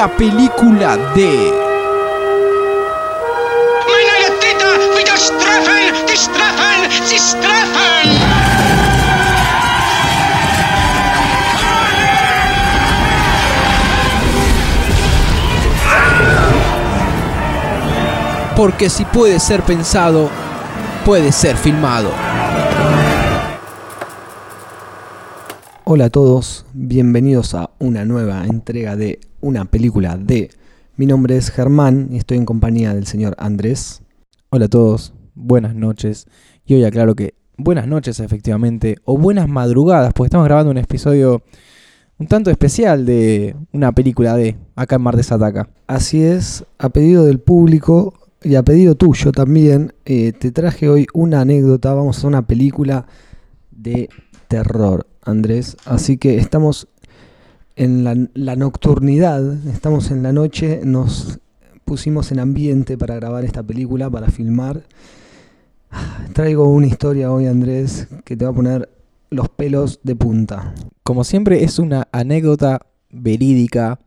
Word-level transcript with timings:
una 0.00 0.16
película 0.16 0.96
de... 1.14 1.52
Porque 18.56 18.88
si 18.88 19.04
puede 19.04 19.38
ser 19.38 19.62
pensado, 19.62 20.30
puede 21.04 21.30
ser 21.32 21.58
filmado. 21.58 22.10
Hola 25.84 26.06
a 26.06 26.10
todos, 26.10 26.64
bienvenidos 26.72 27.54
a 27.54 27.69
una 27.80 28.04
nueva 28.04 28.46
entrega 28.46 28.94
de 28.94 29.18
una 29.40 29.64
película 29.64 30.16
de... 30.16 30.50
Mi 30.96 31.06
nombre 31.06 31.36
es 31.36 31.50
Germán 31.50 32.08
y 32.12 32.18
estoy 32.18 32.36
en 32.36 32.44
compañía 32.44 32.94
del 32.94 33.06
señor 33.06 33.34
Andrés. 33.38 34.02
Hola 34.50 34.66
a 34.66 34.68
todos, 34.68 35.14
buenas 35.34 35.74
noches. 35.74 36.26
Y 36.66 36.74
hoy 36.74 36.84
aclaro 36.84 37.14
que 37.14 37.34
buenas 37.56 37.88
noches 37.88 38.20
efectivamente, 38.20 38.98
o 39.04 39.16
buenas 39.16 39.48
madrugadas, 39.48 40.12
porque 40.12 40.26
estamos 40.26 40.46
grabando 40.46 40.70
un 40.70 40.78
episodio 40.78 41.42
un 42.18 42.26
tanto 42.26 42.50
especial 42.50 43.06
de 43.06 43.56
una 43.72 43.92
película 43.92 44.36
de 44.36 44.58
acá 44.76 44.96
en 44.96 45.02
Martes 45.02 45.32
Ataca. 45.32 45.70
Así 45.86 46.22
es, 46.22 46.66
a 46.78 46.90
pedido 46.90 47.24
del 47.24 47.40
público 47.40 48.12
y 48.42 48.56
a 48.56 48.62
pedido 48.62 48.94
tuyo 48.94 49.32
también, 49.32 49.94
eh, 50.04 50.32
te 50.32 50.52
traje 50.52 50.90
hoy 50.90 51.06
una 51.14 51.40
anécdota, 51.40 51.94
vamos 51.94 52.22
a 52.22 52.28
una 52.28 52.46
película 52.46 53.06
de 53.70 54.10
terror, 54.48 55.06
Andrés. 55.22 55.78
Así 55.86 56.18
que 56.18 56.36
estamos 56.36 56.88
en 57.76 58.04
la, 58.04 58.16
la 58.34 58.56
nocturnidad, 58.56 59.66
estamos 59.68 60.10
en 60.10 60.22
la 60.22 60.32
noche, 60.32 60.80
nos 60.84 61.38
pusimos 61.84 62.30
en 62.30 62.38
ambiente 62.38 62.96
para 62.96 63.16
grabar 63.16 63.44
esta 63.44 63.62
película, 63.62 64.08
para 64.08 64.28
filmar. 64.28 64.84
Traigo 66.32 66.68
una 66.68 66.86
historia 66.86 67.32
hoy, 67.32 67.46
Andrés, 67.46 68.06
que 68.24 68.36
te 68.36 68.44
va 68.44 68.52
a 68.52 68.54
poner 68.54 68.88
los 69.30 69.48
pelos 69.48 70.00
de 70.02 70.14
punta. 70.14 70.74
Como 71.02 71.24
siempre 71.24 71.64
es 71.64 71.78
una 71.78 72.06
anécdota 72.12 72.80
verídica. 73.10 73.98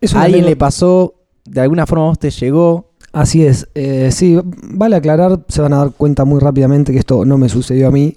Es 0.00 0.14
A 0.14 0.22
alguien 0.22 0.46
le 0.46 0.56
pasó, 0.56 1.14
de 1.44 1.60
alguna 1.60 1.86
forma 1.86 2.04
a 2.04 2.08
vos 2.08 2.18
te 2.18 2.30
llegó. 2.30 2.92
Así 3.12 3.44
es, 3.44 3.68
eh, 3.74 4.10
sí, 4.12 4.38
vale 4.44 4.94
aclarar, 4.94 5.44
se 5.48 5.60
van 5.60 5.72
a 5.72 5.78
dar 5.78 5.90
cuenta 5.90 6.24
muy 6.24 6.38
rápidamente 6.38 6.92
que 6.92 7.00
esto 7.00 7.24
no 7.24 7.38
me 7.38 7.48
sucedió 7.48 7.88
a 7.88 7.90
mí, 7.90 8.14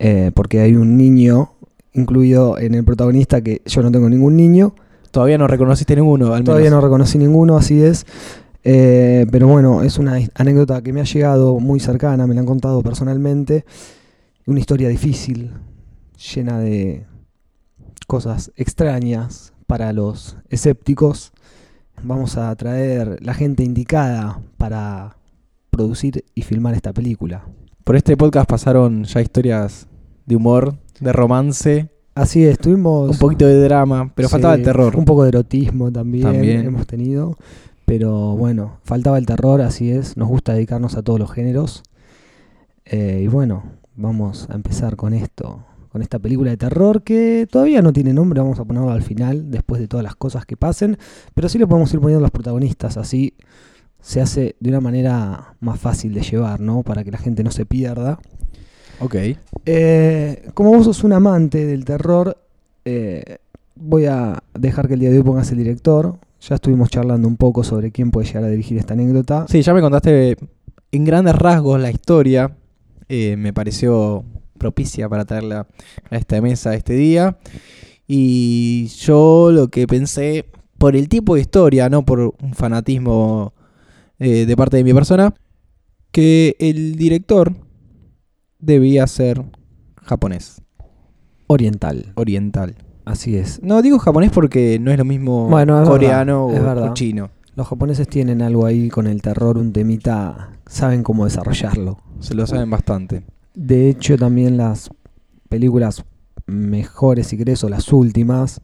eh, 0.00 0.32
porque 0.34 0.58
hay 0.58 0.74
un 0.74 0.96
niño 0.96 1.52
incluido 1.96 2.58
en 2.58 2.74
el 2.74 2.84
protagonista 2.84 3.40
que 3.40 3.62
yo 3.66 3.82
no 3.82 3.90
tengo 3.90 4.08
ningún 4.08 4.36
niño, 4.36 4.74
Todavía 5.10 5.38
no 5.38 5.46
reconociste 5.46 5.96
ninguno, 5.96 6.26
al 6.26 6.32
menos. 6.32 6.44
todavía 6.44 6.68
no 6.68 6.80
reconocí 6.80 7.16
ninguno, 7.16 7.56
así 7.56 7.82
es, 7.82 8.04
eh, 8.64 9.26
pero 9.30 9.48
bueno, 9.48 9.82
es 9.82 9.96
una 9.98 10.18
anécdota 10.34 10.82
que 10.82 10.92
me 10.92 11.00
ha 11.00 11.04
llegado 11.04 11.58
muy 11.58 11.80
cercana, 11.80 12.26
me 12.26 12.34
la 12.34 12.40
han 12.40 12.46
contado 12.46 12.82
personalmente, 12.82 13.64
una 14.44 14.60
historia 14.60 14.88
difícil, 14.90 15.52
llena 16.34 16.58
de 16.58 17.06
cosas 18.06 18.52
extrañas 18.56 19.54
para 19.66 19.92
los 19.92 20.36
escépticos. 20.50 21.32
Vamos 22.02 22.36
a 22.36 22.54
traer 22.56 23.18
la 23.22 23.32
gente 23.32 23.62
indicada 23.62 24.42
para 24.58 25.16
producir 25.70 26.24
y 26.34 26.42
filmar 26.42 26.74
esta 26.74 26.92
película. 26.92 27.46
Por 27.84 27.96
este 27.96 28.16
podcast 28.16 28.50
pasaron 28.50 29.04
ya 29.04 29.22
historias 29.22 29.86
de 30.26 30.36
humor, 30.36 30.76
de 31.00 31.12
romance, 31.12 31.90
Así 32.16 32.46
es, 32.46 32.58
tuvimos 32.58 33.10
un 33.10 33.18
poquito 33.18 33.46
de 33.46 33.60
drama, 33.62 34.10
pero 34.14 34.28
sí, 34.28 34.32
faltaba 34.32 34.54
el 34.54 34.62
terror. 34.62 34.96
Un 34.96 35.04
poco 35.04 35.24
de 35.24 35.28
erotismo 35.28 35.92
también, 35.92 36.24
También. 36.24 36.64
hemos 36.64 36.86
tenido. 36.86 37.36
Pero 37.84 38.34
bueno, 38.34 38.78
faltaba 38.84 39.18
el 39.18 39.26
terror, 39.26 39.60
así 39.60 39.90
es. 39.90 40.16
Nos 40.16 40.26
gusta 40.26 40.54
dedicarnos 40.54 40.96
a 40.96 41.02
todos 41.02 41.18
los 41.20 41.30
géneros. 41.30 41.82
Eh, 42.86 43.20
y 43.22 43.26
bueno, 43.26 43.64
vamos 43.96 44.48
a 44.48 44.54
empezar 44.54 44.96
con 44.96 45.12
esto, 45.12 45.62
con 45.92 46.00
esta 46.00 46.18
película 46.18 46.50
de 46.50 46.56
terror 46.56 47.02
que 47.02 47.46
todavía 47.50 47.82
no 47.82 47.92
tiene 47.92 48.14
nombre, 48.14 48.40
vamos 48.40 48.58
a 48.60 48.64
ponerlo 48.64 48.92
al 48.92 49.02
final, 49.02 49.50
después 49.50 49.78
de 49.78 49.86
todas 49.86 50.02
las 50.02 50.16
cosas 50.16 50.46
que 50.46 50.56
pasen. 50.56 50.96
Pero 51.34 51.50
sí 51.50 51.58
le 51.58 51.66
podemos 51.66 51.92
ir 51.92 52.00
poniendo 52.00 52.22
los 52.22 52.30
protagonistas, 52.30 52.96
así 52.96 53.34
se 54.00 54.22
hace 54.22 54.56
de 54.60 54.70
una 54.70 54.80
manera 54.80 55.56
más 55.60 55.78
fácil 55.78 56.14
de 56.14 56.22
llevar, 56.22 56.60
¿no? 56.60 56.82
Para 56.82 57.04
que 57.04 57.10
la 57.10 57.18
gente 57.18 57.44
no 57.44 57.50
se 57.50 57.66
pierda. 57.66 58.20
Ok. 59.00 59.16
Eh, 59.64 60.48
como 60.54 60.70
vos 60.70 60.84
sos 60.84 61.04
un 61.04 61.12
amante 61.12 61.66
del 61.66 61.84
terror, 61.84 62.36
eh, 62.84 63.38
voy 63.74 64.06
a 64.06 64.42
dejar 64.54 64.88
que 64.88 64.94
el 64.94 65.00
día 65.00 65.10
de 65.10 65.18
hoy 65.18 65.24
pongas 65.24 65.50
el 65.50 65.58
director. 65.58 66.18
Ya 66.40 66.54
estuvimos 66.56 66.90
charlando 66.90 67.26
un 67.28 67.36
poco 67.36 67.64
sobre 67.64 67.90
quién 67.90 68.10
puede 68.10 68.26
llegar 68.26 68.44
a 68.44 68.48
dirigir 68.48 68.78
esta 68.78 68.94
anécdota. 68.94 69.46
Sí, 69.48 69.62
ya 69.62 69.74
me 69.74 69.80
contaste 69.80 70.36
en 70.92 71.04
grandes 71.04 71.34
rasgos 71.34 71.80
la 71.80 71.90
historia. 71.90 72.56
Eh, 73.08 73.36
me 73.36 73.52
pareció 73.52 74.24
propicia 74.58 75.08
para 75.08 75.24
traerla 75.24 75.66
a 76.10 76.16
esta 76.16 76.40
mesa 76.40 76.74
este 76.74 76.94
día. 76.94 77.38
Y 78.06 78.86
yo 79.00 79.50
lo 79.52 79.68
que 79.68 79.86
pensé, 79.86 80.46
por 80.78 80.94
el 80.94 81.08
tipo 81.08 81.34
de 81.34 81.40
historia, 81.40 81.88
no 81.88 82.04
por 82.04 82.20
un 82.20 82.54
fanatismo 82.54 83.52
eh, 84.18 84.46
de 84.46 84.56
parte 84.56 84.76
de 84.76 84.84
mi 84.84 84.94
persona, 84.94 85.34
que 86.12 86.56
el 86.58 86.96
director 86.96 87.54
debía 88.58 89.06
ser 89.06 89.42
japonés, 90.02 90.62
Oriental, 91.48 92.12
oriental. 92.16 92.74
así 93.04 93.36
es. 93.36 93.62
No 93.62 93.82
digo 93.82 93.98
japonés 93.98 94.30
porque 94.32 94.78
no 94.80 94.90
es 94.90 94.98
lo 94.98 95.04
mismo 95.04 95.48
Bueno, 95.48 95.80
es 95.82 95.88
coreano 95.88 96.48
verdad, 96.48 96.90
o- 96.90 96.94
chino. 96.94 97.30
Los 97.54 97.68
japoneses 97.68 98.06
tienen 98.08 98.42
algo 98.42 98.66
ahí 98.66 98.88
con 98.90 99.06
el 99.06 99.22
terror, 99.22 99.56
un 99.56 99.72
temita, 99.72 100.50
saben 100.66 101.02
cómo 101.02 101.24
desarrollarlo. 101.24 101.96
Se 102.20 102.34
lo 102.34 102.46
saben 102.46 102.68
bastante. 102.68 103.22
De 103.54 103.88
hecho, 103.88 104.18
también 104.18 104.58
las 104.58 104.90
películas 105.48 106.04
mejores, 106.46 107.32
o 107.64 107.68
las 107.70 107.90
últimas, 107.92 108.60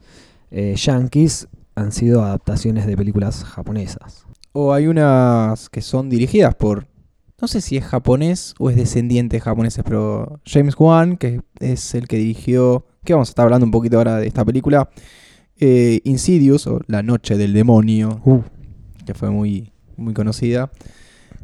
eh, 0.51 0.75
yankees, 0.77 1.49
han 1.75 1.91
sido 1.93 2.23
adaptaciones 2.23 2.87
de 2.87 2.95
películas 2.97 3.45
japonesas. 3.45 4.27
O 4.53 4.75
hay 4.75 4.87
unas 4.89 5.71
que 5.71 5.81
son 5.81 6.11
dirigidas 6.11 6.55
por. 6.55 6.87
No 7.43 7.49
sé 7.49 7.61
si 7.61 7.77
es 7.77 7.85
japonés 7.85 8.55
o 8.61 8.71
es 8.71 8.77
descendiente 8.77 9.37
de 9.37 9.41
japoneses, 9.41 9.83
pero 9.85 10.41
James 10.47 10.75
Wan, 10.79 11.17
que 11.17 11.41
es 11.59 11.95
el 11.95 12.07
que 12.07 12.17
dirigió. 12.17 12.87
Que 13.05 13.15
vamos 13.15 13.29
a 13.29 13.33
estar 13.33 13.45
hablando 13.45 13.67
un 13.67 13.73
poquito 13.73 13.99
ahora 13.99 14.19
de 14.19 14.29
esta 14.29 14.45
película. 14.45 14.89
eh, 15.59 16.01
Insidious, 16.05 16.67
o 16.69 16.81
La 16.87 17.03
Noche 17.03 17.37
del 17.37 17.53
Demonio, 17.53 18.21
Uh, 18.25 18.41
que 19.05 19.15
fue 19.15 19.31
muy, 19.31 19.73
muy 19.97 20.15
conocida. 20.15 20.71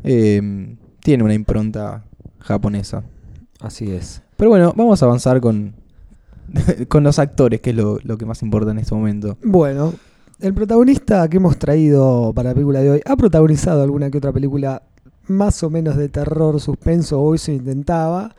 eh, 0.05 0.77
tiene 1.03 1.25
una 1.25 1.35
impronta 1.35 2.05
japonesa. 2.39 3.03
así 3.61 3.91
es. 3.91 4.23
Pero 4.37 4.51
bueno, 4.51 4.73
vamos 4.77 5.03
a 5.03 5.07
avanzar 5.07 5.41
con, 5.41 5.75
con 6.89 7.03
los 7.03 7.19
actores, 7.19 7.61
que 7.61 7.71
es 7.71 7.77
lo, 7.77 7.99
lo 8.05 8.17
que 8.19 8.25
más 8.25 8.41
importa 8.43 8.71
en 8.71 8.79
este 8.79 8.95
momento. 8.95 9.37
Bueno, 9.43 9.95
el 10.41 10.55
protagonista 10.55 11.29
que 11.29 11.39
hemos 11.39 11.59
traído 11.59 12.33
para 12.35 12.51
la 12.51 12.55
película 12.55 12.81
de 12.83 12.91
hoy 12.91 13.01
ha 13.05 13.17
protagonizado 13.17 13.83
alguna 13.83 14.11
que 14.13 14.19
otra 14.19 14.33
película 14.33 14.83
más 15.29 15.63
o 15.63 15.71
menos 15.71 15.97
de 15.97 16.09
terror, 16.09 16.61
suspenso, 16.61 17.21
hoy 17.21 17.39
se 17.39 17.53
intentaba. 17.55 18.35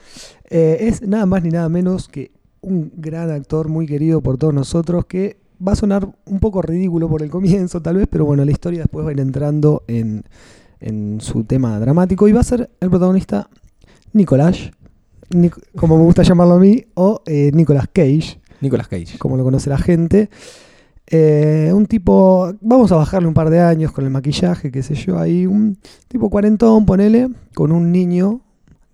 Eh, 0.49 0.77
es 0.81 1.01
nada 1.01 1.25
más 1.25 1.43
ni 1.43 1.49
nada 1.49 1.69
menos 1.69 2.07
que 2.07 2.31
un 2.61 2.91
gran 2.95 3.31
actor 3.31 3.69
muy 3.69 3.85
querido 3.85 4.21
por 4.21 4.37
todos 4.37 4.53
nosotros 4.53 5.05
que 5.05 5.37
va 5.65 5.73
a 5.73 5.75
sonar 5.75 6.07
un 6.25 6.39
poco 6.39 6.61
ridículo 6.61 7.07
por 7.09 7.21
el 7.21 7.29
comienzo 7.29 7.81
tal 7.81 7.97
vez, 7.97 8.07
pero 8.09 8.25
bueno, 8.25 8.43
la 8.45 8.51
historia 8.51 8.79
después 8.81 9.05
va 9.05 9.09
a 9.09 9.13
ir 9.13 9.19
entrando 9.19 9.83
en, 9.87 10.23
en 10.79 11.19
su 11.21 11.43
tema 11.43 11.79
dramático 11.79 12.27
y 12.27 12.31
va 12.31 12.41
a 12.41 12.43
ser 12.43 12.69
el 12.79 12.89
protagonista 12.89 13.49
Nicolás, 14.13 14.71
Nic- 15.29 15.61
como 15.75 15.97
me 15.97 16.03
gusta 16.03 16.23
llamarlo 16.23 16.55
a 16.55 16.59
mí, 16.59 16.83
o 16.95 17.21
eh, 17.25 17.51
Nicolas 17.53 17.87
Cage 17.93 18.39
Nicolas 18.61 18.87
Cage. 18.87 19.17
como 19.19 19.37
lo 19.37 19.43
conoce 19.43 19.69
la 19.69 19.77
gente. 19.77 20.29
Eh, 21.11 21.71
un 21.73 21.87
tipo, 21.87 22.53
vamos 22.61 22.91
a 22.91 22.95
bajarle 22.95 23.27
un 23.27 23.33
par 23.33 23.49
de 23.49 23.59
años 23.59 23.91
con 23.91 24.03
el 24.05 24.11
maquillaje, 24.11 24.71
qué 24.71 24.83
sé 24.83 24.93
yo, 24.93 25.17
ahí 25.17 25.47
un 25.47 25.77
tipo 26.07 26.29
cuarentón, 26.29 26.85
ponele, 26.85 27.29
con 27.55 27.71
un 27.71 27.91
niño 27.91 28.41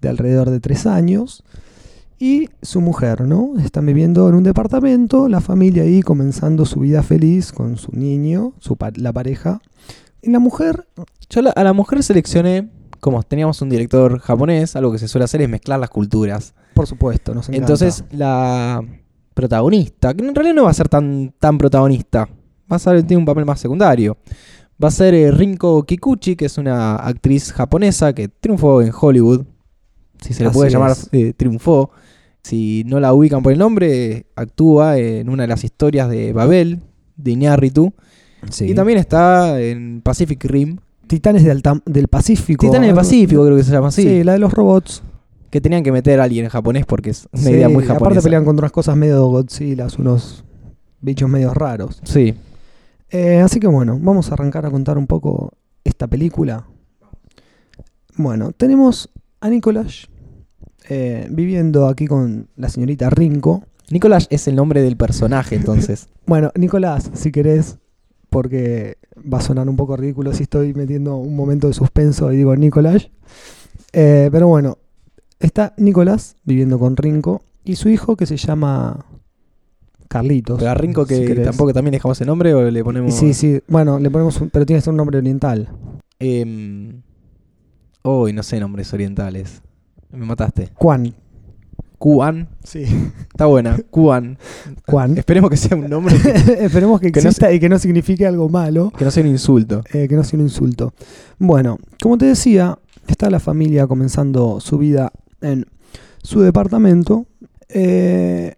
de 0.02 0.10
alrededor 0.10 0.50
de 0.50 0.60
tres 0.62 0.86
años 0.86 1.44
y 2.18 2.48
su 2.62 2.80
mujer, 2.80 3.22
¿no? 3.22 3.60
Están 3.60 3.86
viviendo 3.86 4.30
en 4.30 4.36
un 4.36 4.44
departamento, 4.44 5.28
la 5.28 5.42
familia 5.42 5.84
ahí 5.84 6.02
comenzando 6.02 6.64
su 6.66 6.80
vida 6.80 7.04
feliz 7.04 7.52
con 7.52 7.76
su 7.76 7.92
niño, 7.92 8.54
su 8.60 8.78
pa- 8.78 8.92
la 8.96 9.12
pareja. 9.12 9.62
Y 10.22 10.30
la 10.32 10.40
mujer, 10.40 10.88
Yo 11.30 11.42
la- 11.42 11.50
a 11.50 11.64
la 11.64 11.74
mujer 11.74 12.02
seleccioné, 12.04 12.70
como 13.02 13.22
teníamos 13.24 13.60
un 13.62 13.70
director 13.70 14.20
japonés, 14.20 14.76
algo 14.76 14.92
que 14.92 15.00
se 15.00 15.08
suele 15.08 15.26
hacer 15.26 15.42
es 15.42 15.50
mezclar 15.50 15.80
las 15.80 15.90
culturas. 15.90 16.54
por 16.76 16.88
supuesto, 16.88 17.34
nos 17.34 17.48
encanta. 17.50 17.64
Entonces, 17.74 18.04
la 18.12 18.82
protagonista, 19.36 20.14
que 20.16 20.26
en 20.26 20.34
realidad 20.34 20.56
no 20.56 20.64
va 20.64 20.72
a 20.72 20.74
ser 20.74 20.90
tan, 20.90 21.34
tan 21.38 21.60
protagonista, 21.60 22.28
va 22.72 22.78
a 22.78 22.80
ser, 22.80 23.04
tiene 23.04 23.20
un 23.20 23.26
papel 23.26 23.46
más 23.46 23.60
secundario. 23.60 24.18
Va 24.84 24.88
a 24.88 24.92
ser 24.92 25.14
eh, 25.14 25.32
Rinko 25.32 25.84
Kikuchi, 25.84 26.36
que 26.36 26.46
es 26.46 26.58
una 26.58 26.96
actriz 26.96 27.54
japonesa 27.54 28.14
que 28.14 28.28
triunfó 28.28 28.82
en 28.82 28.92
Hollywood. 29.00 29.46
Si 30.20 30.34
se 30.34 30.44
le 30.44 30.50
Así 30.50 30.58
puede 30.58 30.72
llamar, 30.72 30.96
eh, 31.12 31.34
triunfó. 31.36 31.92
Si 32.44 32.84
no 32.86 33.00
la 33.00 33.14
ubican 33.14 33.42
por 33.42 33.54
el 33.54 33.60
nombre, 33.60 34.26
actúa 34.36 34.98
en 34.98 35.30
una 35.30 35.44
de 35.44 35.48
las 35.48 35.64
historias 35.64 36.10
de 36.10 36.34
Babel, 36.34 36.82
de 37.16 37.32
Iñárritu. 37.32 37.94
Sí. 38.50 38.66
Y 38.66 38.74
también 38.74 38.98
está 39.00 39.62
en 39.62 40.02
Pacific 40.02 40.44
Rim. 40.46 40.78
Titanes 41.08 41.44
del, 41.44 41.62
del 41.86 42.08
Pacífico. 42.08 42.66
Titanes 42.66 42.88
del 42.88 42.96
Pacífico 42.96 43.46
creo 43.46 43.58
que 43.58 43.64
se 43.64 43.72
llama 43.72 43.88
así. 43.88 44.04
Sí, 44.04 44.24
la 44.24 44.34
de 44.34 44.40
los 44.40 44.54
robots. 44.54 45.04
Que 45.50 45.62
tenían 45.62 45.84
que 45.84 45.92
meter 45.92 46.20
a 46.20 46.24
alguien 46.26 46.46
en 46.46 46.52
japonés 46.52 46.86
porque 46.86 47.12
es 47.12 47.28
una 47.32 47.44
Sí, 47.44 47.50
idea 47.52 47.70
muy 47.70 47.84
Aparte 47.84 47.94
japonesa. 48.00 48.22
pelean 48.24 48.46
contra 48.46 48.64
unas 48.66 48.72
cosas 48.72 48.96
medio 48.98 49.26
Godzilla, 49.28 49.88
unos 49.98 50.44
bichos 51.02 51.30
medio 51.30 51.54
raros. 51.54 52.02
Sí. 52.04 52.34
Eh, 53.10 53.40
así 53.40 53.60
que 53.60 53.68
bueno, 53.68 53.98
vamos 54.02 54.30
a 54.30 54.34
arrancar 54.34 54.66
a 54.66 54.72
contar 54.72 54.98
un 54.98 55.08
poco 55.08 55.52
esta 55.84 56.08
película. 56.08 56.68
Bueno, 58.18 58.52
tenemos 58.52 59.10
a 59.42 59.50
Nicolás 59.50 60.08
eh, 60.90 61.28
viviendo 61.30 61.88
aquí 61.88 62.08
con 62.08 62.50
la 62.56 62.70
señorita 62.70 63.10
Rinko. 63.10 63.64
Nicolás 63.92 64.28
es 64.32 64.48
el 64.48 64.56
nombre 64.56 64.82
del 64.82 64.98
personaje, 64.98 65.56
entonces. 65.58 66.10
Bueno, 66.26 66.52
Nicolás, 66.56 67.12
si 67.14 67.32
querés, 67.32 67.78
porque 68.30 68.98
va 69.32 69.38
a 69.38 69.42
sonar 69.42 69.70
un 69.70 69.76
poco 69.78 69.96
ridículo 69.96 70.34
si 70.34 70.44
estoy 70.44 70.74
metiendo 70.74 71.16
un 71.18 71.36
momento 71.36 71.68
de 71.68 71.74
suspenso 71.74 72.32
y 72.34 72.38
digo 72.38 72.56
Nicolás. 72.56 73.10
Eh, 73.94 74.30
pero 74.32 74.48
bueno, 74.48 74.78
está 75.40 75.74
Nicolás 75.78 76.36
viviendo 76.44 76.80
con 76.80 76.96
Rinko 76.98 77.42
y 77.64 77.76
su 77.76 77.90
hijo 77.90 78.16
que 78.16 78.26
se 78.26 78.38
llama 78.38 79.06
Carlitos. 80.08 80.60
Pero 80.60 80.72
a 80.72 80.76
Rinco 80.76 81.06
que 81.06 81.36
tampoco 81.36 81.74
también 81.74 81.94
dejamos 81.94 82.20
el 82.22 82.28
nombre 82.28 82.54
o 82.54 82.70
le 82.70 82.84
ponemos. 82.84 83.14
Sí, 83.14 83.34
sí, 83.34 83.60
bueno, 83.68 84.00
le 84.00 84.10
ponemos 84.10 84.40
un, 84.42 84.50
pero 84.50 84.66
tiene 84.66 84.80
que 84.80 84.84
ser 84.86 84.92
un 84.92 84.98
nombre 84.98 85.18
oriental. 85.18 85.70
Uy, 88.04 88.34
no 88.34 88.44
sé 88.44 88.60
nombres 88.60 88.94
orientales. 88.94 89.62
Me 90.12 90.26
mataste. 90.26 90.70
Juan. 90.76 91.14
Kuan. 91.98 92.50
Sí. 92.64 92.84
Está 93.32 93.48
buena. 93.48 93.78
Kuan. 93.90 94.38
Juan. 94.88 95.18
Esperemos 95.18 95.50
que 95.50 95.58
sea 95.58 95.76
un 95.76 95.90
nombre 95.90 96.16
que, 96.22 96.30
Esperemos 96.66 97.00
que 97.00 97.12
Que 97.12 97.22
no 97.22 97.30
exista 97.30 97.52
y 97.52 97.60
que 97.60 97.68
no 97.68 97.80
signifique 97.80 98.28
algo 98.28 98.48
malo, 98.48 98.92
que 98.96 99.06
no 99.06 99.12
sea 99.12 99.24
un 99.24 99.30
insulto. 99.30 99.82
eh, 99.92 100.08
que 100.08 100.16
no 100.16 100.24
sea 100.24 100.38
un 100.38 100.46
insulto. 100.46 100.94
Bueno, 101.40 101.80
como 102.02 102.18
te 102.18 102.26
decía, 102.26 102.78
está 103.08 103.30
la 103.30 103.40
familia 103.40 103.88
comenzando 103.88 104.60
su 104.60 104.78
vida 104.78 105.12
en 105.46 105.66
su 106.22 106.42
departamento. 106.42 107.26
Eh, 107.70 108.56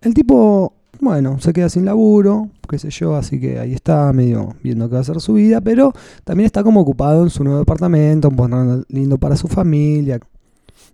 el 0.00 0.14
tipo, 0.14 0.74
bueno, 1.00 1.40
se 1.40 1.52
queda 1.52 1.68
sin 1.68 1.84
laburo, 1.84 2.50
qué 2.68 2.78
sé 2.78 2.90
yo, 2.90 3.16
así 3.16 3.40
que 3.40 3.58
ahí 3.58 3.72
está 3.72 4.12
medio 4.12 4.54
viendo 4.62 4.88
qué 4.88 4.92
va 4.92 4.98
a 4.98 5.02
hacer 5.02 5.20
su 5.20 5.34
vida, 5.34 5.60
pero 5.60 5.92
también 6.24 6.46
está 6.46 6.62
como 6.62 6.80
ocupado 6.80 7.22
en 7.22 7.30
su 7.30 7.44
nuevo 7.44 7.58
departamento, 7.58 8.30
poniendo 8.30 8.84
lindo 8.88 9.18
para 9.18 9.36
su 9.36 9.48
familia. 9.48 10.20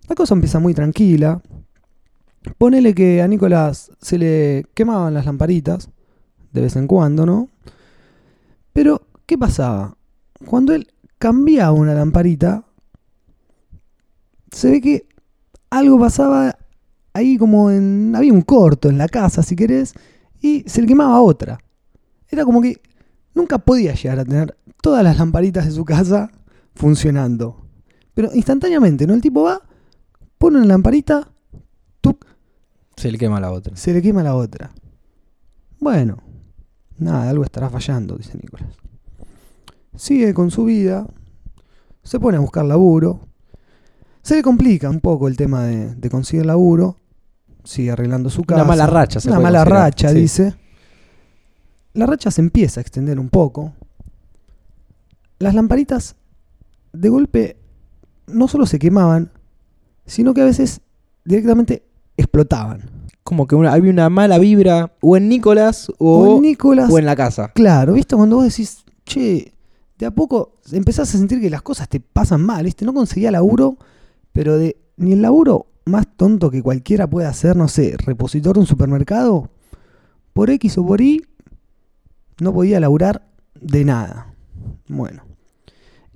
La 0.07 0.15
cosa 0.15 0.33
empieza 0.33 0.59
muy 0.59 0.73
tranquila. 0.73 1.41
Ponele 2.57 2.93
que 2.93 3.21
a 3.21 3.27
Nicolás 3.27 3.91
se 4.01 4.17
le 4.17 4.65
quemaban 4.73 5.13
las 5.13 5.25
lamparitas 5.25 5.89
de 6.51 6.61
vez 6.61 6.75
en 6.75 6.87
cuando, 6.87 7.25
¿no? 7.25 7.49
Pero, 8.73 9.01
¿qué 9.25 9.37
pasaba? 9.37 9.95
Cuando 10.45 10.73
él 10.73 10.87
cambiaba 11.17 11.71
una 11.71 11.93
lamparita, 11.93 12.65
se 14.51 14.71
ve 14.71 14.81
que 14.81 15.07
algo 15.77 15.99
pasaba 15.99 16.57
ahí 17.13 17.37
como 17.37 17.71
en... 17.71 18.13
Había 18.15 18.33
un 18.33 18.41
corto 18.41 18.89
en 18.89 18.97
la 18.97 19.07
casa, 19.07 19.43
si 19.43 19.55
querés, 19.55 19.93
y 20.39 20.63
se 20.67 20.81
le 20.81 20.87
quemaba 20.87 21.21
otra. 21.21 21.57
Era 22.29 22.45
como 22.45 22.61
que 22.61 22.81
nunca 23.33 23.57
podía 23.59 23.93
llegar 23.93 24.19
a 24.19 24.25
tener 24.25 24.57
todas 24.81 25.03
las 25.03 25.17
lamparitas 25.17 25.65
de 25.65 25.71
su 25.71 25.85
casa 25.85 26.31
funcionando. 26.75 27.65
Pero 28.13 28.29
instantáneamente, 28.33 29.07
¿no? 29.07 29.13
El 29.13 29.21
tipo 29.21 29.43
va, 29.43 29.61
pone 30.37 30.57
una 30.57 30.67
lamparita, 30.67 31.31
tuc, 32.01 32.25
Se 32.95 33.11
le 33.11 33.17
quema 33.17 33.39
la 33.39 33.51
otra. 33.51 33.75
se 33.75 33.93
le 33.93 34.01
quema 34.01 34.23
la 34.23 34.35
otra. 34.35 34.71
Bueno, 35.79 36.17
nada, 36.97 37.29
algo 37.29 37.43
estará 37.43 37.69
fallando, 37.69 38.15
dice 38.15 38.37
Nicolás. 38.41 38.75
Sigue 39.95 40.33
con 40.33 40.51
su 40.51 40.65
vida, 40.65 41.07
se 42.03 42.19
pone 42.19 42.37
a 42.37 42.41
buscar 42.41 42.65
laburo. 42.65 43.27
Se 44.23 44.35
le 44.35 44.41
complica 44.41 44.89
un 44.89 44.99
poco 45.01 45.27
el 45.27 45.37
tema 45.37 45.63
de, 45.65 45.93
de 45.95 46.09
conseguir 46.09 46.45
laburo. 46.45 46.97
Sigue 47.63 47.91
arreglando 47.91 48.29
su 48.29 48.43
casa. 48.43 48.61
Una 48.61 48.67
mala 48.69 48.87
racha, 48.87 49.19
se 49.19 49.27
Una 49.29 49.37
puede 49.37 49.43
mala 49.43 49.59
considerar, 49.59 49.83
racha, 49.85 50.09
sí. 50.09 50.15
dice. 50.19 50.55
La 51.93 52.05
racha 52.07 52.31
se 52.31 52.41
empieza 52.41 52.79
a 52.79 52.81
extender 52.81 53.19
un 53.19 53.29
poco. 53.29 53.73
Las 55.39 55.53
lamparitas 55.53 56.15
de 56.93 57.09
golpe 57.09 57.57
no 58.27 58.47
solo 58.47 58.65
se 58.65 58.79
quemaban, 58.79 59.31
sino 60.05 60.33
que 60.33 60.41
a 60.41 60.45
veces 60.45 60.81
directamente 61.25 61.83
explotaban. 62.17 62.89
Como 63.23 63.47
que 63.47 63.55
una- 63.55 63.71
había 63.73 63.91
una 63.91 64.09
mala 64.09 64.37
vibra 64.37 64.93
o 65.01 65.15
en 65.17 65.29
Nicolás 65.29 65.89
O 65.97 66.35
o, 66.35 66.41
Nicolás 66.41 66.89
o 66.91 66.99
en 66.99 67.05
la 67.05 67.15
casa. 67.15 67.51
Claro, 67.53 67.93
¿viste? 67.93 68.15
Cuando 68.15 68.37
vos 68.37 68.45
decís, 68.45 68.83
che, 69.05 69.53
de 69.97 70.05
a 70.05 70.11
poco 70.11 70.55
empezás 70.71 71.13
a 71.13 71.17
sentir 71.17 71.39
que 71.39 71.49
las 71.49 71.61
cosas 71.61 71.87
te 71.89 71.99
pasan 71.99 72.41
mal, 72.41 72.63
¿viste? 72.65 72.83
No 72.85 72.93
conseguía 72.93 73.31
laburo, 73.31 73.77
pero 74.33 74.57
de 74.57 74.77
ni 74.97 75.13
el 75.13 75.21
laburo 75.21 75.67
más 75.85 76.07
tonto 76.15 76.49
que 76.51 76.61
cualquiera 76.61 77.09
puede 77.09 77.27
hacer, 77.27 77.55
no 77.55 77.67
sé, 77.67 77.95
repositor 77.97 78.55
de 78.55 78.61
un 78.61 78.65
supermercado, 78.65 79.49
por 80.33 80.49
X 80.49 80.77
o 80.77 80.85
por 80.85 81.01
Y, 81.01 81.21
no 82.39 82.53
podía 82.53 82.79
laburar 82.79 83.27
de 83.59 83.85
nada. 83.85 84.33
Bueno. 84.87 85.23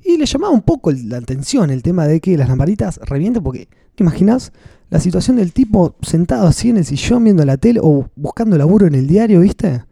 Y 0.04 0.18
le 0.18 0.26
llamaba 0.26 0.54
un 0.54 0.62
poco 0.62 0.92
la 0.92 1.18
atención 1.18 1.70
el 1.70 1.84
tema 1.84 2.08
de 2.08 2.20
que 2.22 2.38
las 2.38 2.50
lamparitas 2.50 2.98
revienten, 3.04 3.44
porque, 3.44 3.68
¿te 3.96 4.04
imaginas 4.04 4.54
la 4.90 5.00
situación 5.00 5.38
del 5.38 5.54
tipo 5.54 5.96
sentado 6.02 6.48
así 6.48 6.70
en 6.70 6.78
el 6.78 6.86
sillón 6.86 7.24
viendo 7.24 7.44
la 7.44 7.58
tele 7.58 7.80
o 7.84 8.10
buscando 8.16 8.58
laburo 8.58 8.88
en 8.88 8.96
el 8.96 9.08
diario, 9.08 9.42
¿viste? 9.42 9.84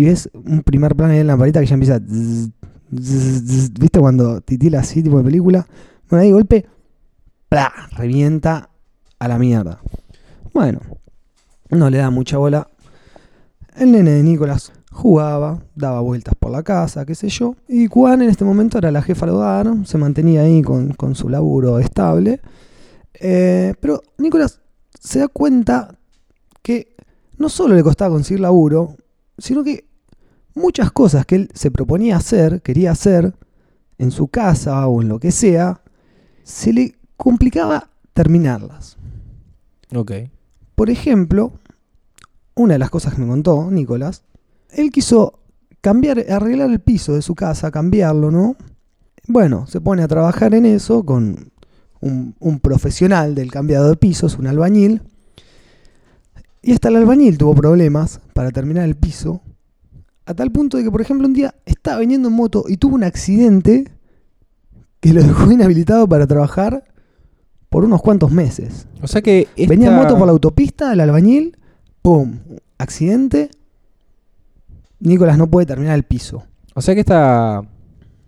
y 0.00 0.04
ves 0.04 0.30
un 0.32 0.62
primer 0.62 0.96
plano 0.96 1.12
en 1.12 1.26
la 1.26 1.32
lamparita 1.34 1.60
que 1.60 1.66
ya 1.66 1.74
empieza. 1.74 2.00
¿Viste 2.90 4.00
cuando 4.00 4.40
titila 4.40 4.80
así, 4.80 5.02
tipo 5.02 5.18
de 5.18 5.24
película? 5.24 5.66
Bueno, 6.08 6.22
ahí 6.22 6.28
de 6.28 6.32
golpe, 6.32 6.66
¡plá! 7.50 7.72
revienta 7.96 8.70
a 9.18 9.28
la 9.28 9.38
mierda. 9.38 9.80
Bueno, 10.54 10.80
no 11.68 11.90
le 11.90 11.98
da 11.98 12.08
mucha 12.08 12.38
bola. 12.38 12.68
El 13.76 13.92
nene 13.92 14.12
de 14.12 14.22
Nicolás 14.22 14.72
jugaba, 14.90 15.62
daba 15.74 16.00
vueltas 16.00 16.34
por 16.38 16.50
la 16.50 16.62
casa, 16.62 17.04
qué 17.04 17.14
sé 17.14 17.28
yo. 17.28 17.56
Y 17.68 17.88
Juan 17.88 18.22
en 18.22 18.30
este 18.30 18.44
momento 18.44 18.78
era 18.78 18.90
la 18.90 19.02
jefa 19.02 19.26
del 19.26 19.34
hogar, 19.34 19.66
se 19.84 19.98
mantenía 19.98 20.42
ahí 20.42 20.62
con, 20.62 20.94
con 20.94 21.14
su 21.14 21.28
laburo 21.28 21.78
estable. 21.78 22.40
Eh, 23.14 23.74
pero 23.80 24.00
Nicolás 24.18 24.60
se 24.98 25.18
da 25.18 25.28
cuenta 25.28 25.98
que 26.62 26.94
no 27.36 27.48
solo 27.48 27.74
le 27.74 27.82
costaba 27.82 28.14
conseguir 28.14 28.40
laburo, 28.40 28.96
sino 29.38 29.64
que 29.64 29.88
muchas 30.54 30.92
cosas 30.92 31.26
que 31.26 31.34
él 31.34 31.50
se 31.52 31.70
proponía 31.70 32.16
hacer, 32.16 32.62
quería 32.62 32.92
hacer, 32.92 33.34
en 33.98 34.10
su 34.12 34.28
casa 34.28 34.86
o 34.86 35.02
en 35.02 35.08
lo 35.08 35.18
que 35.18 35.30
sea, 35.30 35.82
se 36.42 36.72
le 36.72 36.99
complicaba 37.20 37.90
terminarlas. 38.14 38.96
Ok. 39.94 40.12
Por 40.74 40.88
ejemplo, 40.88 41.52
una 42.54 42.72
de 42.74 42.78
las 42.78 42.88
cosas 42.88 43.14
que 43.14 43.20
me 43.20 43.28
contó 43.28 43.70
Nicolás, 43.70 44.22
él 44.70 44.90
quiso 44.90 45.38
cambiar, 45.82 46.24
arreglar 46.30 46.70
el 46.70 46.80
piso 46.80 47.12
de 47.14 47.20
su 47.20 47.34
casa, 47.34 47.70
cambiarlo, 47.70 48.30
¿no? 48.30 48.56
Bueno, 49.28 49.66
se 49.66 49.82
pone 49.82 50.02
a 50.02 50.08
trabajar 50.08 50.54
en 50.54 50.64
eso 50.64 51.04
con 51.04 51.52
un, 52.00 52.34
un 52.38 52.58
profesional 52.58 53.34
del 53.34 53.52
cambiado 53.52 53.90
de 53.90 53.96
pisos, 53.96 54.38
un 54.38 54.46
albañil. 54.46 55.02
Y 56.62 56.72
hasta 56.72 56.88
el 56.88 56.96
albañil 56.96 57.36
tuvo 57.36 57.54
problemas 57.54 58.20
para 58.32 58.50
terminar 58.50 58.84
el 58.84 58.96
piso. 58.96 59.42
A 60.24 60.32
tal 60.32 60.50
punto 60.50 60.78
de 60.78 60.84
que, 60.84 60.90
por 60.90 61.02
ejemplo, 61.02 61.26
un 61.26 61.34
día 61.34 61.54
estaba 61.66 61.98
viniendo 61.98 62.28
en 62.28 62.34
moto 62.34 62.64
y 62.66 62.78
tuvo 62.78 62.94
un 62.94 63.04
accidente 63.04 63.92
que 65.00 65.12
lo 65.12 65.22
dejó 65.22 65.52
inhabilitado 65.52 66.08
para 66.08 66.26
trabajar 66.26 66.84
por 67.70 67.84
unos 67.84 68.02
cuantos 68.02 68.30
meses. 68.30 68.86
O 69.00 69.06
sea 69.06 69.22
que. 69.22 69.48
Venía 69.66 69.88
en 69.88 69.94
moto 69.96 70.18
por 70.18 70.26
la 70.26 70.32
autopista, 70.32 70.92
el 70.92 71.00
albañil, 71.00 71.56
¡pum! 72.02 72.38
Accidente. 72.76 73.50
Nicolás 74.98 75.38
no 75.38 75.46
puede 75.48 75.66
terminar 75.66 75.94
el 75.94 76.02
piso. 76.02 76.44
O 76.74 76.82
sea 76.82 76.94
que 76.94 77.00
esta. 77.00 77.62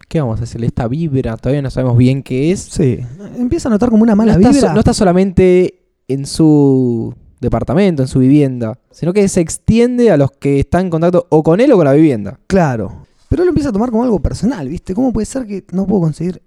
¿Qué 0.08 0.20
vamos 0.20 0.38
a 0.38 0.42
decirle? 0.42 0.66
Esta 0.66 0.88
vibra, 0.88 1.36
todavía 1.36 1.62
no 1.62 1.70
sabemos 1.70 1.96
bien 1.96 2.22
qué 2.22 2.52
es. 2.52 2.60
Sí. 2.60 3.00
Empieza 3.36 3.68
a 3.68 3.72
notar 3.72 3.90
como 3.90 4.02
una 4.02 4.14
mala 4.14 4.34
no, 4.34 4.38
vibra. 4.38 4.52
so- 4.68 4.72
no 4.72 4.78
está 4.78 4.92
solamente 4.94 5.80
en 6.08 6.26
su 6.26 7.14
departamento, 7.40 8.02
en 8.02 8.08
su 8.08 8.18
vivienda, 8.18 8.78
sino 8.90 9.12
que 9.12 9.26
se 9.28 9.40
extiende 9.40 10.10
a 10.10 10.16
los 10.16 10.30
que 10.32 10.60
están 10.60 10.82
en 10.86 10.90
contacto 10.90 11.26
o 11.30 11.42
con 11.42 11.60
él 11.60 11.72
o 11.72 11.76
con 11.76 11.86
la 11.86 11.92
vivienda. 11.94 12.38
Claro. 12.46 13.06
Pero 13.28 13.42
él 13.42 13.46
lo 13.46 13.50
empieza 13.50 13.70
a 13.70 13.72
tomar 13.72 13.90
como 13.90 14.04
algo 14.04 14.20
personal, 14.20 14.68
¿viste? 14.68 14.94
¿Cómo 14.94 15.12
puede 15.12 15.24
ser 15.24 15.46
que 15.46 15.64
no 15.72 15.86
puedo 15.86 16.02
conseguir 16.02 16.42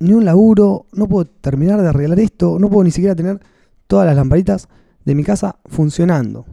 ni 0.00 0.12
un 0.12 0.24
laburo, 0.24 0.86
no 0.92 1.08
puedo 1.08 1.26
terminar 1.26 1.80
de 1.80 1.88
arreglar 1.88 2.18
esto, 2.18 2.58
no 2.58 2.68
puedo 2.68 2.84
ni 2.84 2.90
siquiera 2.90 3.14
tener 3.14 3.40
todas 3.86 4.06
las 4.06 4.16
lamparitas 4.16 4.68
de 5.04 5.14
mi 5.14 5.24
casa 5.24 5.56
funcionando? 5.66 6.46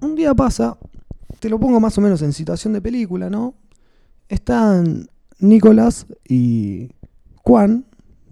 Un 0.00 0.14
día 0.14 0.34
pasa, 0.34 0.78
te 1.40 1.48
lo 1.48 1.58
pongo 1.58 1.80
más 1.80 1.96
o 1.98 2.00
menos 2.00 2.22
en 2.22 2.32
situación 2.32 2.72
de 2.72 2.80
película, 2.80 3.30
¿no? 3.30 3.54
Están 4.28 5.08
Nicolás 5.38 6.06
y 6.28 6.90
Juan 7.42 7.86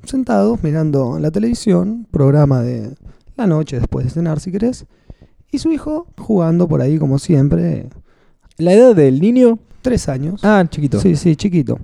sentados 0.04 0.62
mirando 0.62 1.18
la 1.18 1.30
televisión, 1.30 2.06
programa 2.10 2.62
de 2.62 2.94
la 3.36 3.46
noche 3.46 3.78
después 3.78 4.04
de 4.04 4.10
cenar 4.10 4.38
si 4.38 4.52
querés, 4.52 4.86
y 5.50 5.58
su 5.58 5.72
hijo 5.72 6.06
jugando 6.18 6.68
por 6.68 6.82
ahí 6.82 6.98
como 6.98 7.18
siempre 7.18 7.88
¿La 8.56 8.72
edad 8.72 8.94
del 8.94 9.20
niño? 9.20 9.58
Tres 9.82 10.08
años. 10.08 10.40
Ah, 10.44 10.64
chiquito. 10.68 11.00
Sí, 11.00 11.16
sí, 11.16 11.34
chiquito. 11.34 11.78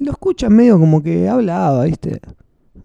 Y 0.00 0.04
lo 0.04 0.12
escucha 0.12 0.48
medio 0.50 0.80
como 0.80 1.00
que 1.02 1.28
hablaba, 1.28 1.84
¿viste? 1.84 2.20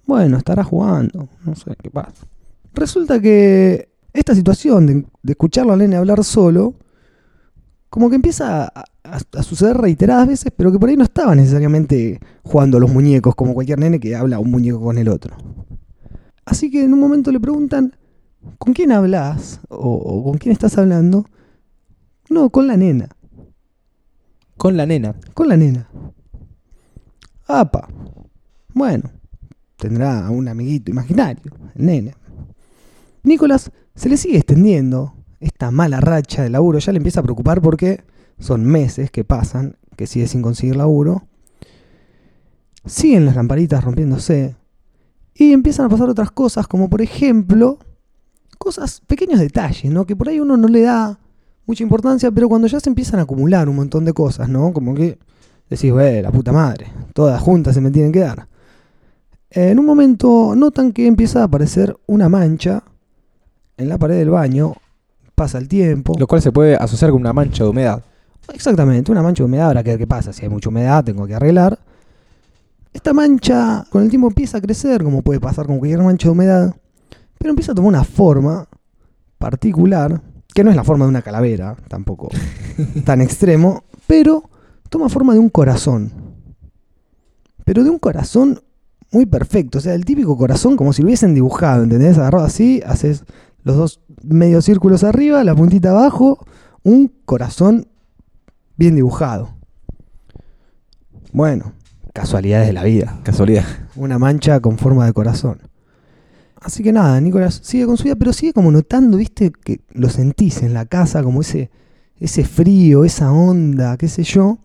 Bueno, 0.06 0.38
estará 0.38 0.64
jugando, 0.64 1.28
no 1.44 1.56
sé 1.56 1.76
qué 1.82 1.90
pasa. 1.90 2.28
Resulta 2.74 3.20
que 3.20 3.90
esta 4.14 4.36
situación 4.36 4.86
de, 4.86 4.94
de 5.24 5.32
escucharlo 5.32 5.74
al 5.74 5.80
nene 5.80 5.96
hablar 5.96 6.24
solo, 6.24 6.76
como 7.90 8.10
que 8.10 8.16
empieza 8.18 8.66
a, 8.66 8.84
a- 9.04 9.20
a 9.38 9.44
suceder 9.44 9.78
reiteradas 9.78 10.28
veces, 10.28 10.52
pero 10.56 10.72
que 10.72 10.78
por 10.80 10.90
ahí 10.90 10.98
no 10.98 11.04
estaba 11.06 11.34
necesariamente 11.36 12.20
jugando 12.44 12.78
a 12.78 12.82
los 12.82 12.92
muñecos, 12.92 13.34
como 13.34 13.54
cualquier 13.54 13.80
nene 13.80 14.00
que 14.00 14.16
habla 14.16 14.38
un 14.40 14.52
muñeco 14.52 14.82
con 14.82 14.98
el 14.98 15.08
otro. 15.08 15.36
Así 16.46 16.70
que 16.70 16.84
en 16.84 16.94
un 16.94 17.00
momento 17.00 17.32
le 17.32 17.40
preguntan, 17.40 17.96
¿con 18.60 18.74
quién 18.74 18.92
hablas? 18.92 19.62
O, 19.70 19.78
o 19.96 20.24
¿con 20.24 20.38
quién 20.38 20.52
estás 20.52 20.78
hablando? 20.78 21.26
No, 22.30 22.50
con 22.50 22.68
la 22.68 22.76
nena. 22.78 23.08
Con 24.58 24.76
la 24.78 24.86
nena. 24.86 25.16
Con 25.34 25.48
la 25.48 25.58
nena. 25.58 25.90
Apa. 27.48 27.88
Bueno, 28.74 29.12
tendrá 29.78 30.30
un 30.30 30.48
amiguito 30.48 30.92
imaginario, 30.92 31.52
el 31.76 31.86
nene. 31.86 32.16
Nicolás 33.24 33.72
se 33.96 34.10
le 34.10 34.18
sigue 34.18 34.38
extendiendo 34.38 35.14
esta 35.40 35.72
mala 35.72 36.00
racha 36.00 36.44
de 36.44 36.50
laburo, 36.50 36.80
ya 36.80 36.92
le 36.92 36.98
empieza 36.98 37.20
a 37.20 37.24
preocupar 37.24 37.62
porque 37.62 38.04
son 38.40 38.66
meses 38.66 39.12
que 39.12 39.24
pasan, 39.24 39.78
que 39.96 40.08
sigue 40.08 40.28
sin 40.28 40.42
conseguir 40.42 40.76
laburo. 40.76 41.28
Siguen 42.86 43.26
las 43.26 43.36
lamparitas 43.36 43.84
rompiéndose. 43.84 44.56
Y 45.34 45.52
empiezan 45.52 45.88
a 45.88 45.90
pasar 45.90 46.10
otras 46.10 46.32
cosas, 46.32 46.68
como 46.68 46.90
por 46.90 47.02
ejemplo, 47.02 47.80
cosas, 48.58 49.02
pequeños 49.06 49.40
detalles, 49.40 49.92
¿no? 49.92 50.06
Que 50.06 50.16
por 50.16 50.30
ahí 50.30 50.40
uno 50.40 50.56
no 50.56 50.68
le 50.68 50.82
da 50.82 51.20
mucha 51.66 51.84
importancia, 51.84 52.32
pero 52.32 52.48
cuando 52.48 52.68
ya 52.68 52.80
se 52.80 52.90
empiezan 52.90 53.20
a 53.20 53.24
acumular 53.24 53.68
un 53.68 53.76
montón 53.76 54.06
de 54.06 54.14
cosas, 54.14 54.50
¿no? 54.50 54.72
Como 54.72 54.94
que 54.94 55.18
decís, 55.70 55.94
ve, 55.94 56.22
la 56.22 56.32
puta 56.32 56.52
madre, 56.52 56.88
todas 57.14 57.42
juntas 57.42 57.74
se 57.74 57.82
me 57.82 57.92
tienen 57.92 58.12
que 58.12 58.20
dar. 58.20 58.48
En 59.50 59.80
un 59.80 59.86
momento 59.86 60.54
notan 60.56 60.92
que 60.92 61.08
empieza 61.08 61.42
a 61.42 61.46
aparecer 61.46 61.96
una 62.08 62.28
mancha 62.30 62.84
en 63.78 63.90
la 63.90 63.98
pared 63.98 64.18
del 64.18 64.30
baño, 64.30 64.74
pasa 65.34 65.58
el 65.58 65.68
tiempo. 65.68 66.14
Lo 66.18 66.28
cual 66.28 66.42
se 66.42 66.52
puede 66.52 66.76
asociar 66.76 67.12
con 67.12 67.22
una 67.22 67.34
mancha 67.34 67.64
de 67.64 67.70
humedad. 67.70 68.04
Exactamente, 68.54 69.12
una 69.12 69.22
mancha 69.22 69.44
de 69.44 69.46
humedad, 69.46 69.68
habrá 69.68 69.84
que 69.84 69.92
ver 69.92 70.00
qué 70.00 70.08
pasa, 70.08 70.34
si 70.34 70.44
hay 70.44 70.50
mucha 70.50 70.70
humedad 70.70 71.04
tengo 71.04 71.26
que 71.26 71.36
arreglar. 71.36 71.80
Esta 72.94 73.14
mancha 73.14 73.86
con 73.90 74.04
el 74.04 74.10
tiempo 74.10 74.28
empieza 74.28 74.58
a 74.58 74.62
crecer, 74.62 75.04
como 75.04 75.22
puede 75.22 75.40
pasar 75.40 75.66
con 75.66 75.80
cualquier 75.80 76.02
mancha 76.02 76.28
de 76.28 76.32
humedad, 76.32 76.76
pero 77.38 77.50
empieza 77.50 77.74
a 77.74 77.76
tomar 77.76 77.90
una 77.90 78.04
forma 78.04 78.68
particular, 79.38 80.22
que 80.54 80.64
no 80.64 80.70
es 80.70 80.76
la 80.76 80.84
forma 80.84 81.06
de 81.06 81.10
una 81.10 81.22
calavera, 81.22 81.76
tampoco 81.88 82.30
tan 83.06 83.22
extremo, 83.22 83.84
pero 84.08 84.50
toma 84.96 85.10
forma 85.10 85.34
de 85.34 85.40
un 85.40 85.50
corazón. 85.50 86.10
Pero 87.66 87.84
de 87.84 87.90
un 87.90 88.00
corazón 88.00 88.62
muy 89.12 89.26
perfecto, 89.26 89.80
o 89.80 89.82
sea, 89.82 89.94
el 89.94 90.06
típico 90.06 90.38
corazón 90.38 90.78
como 90.78 90.94
si 90.94 91.02
lo 91.02 91.08
hubiesen 91.08 91.36
dibujado, 91.36 91.84
¿entendés? 91.84 92.18
Agarrado 92.18 92.46
así, 92.46 92.82
haces 92.86 93.26
los 93.64 93.76
dos 93.76 94.00
medios 94.24 94.64
círculos 94.64 95.04
arriba, 95.04 95.44
la 95.44 95.54
puntita 95.54 95.90
abajo, 95.90 96.46
un 96.84 97.12
corazón 97.26 97.88
bien 98.78 98.96
dibujado. 98.96 99.50
Bueno, 101.34 101.74
casualidades 102.14 102.68
de 102.68 102.74
la 102.74 102.84
vida. 102.84 103.20
Casualidad. 103.24 103.66
Una 103.98 104.18
mancha 104.18 104.62
con 104.62 104.78
forma 104.78 105.06
de 105.06 105.12
corazón. 105.12 105.60
Así 106.62 106.84
que 106.84 106.94
nada, 106.94 107.20
Nicolás 107.20 107.60
sigue 107.64 107.86
con 107.86 107.98
su 107.98 108.06
vida, 108.06 108.16
pero 108.16 108.32
sigue 108.32 108.54
como 108.54 108.72
notando, 108.72 109.18
viste, 109.18 109.52
que 109.52 109.82
lo 109.92 110.08
sentís 110.10 110.64
en 110.64 110.74
la 110.74 110.86
casa, 110.86 111.22
como 111.22 111.42
ese, 111.42 111.70
ese 112.18 112.46
frío, 112.46 113.04
esa 113.04 113.34
onda, 113.34 113.98
qué 113.98 114.08
sé 114.08 114.24
yo. 114.24 114.60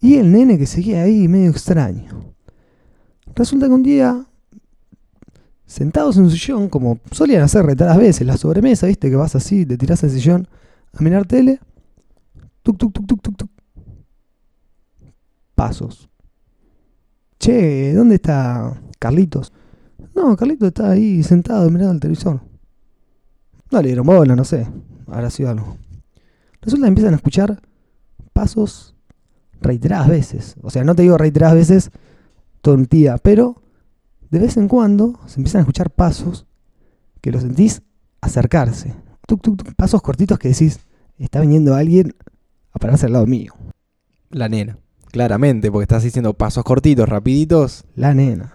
Y 0.00 0.16
el 0.16 0.30
nene 0.32 0.58
que 0.58 0.66
seguía 0.66 1.02
ahí 1.02 1.26
medio 1.28 1.50
extraño. 1.50 2.34
Resulta 3.34 3.66
que 3.66 3.72
un 3.72 3.82
día, 3.82 4.26
sentados 5.66 6.16
en 6.16 6.24
un 6.24 6.30
sillón, 6.30 6.68
como 6.68 6.98
solían 7.10 7.42
hacer 7.42 7.64
reiteradas 7.64 7.98
veces, 7.98 8.26
la 8.26 8.36
sobremesa, 8.36 8.86
viste, 8.86 9.10
que 9.10 9.16
vas 9.16 9.34
así, 9.34 9.66
te 9.66 9.76
tirás 9.76 10.04
al 10.04 10.10
sillón 10.10 10.48
a 10.92 11.02
mirar 11.02 11.26
tele. 11.26 11.60
Tuk, 12.62 12.78
tuk, 12.78 12.92
tuk, 12.92 13.06
tuk, 13.06 13.22
tuk, 13.22 13.36
tuk. 13.36 13.50
Pasos. 15.54 16.08
Che, 17.38 17.92
¿dónde 17.94 18.16
está 18.16 18.80
Carlitos? 18.98 19.52
No, 20.14 20.36
Carlitos 20.36 20.68
está 20.68 20.90
ahí 20.90 21.22
sentado 21.22 21.70
mirando 21.70 21.94
el 21.94 22.00
televisor. 22.00 22.40
No 23.70 23.82
le 23.82 23.88
dieron 23.88 24.06
bola, 24.06 24.34
no 24.34 24.44
sé. 24.44 24.66
Habrá 25.06 25.30
sido 25.30 25.50
algo. 25.50 25.76
Resulta 26.60 26.84
que 26.84 26.88
empiezan 26.88 27.14
a 27.14 27.16
escuchar 27.16 27.62
pasos 28.32 28.94
reiteradas 29.60 30.08
veces. 30.08 30.56
O 30.62 30.70
sea, 30.70 30.84
no 30.84 30.94
te 30.94 31.02
digo 31.02 31.18
reiteradas 31.18 31.56
veces 31.56 31.90
todo 32.60 32.74
el 32.74 32.86
día, 32.86 33.18
pero 33.18 33.62
de 34.30 34.38
vez 34.38 34.56
en 34.56 34.68
cuando 34.68 35.18
se 35.26 35.40
empiezan 35.40 35.60
a 35.60 35.62
escuchar 35.62 35.90
pasos 35.90 36.46
que 37.20 37.32
los 37.32 37.42
sentís 37.42 37.82
acercarse. 38.20 38.94
Tuk, 39.26 39.42
tuk, 39.42 39.74
pasos 39.74 40.02
cortitos 40.02 40.38
que 40.38 40.48
decís, 40.48 40.80
está 41.18 41.40
viniendo 41.40 41.74
alguien 41.74 42.14
a 42.72 42.78
pararse 42.78 43.06
al 43.06 43.12
lado 43.12 43.26
mío. 43.26 43.54
La 44.30 44.48
nena. 44.48 44.78
Claramente, 45.10 45.70
porque 45.72 45.84
estás 45.84 46.02
diciendo 46.02 46.34
pasos 46.34 46.64
cortitos, 46.64 47.08
rapiditos. 47.08 47.84
La 47.94 48.14
nena. 48.14 48.54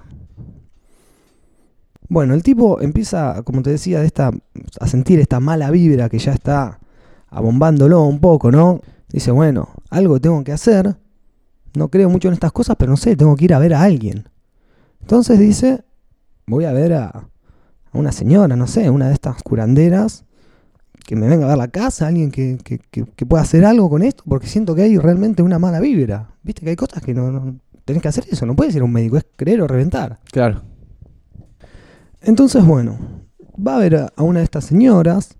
Bueno, 2.09 2.35
el 2.35 2.43
tipo 2.43 2.79
empieza, 2.79 3.41
como 3.43 3.63
te 3.63 3.71
decía, 3.71 3.99
de 3.99 4.05
esta, 4.05 4.31
a 4.79 4.87
sentir 4.87 5.19
esta 5.19 5.39
mala 5.39 5.71
vibra 5.71 6.09
que 6.09 6.19
ya 6.19 6.33
está 6.33 6.79
abombándolo 7.29 8.03
un 8.03 8.19
poco, 8.19 8.51
¿no? 8.51 8.81
Dice, 9.13 9.31
bueno, 9.31 9.69
algo 9.89 10.19
tengo 10.19 10.43
que 10.43 10.51
hacer. 10.51 10.97
No 11.75 11.87
creo 11.87 12.09
mucho 12.09 12.27
en 12.27 12.33
estas 12.33 12.51
cosas, 12.51 12.75
pero 12.77 12.91
no 12.91 12.97
sé, 12.97 13.15
tengo 13.15 13.35
que 13.37 13.45
ir 13.45 13.53
a 13.53 13.59
ver 13.59 13.73
a 13.73 13.81
alguien. 13.83 14.27
Entonces 15.01 15.39
dice, 15.39 15.83
voy 16.47 16.65
a 16.65 16.73
ver 16.73 16.93
a, 16.93 17.05
a 17.07 17.27
una 17.93 18.11
señora, 18.11 18.55
no 18.57 18.67
sé, 18.67 18.89
una 18.89 19.07
de 19.07 19.13
estas 19.13 19.41
curanderas, 19.43 20.25
que 21.05 21.15
me 21.15 21.27
venga 21.27 21.45
a 21.45 21.49
ver 21.49 21.57
la 21.57 21.67
casa, 21.67 22.07
alguien 22.07 22.31
que, 22.31 22.57
que- 22.63 22.79
que- 22.79 23.05
que 23.05 23.25
pueda 23.25 23.43
hacer 23.43 23.65
algo 23.65 23.89
con 23.89 24.01
esto, 24.01 24.23
porque 24.27 24.47
siento 24.47 24.73
que 24.75 24.81
hay 24.83 24.97
realmente 24.97 25.43
una 25.43 25.59
mala 25.59 25.79
vibra. 25.79 26.29
Viste 26.43 26.63
que 26.63 26.69
hay 26.71 26.75
cosas 26.75 27.03
que 27.03 27.13
no, 27.13 27.31
no- 27.31 27.59
tenés 27.85 28.01
que 28.01 28.07
hacer 28.07 28.25
eso, 28.31 28.45
no 28.45 28.55
puedes 28.55 28.75
ir 28.75 28.81
a 28.81 28.85
un 28.85 28.91
médico, 28.93 29.17
es 29.17 29.25
creer 29.35 29.61
o 29.61 29.67
reventar. 29.67 30.19
Claro. 30.31 30.61
Entonces, 32.21 32.65
bueno, 32.65 32.97
va 33.55 33.75
a 33.75 33.79
ver 33.79 33.95
a, 33.95 34.13
a 34.15 34.23
una 34.23 34.39
de 34.39 34.45
estas 34.45 34.65
señoras. 34.65 35.35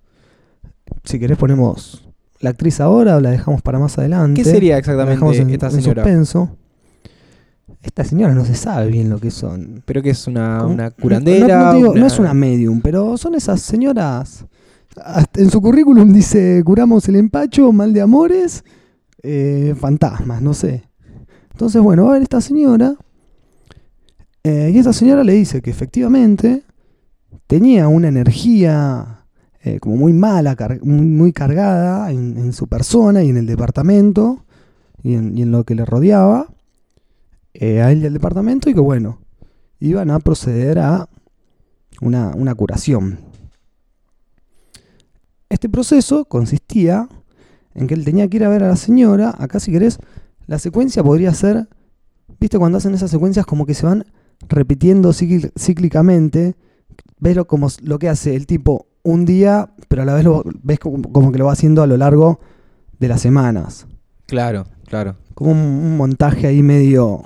Si 1.05 1.19
querés 1.19 1.37
ponemos 1.37 2.02
la 2.43 2.51
actriz 2.51 2.79
ahora 2.79 3.15
o 3.17 3.19
la 3.21 3.31
dejamos 3.31 3.61
para 3.61 3.79
más 3.79 3.97
adelante. 3.97 4.43
¿Qué 4.43 4.49
sería 4.49 4.75
La 4.75 4.77
dejamos 4.81 5.11
exactamente 5.35 5.41
en- 5.41 5.49
esta 5.53 5.67
en 5.67 5.71
señora? 5.81 6.03
suspenso. 6.03 6.57
Esta 7.81 8.03
señora 8.03 8.33
no 8.33 8.45
se 8.45 8.55
sabe 8.55 8.87
bien 8.87 9.09
lo 9.09 9.19
que 9.19 9.31
son. 9.31 9.81
Pero 9.85 10.01
que 10.01 10.11
es 10.11 10.27
una, 10.27 10.91
curandera. 11.01 11.57
No, 11.57 11.65
no 11.65 11.71
te 11.71 11.77
digo- 11.77 11.91
una- 11.91 11.99
no 12.01 12.05
es 12.07 12.19
una 12.19 12.33
medium, 12.33 12.81
pero 12.81 13.17
son 13.17 13.35
esas 13.35 13.61
señoras. 13.61 14.45
hasta 15.03 15.41
En 15.41 15.49
su 15.49 15.59
currículum 15.61 16.13
dice: 16.13 16.61
curamos 16.65 17.07
el 17.09 17.15
empacho, 17.15 17.71
mal 17.71 17.93
de 17.93 18.01
amores, 18.01 18.63
eh, 19.23 19.73
fantasmas, 19.79 20.41
no 20.41 20.53
sé. 20.53 20.83
Entonces, 21.51 21.81
bueno, 21.81 22.03
va 22.05 22.11
a 22.11 22.13
ver 22.13 22.21
esta 22.23 22.41
señora. 22.41 22.95
eh, 24.43 24.71
y 24.73 24.77
esta 24.77 24.91
señora 24.93 25.23
le 25.23 25.33
dice 25.33 25.61
que 25.61 25.69
efectivamente 25.71 26.63
tenía 27.47 27.87
una 27.87 28.09
energía 28.09 29.12
eh, 29.65 29.79
como 29.79 29.95
muy 29.95 30.11
mala, 30.11 30.57
muy, 30.81 31.31
cargada 31.31 32.11
en, 32.11 32.51
su 32.51 32.67
persona 32.67 33.23
y 33.23 33.29
en 33.29 33.37
el 33.37 33.45
departamento 33.45 34.43
y 35.01 35.13
en, 35.13 35.51
lo 35.51 35.63
que 35.63 35.73
le 35.73 35.85
rodeaba 35.85 36.53
eh, 37.53 37.81
a 37.81 37.89
él 37.89 38.03
y 38.03 38.05
al 38.05 38.13
departamento 38.13 38.69
y 38.69 38.73
que 38.73 38.81
bueno, 38.81 39.19
iban 39.79 40.11
a 40.11 40.19
proceder 40.19 40.79
a 40.79 41.07
una, 42.01 42.33
una 42.35 42.53
curación. 42.55 43.19
Este 45.47 45.69
proceso 45.69 46.25
consistía 46.25 47.07
en 47.73 47.87
que 47.87 47.93
él 47.93 48.03
tenía 48.03 48.27
que 48.27 48.37
ir 48.37 48.43
a 48.43 48.49
ver 48.49 48.63
a 48.63 48.67
la 48.67 48.75
señora, 48.75 49.33
acá 49.37 49.61
si 49.61 49.71
querés, 49.71 49.97
la 50.45 50.59
secuencia 50.59 51.03
podría 51.03 51.33
ser, 51.33 51.69
viste 52.37 52.59
cuando 52.59 52.79
hacen 52.79 52.95
esas 52.95 53.11
secuencias 53.11 53.45
como 53.45 53.65
que 53.65 53.75
se 53.75 53.85
van 53.85 54.05
repitiendo 54.49 55.13
cícli- 55.13 55.53
cíclicamente, 55.57 56.55
ves 57.19 57.37
como 57.47 57.69
lo 57.81 57.97
que 57.97 58.09
hace 58.09 58.35
el 58.35 58.45
tipo 58.45 58.87
un 59.03 59.25
día, 59.25 59.69
pero 59.87 60.01
a 60.01 60.05
la 60.05 60.13
vez 60.13 60.23
lo 60.23 60.43
ves 60.63 60.79
como, 60.79 61.01
como 61.11 61.31
que 61.31 61.37
lo 61.37 61.45
va 61.45 61.53
haciendo 61.53 61.83
a 61.83 61.87
lo 61.87 61.97
largo 61.97 62.39
de 62.99 63.07
las 63.07 63.21
semanas. 63.21 63.85
Claro, 64.25 64.65
claro. 64.87 65.15
Como 65.35 65.51
un, 65.51 65.57
un 65.57 65.97
montaje 65.97 66.47
ahí 66.47 66.63
medio, 66.63 67.23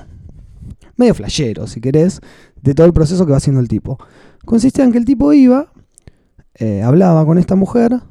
medio 0.96 1.14
flashero, 1.14 1.68
si 1.68 1.80
querés, 1.80 2.22
de 2.62 2.74
todo 2.74 2.88
el 2.88 2.94
proceso 2.94 3.26
que 3.26 3.32
va 3.32 3.38
haciendo 3.38 3.62
el 3.62 3.68
tipo. 3.68 3.98
Consistía 4.46 4.84
en 4.84 4.92
que 4.92 4.98
el 4.98 5.06
tipo 5.06 5.32
iba, 5.34 5.72
eh, 6.56 6.82
hablaba 6.82 7.26
con 7.26 7.38
esta 7.38 7.56
mujer, 7.56 8.02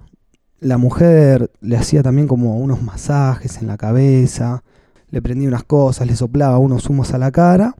la 0.61 0.78
mujer 0.78 1.50
le 1.61 1.76
hacía 1.76 2.02
también 2.02 2.28
como 2.28 2.58
unos 2.58 2.82
masajes 2.82 3.58
en 3.58 3.66
la 3.66 3.76
cabeza, 3.76 4.62
le 5.11 5.20
prendía 5.23 5.49
unas 5.49 5.64
cosas, 5.64 6.06
le 6.06 6.16
soplaba 6.16 6.58
unos 6.58 6.88
humos 6.88 7.12
a 7.12 7.18
la 7.18 7.30
cara. 7.30 7.75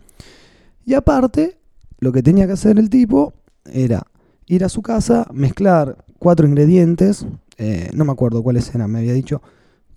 Y 0.85 0.95
aparte, 0.95 1.59
lo 1.99 2.13
que 2.13 2.23
tenía 2.23 2.47
que 2.47 2.53
hacer 2.53 2.79
el 2.79 2.91
tipo 2.91 3.35
era 3.65 4.07
ir 4.47 4.65
a 4.65 4.69
su 4.69 4.83
casa, 4.83 5.27
mezclar 5.33 6.05
cuatro 6.19 6.47
ingredientes, 6.47 7.27
eh, 7.59 7.91
no 7.95 8.05
me 8.05 8.13
acuerdo 8.13 8.43
cuáles 8.43 8.75
eran, 8.75 8.91
me 8.91 8.99
había 8.99 9.13
dicho 9.13 9.43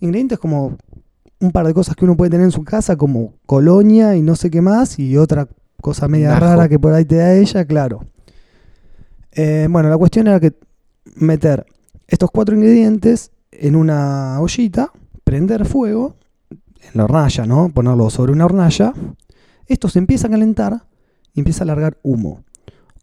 Ingredientes 0.01 0.39
como 0.39 0.77
un 1.41 1.51
par 1.51 1.68
de 1.68 1.74
cosas 1.74 1.96
que 1.96 2.06
uno 2.06 2.15
puede 2.15 2.32
tener 2.32 2.46
en 2.46 2.51
su 2.51 2.63
casa, 2.63 2.96
como 2.96 3.34
colonia 3.46 4.15
y 4.15 4.22
no 4.22 4.36
sé 4.36 4.50
qué 4.50 4.62
más, 4.62 4.98
y 4.98 5.18
otra 5.18 5.48
cosa 5.82 6.08
media 6.08 6.39
rara 6.39 6.70
que 6.70 6.79
por 6.79 6.94
ahí 6.94 7.06
te 7.06 7.18
da 7.18 7.34
ella, 7.34 7.65
claro. 7.65 8.06
Eh, 9.32 9.68
bueno, 9.70 9.89
la 9.89 9.98
cuestión 9.98 10.27
era 10.27 10.39
que 10.39 10.53
meter 11.15 11.65
estos 12.08 12.32
cuatro 12.32 12.56
ingredientes 12.56 13.32
en 13.51 13.75
una 13.75 14.39
ollita, 14.39 14.91
prender 15.24 15.65
fuego, 15.65 16.15
en 16.50 16.91
la 16.94 17.03
hornalla, 17.03 17.46
¿no? 17.46 17.70
Ponerlo 17.70 18.10
sobre 18.10 18.32
una 18.32 18.46
hornalla. 18.46 18.94
Esto 19.68 19.89
se 19.89 20.00
empieza 20.00 20.27
a 20.27 20.32
calentar 20.32 20.84
y 21.34 21.39
empieza 21.41 21.63
a 21.63 21.68
largar 21.68 21.98
humo. 22.03 22.44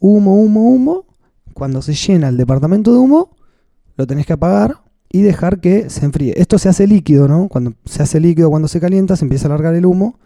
Humo, 0.00 0.40
humo, 0.40 0.70
humo. 0.70 1.04
Cuando 1.56 1.80
se 1.80 1.94
llena 1.94 2.28
el 2.28 2.36
departamento 2.36 2.92
de 2.92 2.98
humo, 2.98 3.30
lo 3.96 4.06
tenés 4.06 4.26
que 4.26 4.34
apagar 4.34 4.82
y 5.10 5.22
dejar 5.22 5.58
que 5.58 5.88
se 5.88 6.04
enfríe. 6.04 6.34
Esto 6.36 6.58
se 6.58 6.68
hace 6.68 6.86
líquido, 6.86 7.28
¿no? 7.28 7.48
Cuando 7.48 7.72
se 7.86 8.02
hace 8.02 8.20
líquido, 8.20 8.50
cuando 8.50 8.68
se 8.68 8.78
calienta, 8.78 9.16
se 9.16 9.24
empieza 9.24 9.46
a 9.46 9.48
largar 9.48 9.74
el 9.74 9.86
humo. 9.86 10.18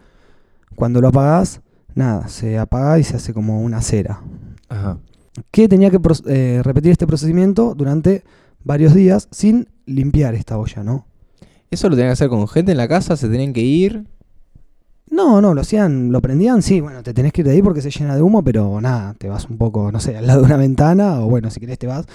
Cuando 0.75 0.99
lo 0.99 1.07
apagás, 1.07 1.61
nada, 1.95 2.27
se 2.27 2.59
apaga 2.59 2.99
y 2.99 3.05
se 3.05 3.15
hace 3.15 3.33
como 3.33 3.61
una 3.61 3.81
cera. 3.81 4.21
Ajá. 4.67 4.97
Que 5.51 5.69
tenía 5.69 5.89
que 5.89 6.01
eh, 6.27 6.59
repetir 6.65 6.91
este 6.91 7.07
procedimiento 7.07 7.75
durante 7.75 8.25
varios 8.65 8.93
días 8.93 9.29
sin 9.31 9.69
limpiar 9.85 10.35
esta 10.35 10.57
olla, 10.57 10.83
¿no? 10.83 11.07
¿Eso 11.69 11.87
lo 11.87 11.95
tenían 11.95 12.09
que 12.09 12.13
hacer 12.13 12.27
con 12.27 12.45
gente 12.49 12.73
en 12.73 12.77
la 12.77 12.89
casa? 12.89 13.15
¿Se 13.15 13.29
tenían 13.29 13.53
que 13.53 13.61
ir? 13.61 14.05
No, 15.11 15.41
no, 15.41 15.53
lo 15.53 15.61
hacían, 15.61 16.11
lo 16.11 16.21
prendían, 16.21 16.61
sí, 16.61 16.79
bueno, 16.79 17.03
te 17.03 17.13
tenés 17.13 17.33
que 17.33 17.41
ir 17.41 17.47
de 17.47 17.53
ahí 17.53 17.61
porque 17.61 17.81
se 17.81 17.91
llena 17.91 18.15
de 18.15 18.21
humo, 18.21 18.43
pero 18.43 18.79
nada, 18.79 19.13
te 19.15 19.27
vas 19.27 19.47
un 19.49 19.57
poco, 19.57 19.91
no 19.91 19.99
sé, 19.99 20.17
al 20.17 20.25
lado 20.25 20.39
de 20.39 20.45
una 20.45 20.57
ventana, 20.57 21.19
o 21.19 21.27
bueno, 21.29 21.51
si 21.51 21.59
querés 21.59 21.77
te 21.77 21.85
vas 21.85 22.05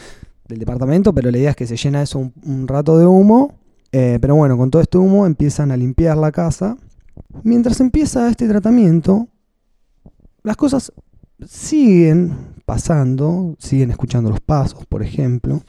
del 0.48 0.58
departamento, 0.58 1.12
pero 1.12 1.30
la 1.30 1.36
idea 1.36 1.50
es 1.50 1.56
que 1.56 1.66
se 1.66 1.76
llena 1.76 2.02
eso 2.02 2.18
un, 2.18 2.32
un 2.44 2.66
rato 2.66 2.98
de 2.98 3.06
humo, 3.06 3.52
eh, 3.92 4.18
pero 4.20 4.34
bueno, 4.34 4.56
con 4.56 4.70
todo 4.70 4.80
este 4.80 4.98
humo 4.98 5.26
empiezan 5.26 5.70
a 5.70 5.76
limpiar 5.76 6.16
la 6.16 6.32
casa. 6.32 6.76
Mientras 7.42 7.80
empieza 7.80 8.28
este 8.28 8.48
tratamiento, 8.48 9.28
las 10.42 10.56
cosas 10.56 10.92
siguen 11.46 12.32
pasando, 12.64 13.56
siguen 13.58 13.90
escuchando 13.90 14.30
los 14.30 14.40
pasos, 14.40 14.86
por 14.86 15.02
ejemplo, 15.02 15.60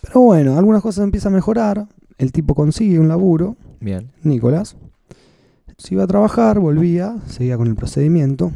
pero 0.00 0.20
bueno, 0.20 0.58
algunas 0.58 0.82
cosas 0.82 1.04
empiezan 1.04 1.32
a 1.32 1.36
mejorar, 1.36 1.86
el 2.18 2.32
tipo 2.32 2.54
consigue 2.54 2.98
un 2.98 3.08
laburo, 3.08 3.56
Bien. 3.80 4.10
Nicolás. 4.22 4.76
Se 5.78 5.94
iba 5.94 6.04
a 6.04 6.06
trabajar, 6.06 6.60
volvía, 6.60 7.16
seguía 7.26 7.56
con 7.56 7.66
el 7.66 7.74
procedimiento. 7.74 8.52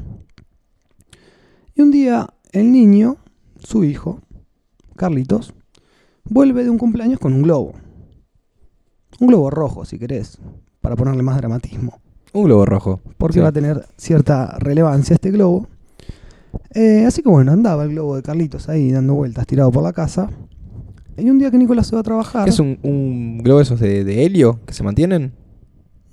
Y 1.75 1.83
un 1.83 1.91
día 1.91 2.29
el 2.53 2.73
niño, 2.73 3.17
su 3.59 3.85
hijo, 3.85 4.21
Carlitos, 4.97 5.55
vuelve 6.25 6.65
de 6.65 6.71
un 6.71 6.79
cumpleaños 6.79 7.19
con 7.21 7.33
un 7.33 7.43
globo. 7.43 7.73
Un 9.21 9.29
globo 9.29 9.51
rojo, 9.51 9.85
si 9.85 9.99
querés, 9.99 10.39
para 10.81 10.97
ponerle 10.97 11.23
más 11.23 11.37
dramatismo. 11.37 12.01
Un 12.33 12.45
globo 12.45 12.67
rojo. 12.67 13.01
Porque 13.17 13.35
Sí. 13.35 13.41
va 13.41 13.49
a 13.49 13.53
tener 13.53 13.87
cierta 13.97 14.57
relevancia 14.59 15.15
este 15.15 15.31
globo. 15.31 15.67
Eh, 16.75 17.05
así 17.07 17.23
que 17.23 17.29
bueno, 17.29 17.53
andaba 17.53 17.85
el 17.85 17.91
globo 17.91 18.17
de 18.17 18.23
Carlitos 18.23 18.69
ahí 18.69 18.93
dando 18.93 19.15
vueltas, 19.15 19.47
tirado 19.47 19.71
por 19.73 19.83
la 19.83 19.93
casa. 19.93 20.31
Y 21.17 21.29
un 21.31 21.39
día 21.39 21.51
que 21.51 21.59
Nicolás 21.59 21.89
se 21.89 21.97
va 21.97 22.01
a 22.01 22.05
trabajar... 22.05 22.49
¿Es 22.49 22.61
un, 22.61 22.79
un 22.83 23.39
globo 23.39 23.61
esos 23.61 23.81
de, 23.81 24.05
de 24.05 24.25
helio 24.25 24.61
que 24.67 24.73
se 24.73 24.85
mantienen? 24.85 25.33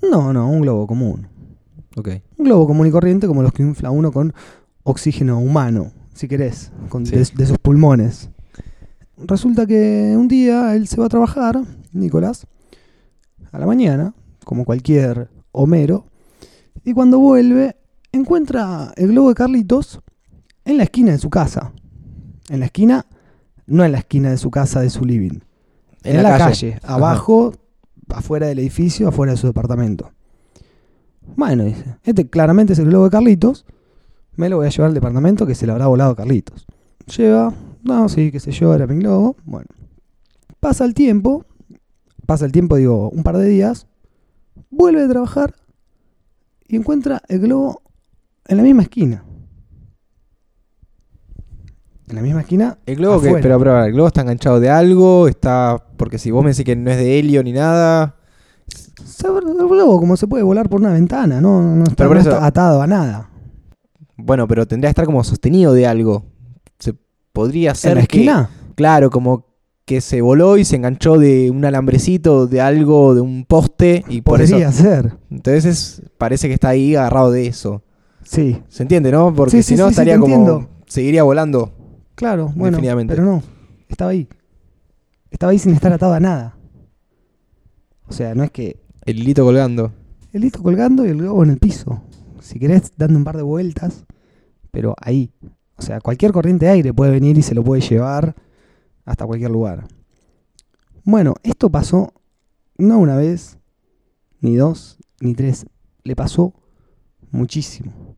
No, 0.02 0.32
no, 0.32 0.48
un 0.48 0.60
globo 0.60 0.86
común. 0.86 1.28
Ok. 1.96 2.08
Un 2.38 2.44
globo 2.44 2.66
común 2.66 2.86
y 2.86 2.90
corriente 2.90 3.26
como 3.26 3.42
los 3.42 3.52
que 3.52 3.62
infla 3.62 3.90
uno 3.90 4.12
con 4.12 4.32
oxígeno 4.82 5.38
humano, 5.38 5.92
si 6.14 6.28
querés, 6.28 6.72
con, 6.88 7.06
Sí. 7.06 7.16
de, 7.16 7.24
de 7.34 7.46
sus 7.46 7.58
pulmones. 7.58 8.30
Resulta 9.18 9.66
que 9.66 10.14
un 10.16 10.28
día 10.28 10.74
él 10.74 10.86
se 10.88 11.00
va 11.00 11.06
a 11.06 11.08
trabajar, 11.08 11.60
Nicolás, 11.92 12.46
a 13.50 13.58
la 13.58 13.66
mañana, 13.66 14.14
como 14.44 14.64
cualquier 14.64 15.30
Homero, 15.52 16.06
y 16.84 16.92
cuando 16.92 17.18
vuelve 17.18 17.76
encuentra 18.12 18.92
el 18.96 19.08
globo 19.08 19.30
de 19.30 19.34
Carlitos 19.34 20.00
en 20.64 20.76
la 20.76 20.84
esquina 20.84 21.12
de 21.12 21.18
su 21.18 21.30
casa. 21.30 21.72
En 22.48 22.60
la 22.60 22.66
esquina, 22.66 23.06
no 23.66 23.84
en 23.84 23.92
la 23.92 23.98
esquina 23.98 24.30
de 24.30 24.36
su 24.36 24.50
casa, 24.50 24.80
de 24.80 24.90
su 24.90 25.04
living. 25.04 25.40
En, 26.04 26.22
la, 26.22 26.38
calle, 26.38 26.78
abajo, 26.84 27.54
afuera 28.08 28.46
del 28.46 28.58
edificio, 28.58 29.08
afuera 29.08 29.32
de 29.32 29.38
su 29.38 29.46
departamento. 29.46 30.12
Bueno, 31.34 31.64
dice, 31.64 31.98
este 32.04 32.28
claramente 32.28 32.72
es 32.72 32.78
el 32.78 32.86
globo 32.86 33.04
de 33.04 33.10
Carlitos. 33.10 33.66
Me 34.36 34.48
lo 34.48 34.58
voy 34.58 34.66
a 34.66 34.70
llevar 34.70 34.88
al 34.88 34.94
departamento 34.94 35.46
que 35.46 35.54
se 35.54 35.66
le 35.66 35.72
habrá 35.72 35.86
volado 35.86 36.12
a 36.12 36.16
Carlitos. 36.16 36.66
Lleva, 37.16 37.52
no, 37.82 38.08
sí, 38.08 38.30
qué 38.30 38.40
sé 38.40 38.52
yo, 38.52 38.74
era 38.74 38.86
mi 38.86 38.98
globo. 38.98 39.36
Bueno, 39.44 39.68
pasa 40.60 40.84
el 40.84 40.94
tiempo, 40.94 41.44
pasa 42.26 42.44
el 42.44 42.52
tiempo, 42.52 42.76
digo, 42.76 43.10
un 43.10 43.22
par 43.22 43.36
de 43.36 43.48
días, 43.48 43.86
vuelve 44.70 45.02
a 45.02 45.08
trabajar 45.08 45.54
y 46.68 46.76
encuentra 46.76 47.22
el 47.28 47.40
globo 47.40 47.82
en 48.46 48.56
la 48.56 48.62
misma 48.62 48.82
esquina. 48.82 49.24
En 52.08 52.16
la 52.16 52.22
misma 52.22 52.40
esquina. 52.42 52.78
El 52.86 52.96
globo 52.96 53.20
que, 53.20 53.32
pero, 53.42 53.58
pero, 53.58 53.84
el 53.84 53.92
globo 53.92 54.06
está 54.08 54.20
enganchado 54.20 54.60
de 54.60 54.70
algo, 54.70 55.26
está. 55.28 55.82
Porque 55.96 56.18
si 56.18 56.30
vos 56.30 56.44
me 56.44 56.50
decís 56.50 56.64
que 56.64 56.76
no 56.76 56.90
es 56.90 56.96
de 56.98 57.18
helio 57.18 57.42
ni 57.42 57.52
nada. 57.52 58.14
El 59.24 59.68
globo 59.68 59.98
como 59.98 60.16
se 60.16 60.26
puede 60.26 60.42
volar 60.44 60.68
por 60.68 60.80
una 60.80 60.92
ventana, 60.92 61.40
no, 61.40 61.60
no 61.76 61.82
está, 61.84 61.96
Pero 61.96 62.10
por 62.10 62.16
no 62.16 62.20
eso- 62.20 62.30
está 62.30 62.46
atado 62.46 62.82
a 62.82 62.86
nada. 62.86 63.30
Bueno, 64.16 64.46
pero 64.48 64.66
tendría 64.66 64.88
que 64.88 64.92
estar 64.92 65.04
como 65.06 65.22
sostenido 65.24 65.72
de 65.74 65.86
algo. 65.86 66.24
Se 66.78 66.94
podría 67.32 67.74
ser. 67.74 67.92
¿En 67.92 67.98
la 67.98 68.06
que- 68.06 68.16
esquina? 68.18 68.50
claro, 68.74 69.10
como 69.10 69.46
que 69.84 70.00
se 70.00 70.20
voló 70.20 70.56
y 70.56 70.64
se 70.64 70.76
enganchó 70.76 71.18
de 71.18 71.50
un 71.50 71.64
alambrecito, 71.64 72.46
de 72.46 72.60
algo, 72.60 73.14
de 73.14 73.20
un 73.20 73.44
poste. 73.44 74.04
Y 74.08 74.22
por 74.22 74.38
Podría 74.40 74.68
eso. 74.68 74.82
ser. 74.82 75.16
Entonces 75.30 75.64
es- 75.64 76.02
parece 76.18 76.48
que 76.48 76.54
está 76.54 76.68
ahí 76.70 76.96
agarrado 76.96 77.30
de 77.30 77.46
eso. 77.46 77.82
Sí, 78.24 78.60
¿Se 78.68 78.82
entiende, 78.82 79.12
no? 79.12 79.32
Porque 79.34 79.52
Sí, 79.52 79.62
si 79.62 79.74
sí, 79.74 79.80
no 79.80 79.84
sí, 79.86 79.90
estaría 79.90 80.18
como. 80.18 80.34
entiendo. 80.34 80.68
Seguiría 80.86 81.22
volando. 81.22 81.72
Claro, 82.16 82.52
bueno, 82.56 82.78
pero 83.06 83.24
no, 83.24 83.42
estaba 83.88 84.10
ahí. 84.10 84.28
Estaba 85.30 85.52
ahí 85.52 85.58
sin 85.58 85.72
estar 85.74 85.92
atado 85.92 86.14
a 86.14 86.20
nada. 86.20 86.56
O 88.08 88.12
sea, 88.12 88.34
no 88.34 88.44
es 88.44 88.50
que 88.50 88.80
El 89.04 89.18
hilito 89.18 89.44
colgando. 89.44 89.92
el 90.32 90.42
listo 90.42 90.62
colgando 90.62 91.04
y 91.04 91.10
el 91.10 91.18
globo 91.18 91.44
en 91.44 91.50
el 91.50 91.58
piso. 91.58 92.02
Si 92.40 92.58
querés, 92.58 92.92
dando 92.96 93.18
un 93.18 93.24
par 93.24 93.36
de 93.36 93.42
vueltas, 93.42 94.04
pero 94.70 94.94
ahí. 95.00 95.32
O 95.76 95.82
sea, 95.82 96.00
cualquier 96.00 96.32
corriente 96.32 96.66
de 96.66 96.72
aire 96.72 96.94
puede 96.94 97.10
venir 97.10 97.36
y 97.38 97.42
se 97.42 97.54
lo 97.54 97.62
puede 97.62 97.82
llevar 97.82 98.34
hasta 99.04 99.26
cualquier 99.26 99.50
lugar. 99.50 99.86
Bueno, 101.04 101.34
esto 101.42 101.70
pasó 101.70 102.12
no 102.78 102.98
una 102.98 103.16
vez, 103.16 103.58
ni 104.40 104.56
dos, 104.56 104.98
ni 105.20 105.34
tres. 105.34 105.66
Le 106.04 106.14
pasó 106.14 106.54
muchísimo. 107.30 108.15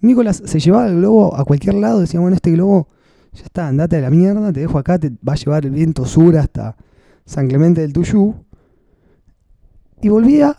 Nicolás 0.00 0.42
se 0.44 0.60
llevaba 0.60 0.88
el 0.88 0.96
globo 0.96 1.34
a 1.36 1.44
cualquier 1.44 1.74
lado, 1.74 2.00
decía, 2.00 2.20
bueno, 2.20 2.36
este 2.36 2.52
globo 2.52 2.88
ya 3.32 3.44
está, 3.44 3.68
andate 3.68 3.96
a 3.96 4.00
la 4.00 4.10
mierda, 4.10 4.52
te 4.52 4.60
dejo 4.60 4.78
acá, 4.78 4.98
te 4.98 5.10
va 5.26 5.32
a 5.32 5.36
llevar 5.36 5.66
el 5.66 5.72
viento 5.72 6.04
sur 6.04 6.36
hasta 6.36 6.76
San 7.24 7.48
Clemente 7.48 7.80
del 7.80 7.92
Tuyú. 7.92 8.34
Y 10.00 10.08
volvía 10.08 10.56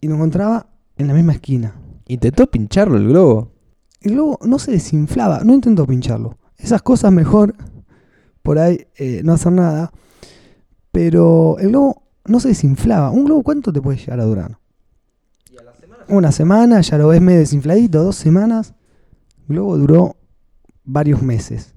y 0.00 0.08
lo 0.08 0.14
encontraba 0.14 0.66
en 0.96 1.08
la 1.08 1.14
misma 1.14 1.32
esquina. 1.32 1.74
Intentó 2.06 2.46
pincharlo 2.46 2.96
el 2.96 3.08
globo. 3.08 3.52
El 4.00 4.12
globo 4.12 4.38
no 4.44 4.58
se 4.58 4.72
desinflaba, 4.72 5.42
no 5.44 5.54
intentó 5.54 5.86
pincharlo. 5.86 6.38
Esas 6.58 6.82
cosas 6.82 7.12
mejor 7.12 7.54
por 8.42 8.58
ahí 8.58 8.86
eh, 8.96 9.22
no 9.24 9.32
hacer 9.32 9.52
nada. 9.52 9.92
Pero 10.90 11.56
el 11.58 11.68
globo 11.68 12.02
no 12.26 12.40
se 12.40 12.48
desinflaba. 12.48 13.10
¿Un 13.10 13.24
globo 13.24 13.42
cuánto 13.42 13.72
te 13.72 13.80
puede 13.80 13.98
llegar 13.98 14.20
a 14.20 14.24
durar? 14.24 14.58
Una 16.08 16.32
semana, 16.32 16.80
ya 16.80 16.98
lo 16.98 17.08
ves 17.08 17.20
medio 17.20 17.38
desinfladito, 17.38 18.02
dos 18.02 18.16
semanas. 18.16 18.74
Globo 19.48 19.76
duró 19.78 20.16
varios 20.84 21.22
meses. 21.22 21.74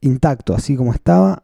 Intacto, 0.00 0.54
así 0.54 0.76
como 0.76 0.92
estaba, 0.92 1.42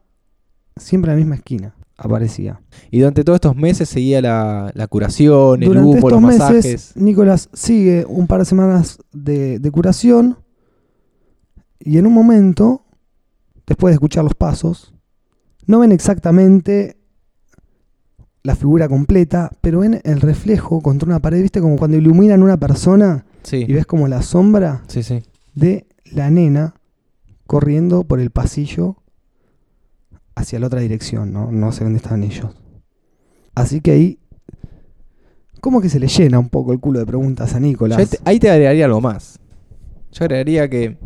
siempre 0.76 1.10
en 1.10 1.16
la 1.16 1.20
misma 1.20 1.34
esquina 1.36 1.74
aparecía. 1.98 2.60
Y 2.90 2.98
durante 3.00 3.24
todos 3.24 3.36
estos 3.36 3.56
meses 3.56 3.88
seguía 3.88 4.20
la, 4.20 4.70
la 4.74 4.86
curación, 4.86 5.62
el 5.62 5.68
Durante 5.68 5.88
humo, 5.88 6.10
los 6.10 6.18
estos 6.18 6.22
meses, 6.22 6.40
masajes. 6.40 6.92
Nicolás 6.96 7.48
sigue 7.52 8.04
un 8.06 8.26
par 8.26 8.40
de 8.40 8.44
semanas 8.44 8.98
de, 9.12 9.58
de 9.58 9.70
curación 9.70 10.38
y 11.78 11.98
en 11.98 12.06
un 12.06 12.12
momento, 12.12 12.84
después 13.66 13.92
de 13.92 13.94
escuchar 13.94 14.24
los 14.24 14.34
pasos, 14.34 14.92
no 15.66 15.80
ven 15.80 15.92
exactamente 15.92 16.96
la 18.42 18.54
figura 18.54 18.88
completa, 18.88 19.50
pero 19.60 19.80
ven 19.80 20.00
el 20.04 20.20
reflejo 20.20 20.80
contra 20.80 21.08
una 21.08 21.20
pared, 21.20 21.42
¿viste? 21.42 21.60
Como 21.60 21.76
cuando 21.76 21.96
iluminan 21.96 22.42
una 22.42 22.56
persona 22.56 23.24
Sí, 23.42 23.64
y 23.66 23.72
ves 23.72 23.86
como 23.86 24.08
la 24.08 24.22
sombra 24.22 24.82
sí, 24.88 25.02
sí. 25.02 25.22
De 25.56 25.88
la 26.04 26.30
nena 26.30 26.74
corriendo 27.48 28.04
por 28.04 28.20
el 28.20 28.30
pasillo 28.30 29.02
hacia 30.36 30.60
la 30.60 30.68
otra 30.68 30.80
dirección, 30.80 31.32
¿no? 31.32 31.50
No 31.50 31.72
sé 31.72 31.82
dónde 31.82 31.96
estaban 31.96 32.22
ellos. 32.22 32.54
Así 33.56 33.80
que 33.80 33.90
ahí, 33.90 34.18
como 35.60 35.80
que 35.80 35.88
se 35.88 35.98
le 35.98 36.06
llena 36.06 36.38
un 36.38 36.50
poco 36.50 36.72
el 36.72 36.78
culo 36.78 37.00
de 37.00 37.06
preguntas 37.06 37.54
a 37.54 37.58
Nicolás, 37.58 37.98
ahí 37.98 38.06
te, 38.06 38.18
ahí 38.24 38.38
te 38.38 38.50
agregaría 38.50 38.84
algo 38.84 39.00
más. 39.00 39.40
Yo 40.12 40.24
agregaría 40.24 40.70
que 40.70 40.96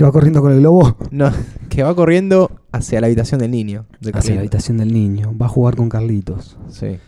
que 0.00 0.04
va 0.04 0.12
corriendo 0.12 0.40
con 0.40 0.52
el 0.52 0.60
globo 0.60 0.96
no, 1.10 1.30
que 1.68 1.82
va 1.82 1.94
corriendo 1.94 2.62
hacia 2.72 3.02
la 3.02 3.06
habitación 3.06 3.38
del 3.38 3.50
niño. 3.50 3.84
de 4.00 4.12
hacia 4.14 4.34
la 4.34 4.40
habitación 4.40 4.78
del 4.78 4.94
niño, 4.94 5.36
va 5.36 5.44
a 5.44 5.50
jugar 5.50 5.76
con 5.76 5.90
Carlitos. 5.90 6.56
Sí. 6.70 6.98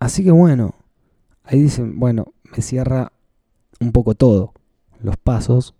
Así 0.00 0.24
que 0.24 0.32
bueno, 0.32 0.74
ahí 1.44 1.62
dicen, 1.62 2.00
bueno, 2.00 2.32
me 2.50 2.62
cierra 2.62 3.12
un 3.80 3.92
poco 3.92 4.16
todo. 4.16 4.53
Los 5.04 5.18
pasos 5.18 5.74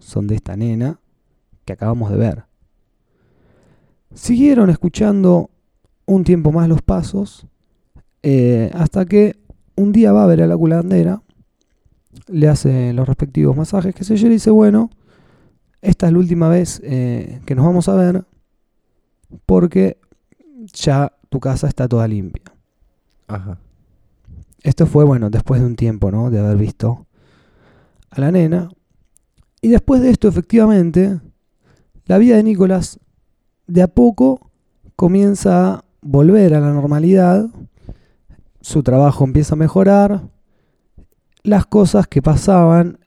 son 0.00 0.26
de 0.26 0.34
esta 0.34 0.56
nena 0.56 0.98
que 1.64 1.72
acabamos 1.72 2.10
de 2.10 2.16
ver. 2.16 2.44
Siguieron 4.12 4.70
escuchando 4.70 5.50
un 6.04 6.24
tiempo 6.24 6.50
más 6.50 6.68
los 6.68 6.82
pasos 6.82 7.46
eh, 8.24 8.72
hasta 8.74 9.06
que 9.06 9.36
un 9.76 9.92
día 9.92 10.10
va 10.10 10.24
a 10.24 10.26
ver 10.26 10.42
a 10.42 10.48
la 10.48 10.56
culandera, 10.56 11.22
le 12.26 12.48
hace 12.48 12.92
los 12.92 13.06
respectivos 13.06 13.56
masajes, 13.56 13.94
que 13.94 14.02
sé 14.02 14.16
yo, 14.16 14.26
y 14.26 14.30
dice, 14.30 14.50
bueno, 14.50 14.90
esta 15.80 16.08
es 16.08 16.12
la 16.12 16.18
última 16.18 16.48
vez 16.48 16.80
eh, 16.82 17.40
que 17.46 17.54
nos 17.54 17.64
vamos 17.64 17.88
a 17.88 17.94
ver 17.94 18.24
porque 19.44 20.00
ya 20.72 21.12
tu 21.28 21.38
casa 21.38 21.68
está 21.68 21.86
toda 21.86 22.08
limpia. 22.08 22.42
Ajá. 23.28 23.60
Esto 24.64 24.86
fue, 24.86 25.04
bueno, 25.04 25.30
después 25.30 25.60
de 25.60 25.68
un 25.68 25.76
tiempo, 25.76 26.10
¿no? 26.10 26.32
De 26.32 26.40
haber 26.40 26.56
visto 26.56 27.05
a 28.10 28.20
la 28.20 28.30
nena. 28.30 28.68
Y 29.60 29.68
después 29.68 30.00
de 30.00 30.10
esto, 30.10 30.28
efectivamente, 30.28 31.20
la 32.04 32.18
vida 32.18 32.36
de 32.36 32.42
Nicolás 32.42 33.00
de 33.66 33.82
a 33.82 33.88
poco 33.88 34.50
comienza 34.94 35.74
a 35.74 35.84
volver 36.00 36.54
a 36.54 36.60
la 36.60 36.72
normalidad. 36.72 37.48
Su 38.60 38.82
trabajo 38.82 39.24
empieza 39.24 39.54
a 39.54 39.58
mejorar. 39.58 40.28
Las 41.42 41.66
cosas 41.66 42.06
que 42.06 42.22
pasaban 42.22 42.98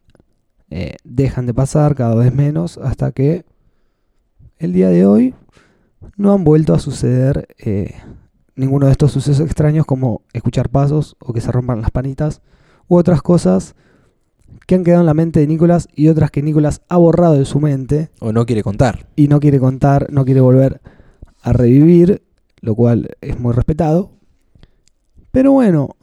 eh, 0.70 0.98
dejan 1.04 1.46
de 1.46 1.54
pasar 1.54 1.96
cada 1.96 2.16
vez 2.16 2.34
menos 2.34 2.78
hasta 2.78 3.12
que 3.12 3.46
el 4.58 4.74
día 4.74 4.90
de 4.90 5.06
hoy 5.06 5.34
no 6.16 6.34
han 6.34 6.44
vuelto 6.44 6.74
a 6.74 6.80
suceder 6.80 7.48
eh, 7.58 7.96
ninguno 8.56 8.86
de 8.86 8.92
estos 8.92 9.12
sucesos 9.12 9.46
extraños 9.46 9.86
como 9.86 10.22
escuchar 10.34 10.70
pasos 10.70 11.16
o 11.20 11.34
que 11.34 11.42
se 11.42 11.52
rompan 11.52 11.82
las 11.82 11.92
panitas 11.92 12.42
u 12.88 12.98
otras 12.98 13.22
cosas 13.22 13.76
que 14.70 14.76
han 14.76 14.84
quedado 14.84 15.02
en 15.02 15.08
la 15.08 15.16
mente 15.16 15.40
de 15.40 15.48
Nicolás 15.48 15.88
y 15.96 16.10
otras 16.10 16.30
que 16.30 16.44
Nicolás 16.44 16.84
ha 16.90 16.98
borrado 16.98 17.34
de 17.40 17.46
su 17.46 17.60
mente 17.60 18.12
O 18.20 18.32
no 18.32 18.46
quiere 18.46 18.62
contar. 18.62 19.08
y 19.16 19.28
no 19.28 19.40
quiere 19.40 19.60
contar, 19.60 20.06
no 20.14 20.24
quiere 20.26 20.42
volver 20.42 20.80
a 21.42 21.54
revivir, 21.54 22.22
lo 22.62 22.76
cual 22.76 23.10
es 23.20 23.40
muy 23.40 23.52
respetado. 23.54 24.12
Pero 25.32 25.54
bueno, 25.54 25.96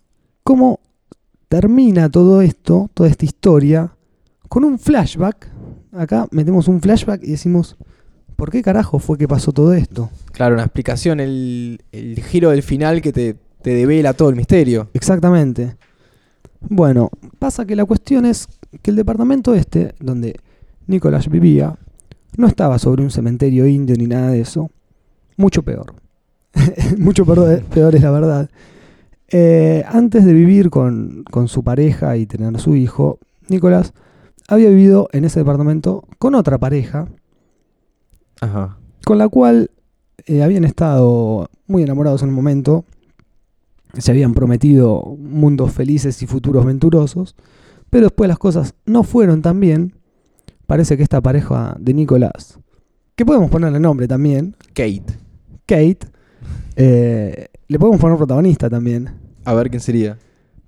¿cómo 0.43 0.81
termina 1.49 2.11
todo 2.11 2.43
esto, 2.43 2.91
toda 2.93 3.09
esta 3.09 3.25
historia, 3.25 3.93
con 4.49 4.65
un 4.65 4.81
flashback? 4.81 5.49
Acá 5.93 6.27
metemos 6.33 6.67
un 6.67 6.81
flashback 6.81 7.23
y 7.23 7.31
decimos, 7.31 7.77
¿por 8.35 8.51
qué 8.51 8.63
carajo 8.63 8.99
fue 8.99 9.17
que 9.17 9.29
pasó 9.29 9.53
todo 9.53 9.75
esto? 9.75 10.11
Claro, 10.33 10.55
una 10.55 10.65
explicación, 10.65 11.21
el, 11.21 11.83
el 11.93 12.21
giro 12.21 12.51
del 12.51 12.65
final 12.65 13.01
que 13.01 13.13
te, 13.13 13.37
te 13.63 13.71
devela 13.75 14.13
todo 14.13 14.29
el 14.29 14.35
misterio. 14.35 14.89
Exactamente. 14.93 15.77
Bueno, 16.61 17.11
pasa 17.38 17.64
que 17.64 17.77
la 17.77 17.85
cuestión 17.85 18.25
es 18.27 18.49
que 18.83 18.90
el 18.90 18.97
departamento 18.97 19.55
este, 19.55 19.95
donde 20.01 20.38
Nicolás 20.87 21.29
vivía, 21.29 21.77
no 22.37 22.47
estaba 22.47 22.79
sobre 22.79 23.03
un 23.03 23.11
cementerio 23.11 23.66
indio 23.66 23.97
ni 23.97 24.07
nada 24.07 24.31
de 24.31 24.40
eso. 24.40 24.71
Mucho 25.37 25.62
peor. 25.62 25.95
Mucho 26.99 27.25
peor, 27.25 27.62
peor 27.64 27.95
es 27.95 28.03
la 28.03 28.11
verdad. 28.11 28.51
Eh, 29.29 29.85
antes 29.88 30.25
de 30.25 30.33
vivir 30.33 30.71
con, 30.71 31.25
con 31.31 31.49
su 31.49 31.64
pareja 31.64 32.16
y 32.16 32.27
tener 32.27 32.61
su 32.61 32.77
hijo, 32.77 33.19
Nicolás 33.49 33.92
había 34.49 34.69
vivido 34.69 35.09
en 35.12 35.25
ese 35.25 35.40
departamento 35.40 36.05
con 36.19 36.35
otra 36.35 36.59
pareja, 36.59 37.09
Ajá. 38.40 38.79
con 39.05 39.19
la 39.19 39.29
cual 39.29 39.71
eh, 40.27 40.42
habían 40.42 40.64
estado 40.64 41.49
muy 41.66 41.83
enamorados 41.83 42.23
en 42.23 42.29
un 42.29 42.35
momento, 42.35 42.85
se 43.96 44.11
habían 44.11 44.35
prometido 44.35 45.16
mundos 45.18 45.72
felices 45.72 46.22
y 46.22 46.27
futuros 46.27 46.64
venturosos, 46.64 47.35
pero 47.90 48.07
después 48.07 48.29
las 48.29 48.38
cosas 48.38 48.75
no 48.85 49.03
fueron 49.03 49.42
tan 49.42 49.61
bien. 49.61 49.94
Parece 50.66 50.96
que 50.96 51.03
esta 51.03 51.20
pareja 51.20 51.77
de 51.79 51.94
Nicolás, 51.94 52.59
que 53.14 53.25
podemos 53.25 53.51
ponerle 53.51 53.81
nombre 53.81 54.09
también, 54.09 54.57
Kate. 54.75 55.05
Kate, 55.64 56.01
eh, 56.77 57.49
le 57.68 57.79
podemos 57.79 58.01
poner 58.01 58.16
protagonista 58.16 58.68
también. 58.68 59.11
A 59.44 59.55
ver 59.55 59.70
quién 59.70 59.81
sería. 59.81 60.18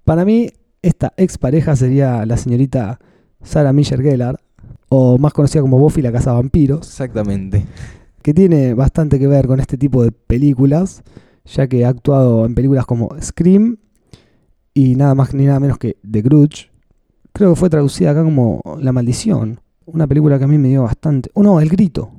Para 0.04 0.24
mí, 0.24 0.50
esta 0.82 1.12
expareja 1.16 1.76
sería 1.76 2.24
la 2.24 2.36
señorita 2.36 2.98
Sarah 3.42 3.72
Miller 3.72 4.02
Gellar, 4.02 4.40
o 4.88 5.18
más 5.18 5.32
conocida 5.32 5.60
como 5.62 5.78
Buffy 5.78 6.00
la 6.02 6.12
Casa 6.12 6.32
Vampiros. 6.32 6.86
Exactamente. 6.86 7.64
que 8.22 8.34
tiene 8.34 8.74
bastante 8.74 9.18
que 9.18 9.26
ver 9.26 9.46
con 9.46 9.60
este 9.60 9.76
tipo 9.76 10.02
de 10.02 10.12
películas, 10.12 11.02
ya 11.52 11.66
que 11.66 11.84
ha 11.84 11.88
actuado 11.88 12.46
en 12.46 12.54
películas 12.54 12.86
como 12.86 13.10
Scream 13.20 13.78
y 14.74 14.94
nada 14.96 15.14
más 15.14 15.34
ni 15.34 15.44
nada 15.44 15.60
menos 15.60 15.78
que 15.78 15.96
The 16.08 16.22
Grudge. 16.22 16.70
Creo 17.32 17.54
que 17.54 17.60
fue 17.60 17.70
traducida 17.70 18.10
acá 18.10 18.22
como 18.22 18.62
La 18.80 18.92
Maldición, 18.92 19.60
una 19.86 20.06
película 20.06 20.38
que 20.38 20.44
a 20.44 20.48
mí 20.48 20.58
me 20.58 20.68
dio 20.68 20.82
bastante... 20.82 21.30
Oh, 21.34 21.42
no, 21.42 21.60
El 21.60 21.68
Grito 21.68 22.10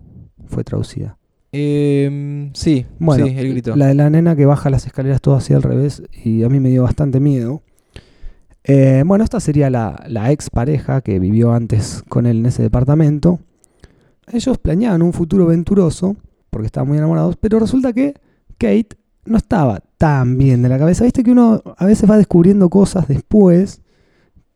fue 0.48 0.64
traducida. 0.64 1.18
Em, 1.52 2.52
sí, 2.54 2.86
Bueno, 3.00 3.26
sí, 3.26 3.34
el 3.36 3.50
grito. 3.50 3.76
La 3.76 3.88
de 3.88 3.96
la 3.96 4.10
nena 4.10 4.36
que 4.36 4.46
baja 4.46 4.70
las 4.70 4.86
escaleras 4.86 5.20
todo 5.20 5.36
así 5.36 5.54
al 5.54 5.64
revés 5.64 6.04
y 6.24 6.44
a 6.44 6.50
mí 6.50 6.60
me 6.60 6.70
dio 6.70 6.84
bastante 6.84 7.20
miedo. 7.20 7.64
Eh, 8.64 9.04
bueno, 9.06 9.24
esta 9.24 9.40
sería 9.40 9.70
la, 9.70 10.04
la 10.08 10.32
ex 10.32 10.50
pareja 10.52 11.02
que 11.02 11.18
vivió 11.18 11.54
antes 11.54 12.04
con 12.08 12.28
él 12.28 12.40
en 12.40 12.46
ese 12.48 12.62
departamento. 12.62 13.40
Ellos 14.32 14.60
planeaban 14.60 15.02
un 15.02 15.12
futuro 15.12 15.48
venturoso 15.48 16.18
porque 16.52 16.68
estaban 16.68 16.88
muy 16.88 16.98
enamorados, 16.98 17.36
pero 17.38 17.58
resulta 17.58 17.94
que 17.94 18.14
Kate 18.60 18.98
no 19.30 19.38
estaba 19.38 19.82
tan 19.98 20.38
bien 20.38 20.62
de 20.62 20.70
la 20.70 20.80
cabeza. 20.80 21.04
Viste 21.04 21.24
que 21.24 21.32
uno 21.32 21.62
a 21.78 21.86
veces 21.86 22.10
va 22.10 22.18
descubriendo 22.18 22.70
cosas 22.70 23.08
después 23.08 23.82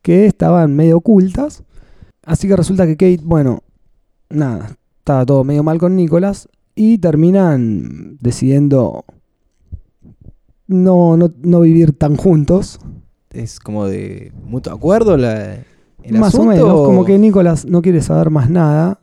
que 0.01 0.25
estaban 0.25 0.75
medio 0.75 0.97
ocultas. 0.97 1.63
Así 2.25 2.47
que 2.47 2.55
resulta 2.55 2.85
que 2.85 2.97
Kate, 2.97 3.21
bueno, 3.23 3.63
nada, 4.29 4.77
estaba 4.97 5.25
todo 5.25 5.43
medio 5.43 5.63
mal 5.63 5.77
con 5.77 5.95
Nicolás 5.95 6.49
y 6.75 6.97
terminan 6.97 8.17
decidiendo 8.19 9.05
no, 10.67 11.17
no, 11.17 11.31
no 11.41 11.59
vivir 11.61 11.93
tan 11.93 12.15
juntos. 12.15 12.79
Es 13.29 13.59
como 13.59 13.85
de 13.85 14.31
mutuo 14.43 14.73
acuerdo 14.73 15.17
la, 15.17 15.55
el 16.03 16.17
más 16.17 16.35
o 16.35 16.41
asunto, 16.41 16.51
menos, 16.51 16.85
como 16.85 17.05
que 17.05 17.17
Nicolás 17.17 17.65
no 17.65 17.81
quiere 17.81 18.01
saber 18.01 18.29
más 18.29 18.49
nada 18.49 18.99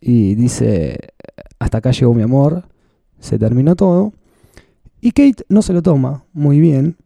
y 0.00 0.34
dice, 0.34 0.98
hasta 1.58 1.78
acá 1.78 1.90
llegó 1.90 2.14
mi 2.14 2.22
amor, 2.22 2.64
se 3.18 3.38
terminó 3.38 3.76
todo. 3.76 4.12
Y 5.04 5.12
Kate 5.12 5.44
no 5.50 5.60
se 5.60 5.74
lo 5.74 5.82
toma 5.82 6.24
muy 6.32 6.60
bien. 6.60 6.96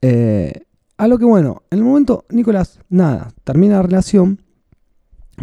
Eh, 0.00 0.62
a 0.96 1.06
lo 1.06 1.18
que 1.18 1.26
bueno, 1.26 1.62
en 1.70 1.80
el 1.80 1.84
momento 1.84 2.24
Nicolás, 2.30 2.80
nada, 2.88 3.30
termina 3.44 3.76
la 3.76 3.82
relación, 3.82 4.40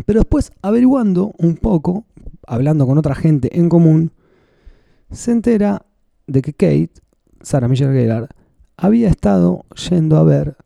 pero 0.08 0.22
después 0.22 0.52
averiguando 0.64 1.36
un 1.38 1.58
poco, 1.58 2.06
hablando 2.48 2.88
con 2.88 2.98
otra 2.98 3.14
gente 3.14 3.60
en 3.60 3.70
común, 3.70 4.12
se 5.12 5.34
entera 5.34 5.86
de 6.26 6.42
que 6.42 6.54
Kate, 6.54 6.94
Sarah 7.44 7.68
Michelle 7.68 7.94
Gellar, 7.94 8.30
había 8.76 9.10
estado 9.10 9.64
yendo 9.88 10.18
a 10.18 10.24
ver 10.24 10.58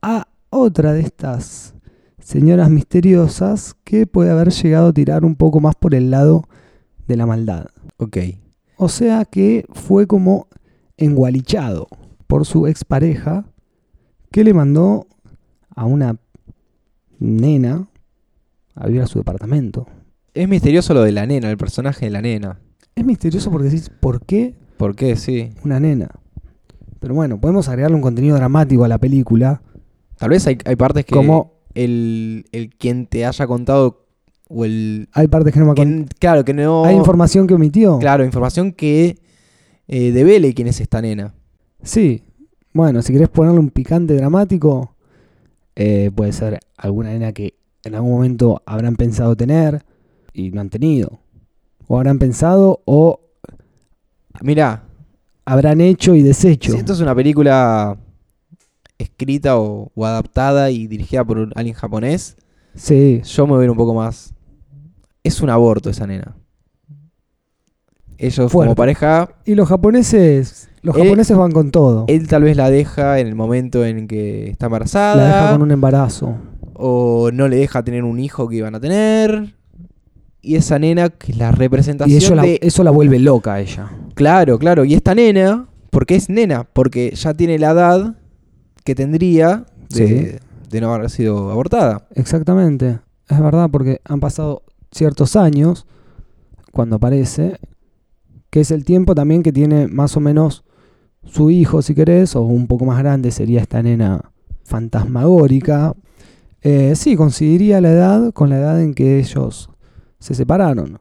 a 0.00 0.26
otra 0.48 0.94
de 0.94 1.02
estas 1.02 1.74
señoras 2.18 2.70
misteriosas 2.70 3.76
que 3.84 4.06
puede 4.06 4.30
haber 4.30 4.52
llegado 4.52 4.88
a 4.88 4.94
tirar 4.94 5.22
un 5.22 5.36
poco 5.36 5.60
más 5.60 5.74
por 5.74 5.94
el 5.94 6.10
lado 6.10 6.48
de 7.06 7.16
la 7.18 7.26
maldad. 7.26 7.66
Ok. 7.98 8.16
O 8.82 8.88
sea 8.88 9.26
que 9.26 9.66
fue 9.74 10.06
como 10.06 10.48
engualichado 10.96 11.86
por 12.26 12.46
su 12.46 12.66
expareja 12.66 13.44
que 14.32 14.42
le 14.42 14.54
mandó 14.54 15.06
a 15.76 15.84
una 15.84 16.16
nena 17.18 17.90
a 18.74 18.86
vivir 18.86 19.02
a 19.02 19.06
su 19.06 19.18
departamento. 19.18 19.86
Es 20.32 20.48
misterioso 20.48 20.94
lo 20.94 21.02
de 21.02 21.12
la 21.12 21.26
nena, 21.26 21.50
el 21.50 21.58
personaje 21.58 22.06
de 22.06 22.10
la 22.10 22.22
nena. 22.22 22.58
Es 22.94 23.04
misterioso 23.04 23.50
porque 23.50 23.68
decís, 23.68 23.90
¿por 24.00 24.24
qué 24.24 24.54
¿Por 24.78 24.96
qué? 24.96 25.14
Sí. 25.16 25.50
una 25.62 25.78
nena? 25.78 26.08
Pero 27.00 27.12
bueno, 27.12 27.38
podemos 27.38 27.68
agregarle 27.68 27.96
un 27.96 28.02
contenido 28.02 28.38
dramático 28.38 28.84
a 28.84 28.88
la 28.88 28.96
película. 28.96 29.60
Tal 30.16 30.30
vez 30.30 30.46
hay, 30.46 30.56
hay 30.64 30.76
partes 30.76 31.04
que 31.04 31.14
Como 31.14 31.52
el, 31.74 32.46
el 32.52 32.70
quien 32.70 33.04
te 33.04 33.26
haya 33.26 33.46
contado 33.46 34.06
o 34.52 34.64
el... 34.64 35.08
hay 35.12 35.28
partes 35.28 35.54
que 35.54 35.60
no 35.60 35.72
me 35.72 36.06
claro, 36.18 36.44
que 36.44 36.52
no... 36.52 36.84
¿Hay 36.84 36.96
información 36.96 37.46
que 37.46 37.54
omitió? 37.54 37.98
Claro, 38.00 38.24
información 38.24 38.72
que 38.72 39.16
eh, 39.88 40.10
devele 40.12 40.52
quién 40.54 40.66
es 40.68 40.80
esta 40.80 41.00
nena. 41.00 41.32
Sí. 41.82 42.24
Bueno, 42.72 43.00
si 43.02 43.12
querés 43.12 43.28
ponerle 43.28 43.60
un 43.60 43.70
picante 43.70 44.14
dramático, 44.14 44.94
eh, 45.76 46.10
puede 46.14 46.32
ser 46.32 46.58
alguna 46.76 47.10
nena 47.10 47.32
que 47.32 47.54
en 47.84 47.94
algún 47.94 48.10
momento 48.12 48.62
habrán 48.66 48.96
pensado 48.96 49.34
tener 49.36 49.84
y 50.34 50.50
no 50.50 50.60
han 50.60 50.68
tenido. 50.70 51.20
O 51.86 51.96
habrán 51.96 52.18
pensado 52.18 52.82
o 52.84 53.20
Mirá, 54.42 54.84
habrán 55.44 55.80
hecho 55.80 56.14
y 56.14 56.22
deshecho. 56.22 56.72
si 56.72 56.78
esto 56.78 56.92
es 56.92 57.00
una 57.00 57.14
película 57.14 57.96
escrita 58.98 59.58
o, 59.58 59.90
o 59.94 60.06
adaptada 60.06 60.70
y 60.70 60.86
dirigida 60.86 61.24
por 61.24 61.38
un- 61.38 61.52
alguien 61.54 61.74
japonés, 61.74 62.36
Sí. 62.74 63.20
yo 63.24 63.46
me 63.46 63.52
voy 63.52 63.58
a 63.58 63.60
ver 63.60 63.70
un 63.70 63.76
poco 63.76 63.94
más. 63.94 64.32
Es 65.24 65.40
un 65.42 65.50
aborto 65.50 65.90
esa 65.90 66.06
nena. 66.06 66.36
ellos 68.18 68.52
Fuerte. 68.52 68.68
como 68.68 68.74
pareja, 68.74 69.30
Y 69.46 69.54
los 69.54 69.68
japoneses, 69.68 70.68
los 70.82 70.94
Él- 70.96 71.04
japoneses 71.04 71.36
van 71.36 71.52
con 71.52 71.70
todo. 71.70 72.04
él 72.08 72.28
tal 72.28 72.42
vez 72.42 72.56
la 72.56 72.70
deja 72.70 73.18
en 73.18 73.26
el 73.26 73.34
momento 73.34 73.84
en 73.84 74.06
que 74.08 74.50
está 74.50 74.66
embarazada. 74.66 75.16
La 75.16 75.24
deja 75.26 75.52
con 75.52 75.62
un 75.62 75.70
embarazo. 75.70 76.36
o 76.82 77.30
no 77.32 77.46
le 77.48 77.56
deja 77.56 77.82
tener 77.82 78.04
un 78.04 78.18
hijo 78.18 78.48
que 78.48 78.56
iban 78.56 78.74
a 78.74 78.80
tener. 78.80 79.54
Y 80.42 80.56
esa 80.56 80.78
nena, 80.78 81.10
que 81.10 81.32
es 81.32 81.38
la 81.38 81.50
Y 81.50 81.52
representación 81.52 82.16
eso 82.18 82.34
la, 82.34 82.42
de... 82.42 82.58
eso 82.62 82.82
la 82.84 82.90
vuelve 82.90 83.18
loca 83.18 83.52
a 83.54 83.60
ella. 83.60 83.90
Claro, 84.14 84.58
claro. 84.58 84.86
Y 84.86 84.94
esta 84.94 85.14
nena, 85.14 85.68
porque 85.90 86.14
es 86.16 86.30
nena, 86.30 86.64
porque 86.64 87.12
ya 87.14 87.34
tiene 87.34 87.58
la 87.58 87.72
edad 87.72 88.14
que 88.84 88.94
tendría 88.94 89.66
de, 89.90 90.40
de 90.70 90.80
no 90.80 90.94
haber 90.94 91.10
sido 91.10 91.50
abortada. 91.50 92.06
Exactamente. 92.14 92.98
Es 93.28 93.38
verdad, 93.40 93.68
porque 93.70 94.00
han 94.04 94.20
pasado 94.20 94.62
ciertos 94.90 95.36
años, 95.36 95.86
cuando 96.72 96.96
aparece, 96.96 97.58
que 98.50 98.60
es 98.60 98.70
el 98.70 98.84
tiempo 98.84 99.14
también 99.14 99.42
que 99.42 99.52
tiene 99.52 99.86
más 99.88 100.16
o 100.16 100.20
menos 100.20 100.64
su 101.24 101.50
hijo, 101.50 101.82
si 101.82 101.94
querés, 101.94 102.34
o 102.36 102.42
un 102.42 102.66
poco 102.66 102.84
más 102.84 102.98
grande 102.98 103.30
sería 103.30 103.60
esta 103.60 103.82
nena 103.82 104.32
fantasmagórica. 104.64 105.94
Eh, 106.62 106.94
sí, 106.96 107.16
coincidiría 107.16 107.80
la 107.80 107.90
edad 107.90 108.32
con 108.32 108.50
la 108.50 108.58
edad 108.58 108.80
en 108.80 108.94
que 108.94 109.18
ellos 109.18 109.70
se 110.18 110.34
separaron. 110.34 111.00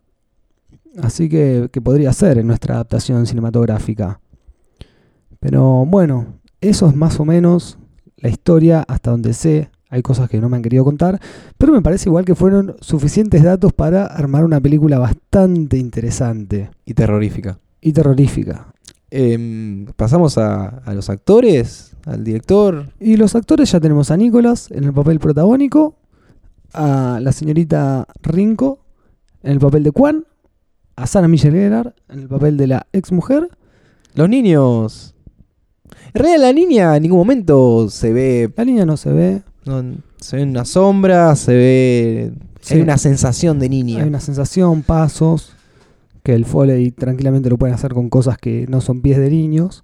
Así 1.02 1.30
que, 1.30 1.70
que 1.72 1.82
podría 1.82 2.12
ser 2.14 2.38
en 2.38 2.48
nuestra 2.48 2.76
adaptación 2.76 3.26
cinematográfica. 3.26 4.20
Pero 5.40 5.86
bueno, 5.86 6.40
eso 6.62 6.88
es 6.88 6.96
más 6.96 7.20
o 7.20 7.26
menos 7.26 7.78
la 8.18 8.30
historia 8.30 8.84
hasta 8.88 9.12
donde 9.12 9.34
sé. 9.34 9.70
Hay 9.90 10.02
cosas 10.04 10.30
que 10.30 10.40
no 10.40 10.50
me 10.50 10.58
han 10.58 10.62
querido 10.64 10.84
contar, 10.86 11.20
pero 11.58 11.74
me 11.74 11.82
parece 11.82 12.10
igual 12.10 12.24
que 12.26 12.36
fueron 12.36 12.76
suficientes 12.80 13.44
datos 13.44 13.74
para 13.74 14.06
armar 14.06 14.46
una 14.46 14.62
película 14.62 15.00
bastante 15.00 15.78
interesante 15.78 16.70
Y 16.86 16.94
terrorífica. 16.94 17.60
y 17.82 17.92
terrorífica. 17.92 18.74
Em, 19.12 19.88
pasamos 19.96 20.38
a, 20.38 20.68
a 20.86 20.94
los 20.94 21.10
actores, 21.10 21.96
al 22.06 22.24
director. 22.24 22.92
Y 23.00 23.18
los 23.18 23.34
actores 23.36 23.72
ya 23.72 23.80
tenemos 23.80 24.12
a 24.12 24.18
Nicolas 24.18 24.70
en 24.70 24.84
el 24.84 24.94
papel 24.94 25.20
protagónico, 25.20 25.96
a 26.74 27.20
la 27.20 27.32
señorita 27.32 28.06
Rinko 28.22 28.86
en 29.42 29.54
el 29.54 29.60
papel 29.60 29.84
de 29.84 29.90
Juan, 29.90 30.26
a 30.96 31.08
Sarah 31.08 31.28
Michelle 31.28 31.58
Gellar 31.58 31.96
en 32.10 32.20
el 32.20 32.28
papel 32.28 32.58
de 32.58 32.68
la 32.68 32.88
ex 32.94 33.12
mujer. 33.12 33.50
Los 34.14 34.30
niños. 34.30 35.16
En 36.14 36.22
realidad 36.22 36.42
la 36.48 36.54
niña 36.54 36.96
en 36.96 37.04
ningún 37.04 37.20
momento 37.20 37.90
se 37.90 38.14
ve... 38.14 38.52
La 38.56 38.66
niña 38.66 38.86
no 38.86 38.98
se 38.98 39.12
ve, 39.12 39.42
no, 39.66 39.84
se 40.18 40.38
ve 40.38 40.44
una 40.44 40.66
sombra, 40.66 41.36
se 41.36 41.54
ve... 41.54 42.32
Sí. 42.62 42.76
Hay 42.76 42.82
una 42.82 42.98
sensación 42.98 43.58
de 43.60 43.70
niña. 43.70 44.02
hay 44.04 44.10
una 44.10 44.20
sensación, 44.20 44.82
pasos, 44.84 45.54
que 46.24 46.34
el 46.34 46.46
Foley 46.46 46.92
tranquilamente 46.92 47.50
lo 47.50 47.58
pueden 47.58 47.74
hacer 47.74 47.94
con 47.94 48.10
cosas 48.10 48.38
que 48.38 48.66
no 48.68 48.82
son 48.82 49.02
pies 49.02 49.18
de 49.18 49.30
niños. 49.30 49.84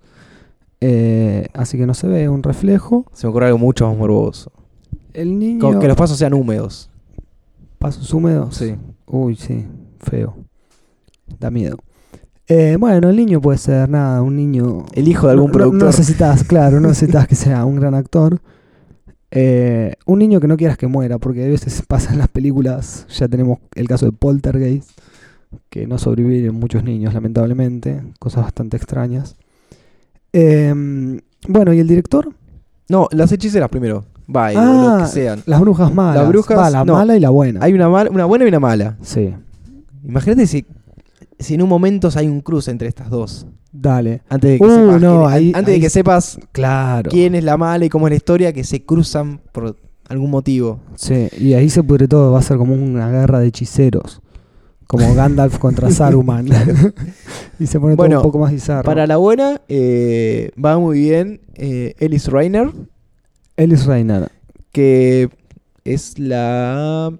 Eh, 0.81 1.47
así 1.53 1.77
que 1.77 1.85
no 1.85 1.93
se 1.93 2.07
ve 2.07 2.27
un 2.27 2.43
reflejo. 2.43 3.05
Se 3.13 3.25
me 3.25 3.29
ocurre 3.31 3.45
algo 3.47 3.57
mucho 3.59 3.87
más 3.87 3.97
morboso. 3.97 4.51
El 5.13 5.39
niño. 5.39 5.61
Con- 5.61 5.79
que 5.79 5.87
los 5.87 5.95
pasos 5.95 6.17
sean 6.17 6.33
húmedos. 6.33 6.89
Pasos 7.79 8.13
húmedos. 8.13 8.55
Sí. 8.57 8.75
Uy, 9.07 9.35
sí, 9.37 9.65
feo. 9.99 10.35
Da 11.39 11.49
miedo. 11.49 11.77
Eh, 12.47 12.75
bueno, 12.79 13.09
el 13.09 13.15
niño 13.15 13.39
puede 13.41 13.57
ser 13.57 13.89
nada, 13.89 14.21
un 14.21 14.35
niño. 14.35 14.85
El 14.93 15.07
hijo 15.07 15.27
de 15.27 15.33
algún 15.33 15.47
no- 15.47 15.53
productor. 15.53 15.79
No, 15.79 15.85
necesitas, 15.87 16.43
claro, 16.43 16.79
no 16.81 16.89
necesitas 16.89 17.25
que 17.29 17.35
sea 17.35 17.63
un 17.65 17.77
gran 17.77 17.95
actor. 17.95 18.41
Eh, 19.31 19.95
un 20.05 20.19
niño 20.19 20.39
que 20.39 20.47
no 20.47 20.55
quieras 20.57 20.77
que 20.77 20.87
muera, 20.87 21.17
porque 21.17 21.43
a 21.45 21.47
veces 21.47 21.81
pasa 21.87 22.11
en 22.13 22.19
las 22.19 22.27
películas. 22.29 23.05
Ya 23.17 23.27
tenemos 23.27 23.59
el 23.75 23.87
caso 23.87 24.05
de 24.05 24.11
Poltergeist, 24.11 24.89
que 25.69 25.87
no 25.87 25.97
sobreviven 25.97 26.53
muchos 26.55 26.83
niños, 26.83 27.13
lamentablemente. 27.13 28.01
Cosas 28.19 28.43
bastante 28.43 28.77
extrañas. 28.77 29.35
Eh, 30.33 30.73
bueno, 31.47 31.73
¿y 31.73 31.79
el 31.79 31.87
director? 31.87 32.29
No, 32.89 33.07
las 33.11 33.31
hechiceras 33.31 33.69
primero. 33.69 34.05
O 34.27 34.37
Ah, 34.39 34.97
lo 34.97 35.03
que 35.05 35.09
sean. 35.11 35.41
Las 35.45 35.59
brujas 35.61 35.93
malas. 35.93 36.15
Las 36.23 36.29
brujas, 36.29 36.57
Va, 36.57 36.69
la 36.69 36.83
no. 36.83 36.93
mala 36.93 37.15
y 37.15 37.19
la 37.19 37.29
buena. 37.29 37.59
Hay 37.63 37.73
una, 37.73 37.87
mal- 37.89 38.09
una 38.11 38.25
buena 38.25 38.45
y 38.45 38.47
una 38.47 38.59
mala. 38.59 38.97
Sí, 39.01 39.33
Imagínate 40.03 40.45
si, 40.47 40.65
si 41.39 41.55
en 41.55 41.61
un 41.63 41.69
momento 41.69 42.09
hay 42.15 42.27
un 42.27 42.41
cruce 42.41 42.69
entre 42.71 42.87
estas 42.87 43.09
dos. 43.09 43.45
Dale. 43.81 44.21
Antes 44.29 44.51
de 44.51 44.57
que, 44.59 44.63
Uh, 44.65 44.69
sepas, 44.69 45.01
no, 45.01 45.19
quién- 45.25 45.31
ahí- 45.33 45.51
antes 45.55 45.73
de 45.75 45.79
que 45.79 45.89
sepas 45.89 46.39
Claro. 46.51 47.09
quién 47.11 47.35
es 47.35 47.43
la 47.43 47.57
mala 47.57 47.85
y 47.85 47.89
cómo 47.89 48.07
es 48.07 48.11
la 48.11 48.15
historia, 48.17 48.53
que 48.53 48.63
se 48.63 48.83
cruzan 48.83 49.39
por 49.51 49.75
algún 50.07 50.29
motivo. 50.31 50.79
Sí, 50.95 51.27
y 51.39 51.53
ahí 51.53 51.69
se 51.69 51.81
pudre 51.83 52.07
todo, 52.07 52.31
va 52.31 52.39
a 52.39 52.43
ser 52.43 52.57
como 52.57 52.73
una 52.73 53.09
guerra 53.09 53.39
de 53.39 53.47
hechiceros. 53.47 54.21
Como 54.87 55.15
Gandalf 55.15 55.57
contra 55.57 55.89
Saruman. 55.91 56.47
y 57.59 57.65
se 57.65 57.79
pone 57.79 57.95
Bueno, 57.95 58.15
todo 58.17 58.21
un 58.21 58.31
poco 58.31 58.39
más 58.39 58.51
bizarro. 58.51 58.83
Para 58.83 59.07
la 59.07 59.17
buena, 59.17 59.61
eh, 59.67 60.51
va 60.63 60.77
muy 60.77 60.99
bien 60.99 61.41
eh, 61.55 61.95
Ellis 61.99 62.27
Reiner, 62.27 62.71
Ellis 63.57 63.85
Reiner. 63.85 64.29
que 64.71 65.29
es 65.83 66.19
la... 66.19 67.11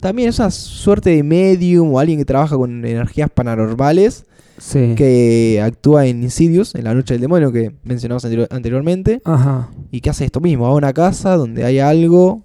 También 0.00 0.30
es 0.30 0.38
una 0.38 0.50
suerte 0.50 1.10
de 1.10 1.22
medium 1.22 1.92
o 1.94 1.98
alguien 1.98 2.18
que 2.18 2.24
trabaja 2.24 2.56
con 2.56 2.84
energías 2.84 3.28
paranormales, 3.30 4.24
Sí. 4.60 4.94
que 4.94 5.60
actúa 5.64 6.06
en 6.06 6.22
Insidious, 6.22 6.74
en 6.74 6.84
La 6.84 6.94
Noche 6.94 7.14
del 7.14 7.22
Demonio, 7.22 7.50
que 7.50 7.74
mencionamos 7.82 8.24
anteri- 8.24 8.46
anteriormente, 8.50 9.20
Ajá. 9.24 9.70
y 9.90 10.00
que 10.00 10.10
hace 10.10 10.24
esto 10.26 10.40
mismo, 10.40 10.64
va 10.64 10.70
a 10.70 10.74
una 10.74 10.92
casa 10.92 11.36
donde 11.36 11.64
hay 11.64 11.78
algo, 11.80 12.42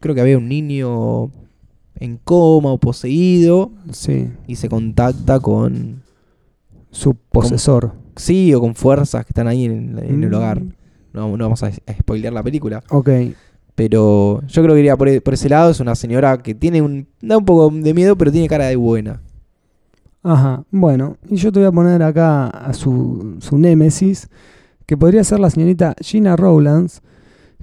creo 0.00 0.14
que 0.14 0.20
había 0.22 0.38
un 0.38 0.48
niño 0.48 1.30
en 1.96 2.16
coma 2.24 2.72
o 2.72 2.78
poseído, 2.78 3.70
Sí. 3.92 4.28
y 4.48 4.56
se 4.56 4.68
contacta 4.68 5.38
con... 5.40 6.02
Su 6.90 7.14
posesor. 7.14 7.92
Sí, 8.16 8.52
o 8.52 8.60
con 8.60 8.74
fuerzas 8.74 9.24
que 9.24 9.30
están 9.30 9.46
ahí 9.48 9.64
en, 9.64 9.98
en 9.98 10.22
el 10.24 10.30
Mm. 10.30 10.34
hogar. 10.34 10.62
No, 11.14 11.36
no 11.36 11.44
vamos 11.44 11.62
a, 11.62 11.68
a 11.68 11.92
spoilear 11.98 12.32
la 12.34 12.42
película. 12.42 12.82
Ok. 12.90 13.08
Pero 13.74 14.42
yo 14.46 14.62
creo 14.62 14.74
que 14.74 14.80
iría 14.80 14.96
por, 14.96 15.08
e- 15.08 15.20
por 15.22 15.32
ese 15.34 15.48
lado. 15.48 15.70
Es 15.70 15.80
una 15.80 15.94
señora 15.94 16.36
que 16.42 16.54
tiene 16.54 16.82
un. 16.82 17.06
da 17.22 17.38
un 17.38 17.44
poco 17.46 17.70
de 17.74 17.94
miedo, 17.94 18.16
pero 18.16 18.30
tiene 18.30 18.46
cara 18.48 18.66
de 18.66 18.76
buena. 18.76 19.22
Ajá. 20.22 20.64
Bueno, 20.70 21.16
y 21.28 21.36
yo 21.36 21.50
te 21.50 21.58
voy 21.60 21.68
a 21.68 21.72
poner 21.72 22.02
acá 22.02 22.46
a 22.46 22.72
su, 22.74 23.36
su 23.40 23.58
némesis, 23.58 24.28
que 24.86 24.96
podría 24.96 25.24
ser 25.24 25.40
la 25.40 25.50
señorita 25.50 25.94
Gina 26.00 26.36
Rowlands, 26.36 27.02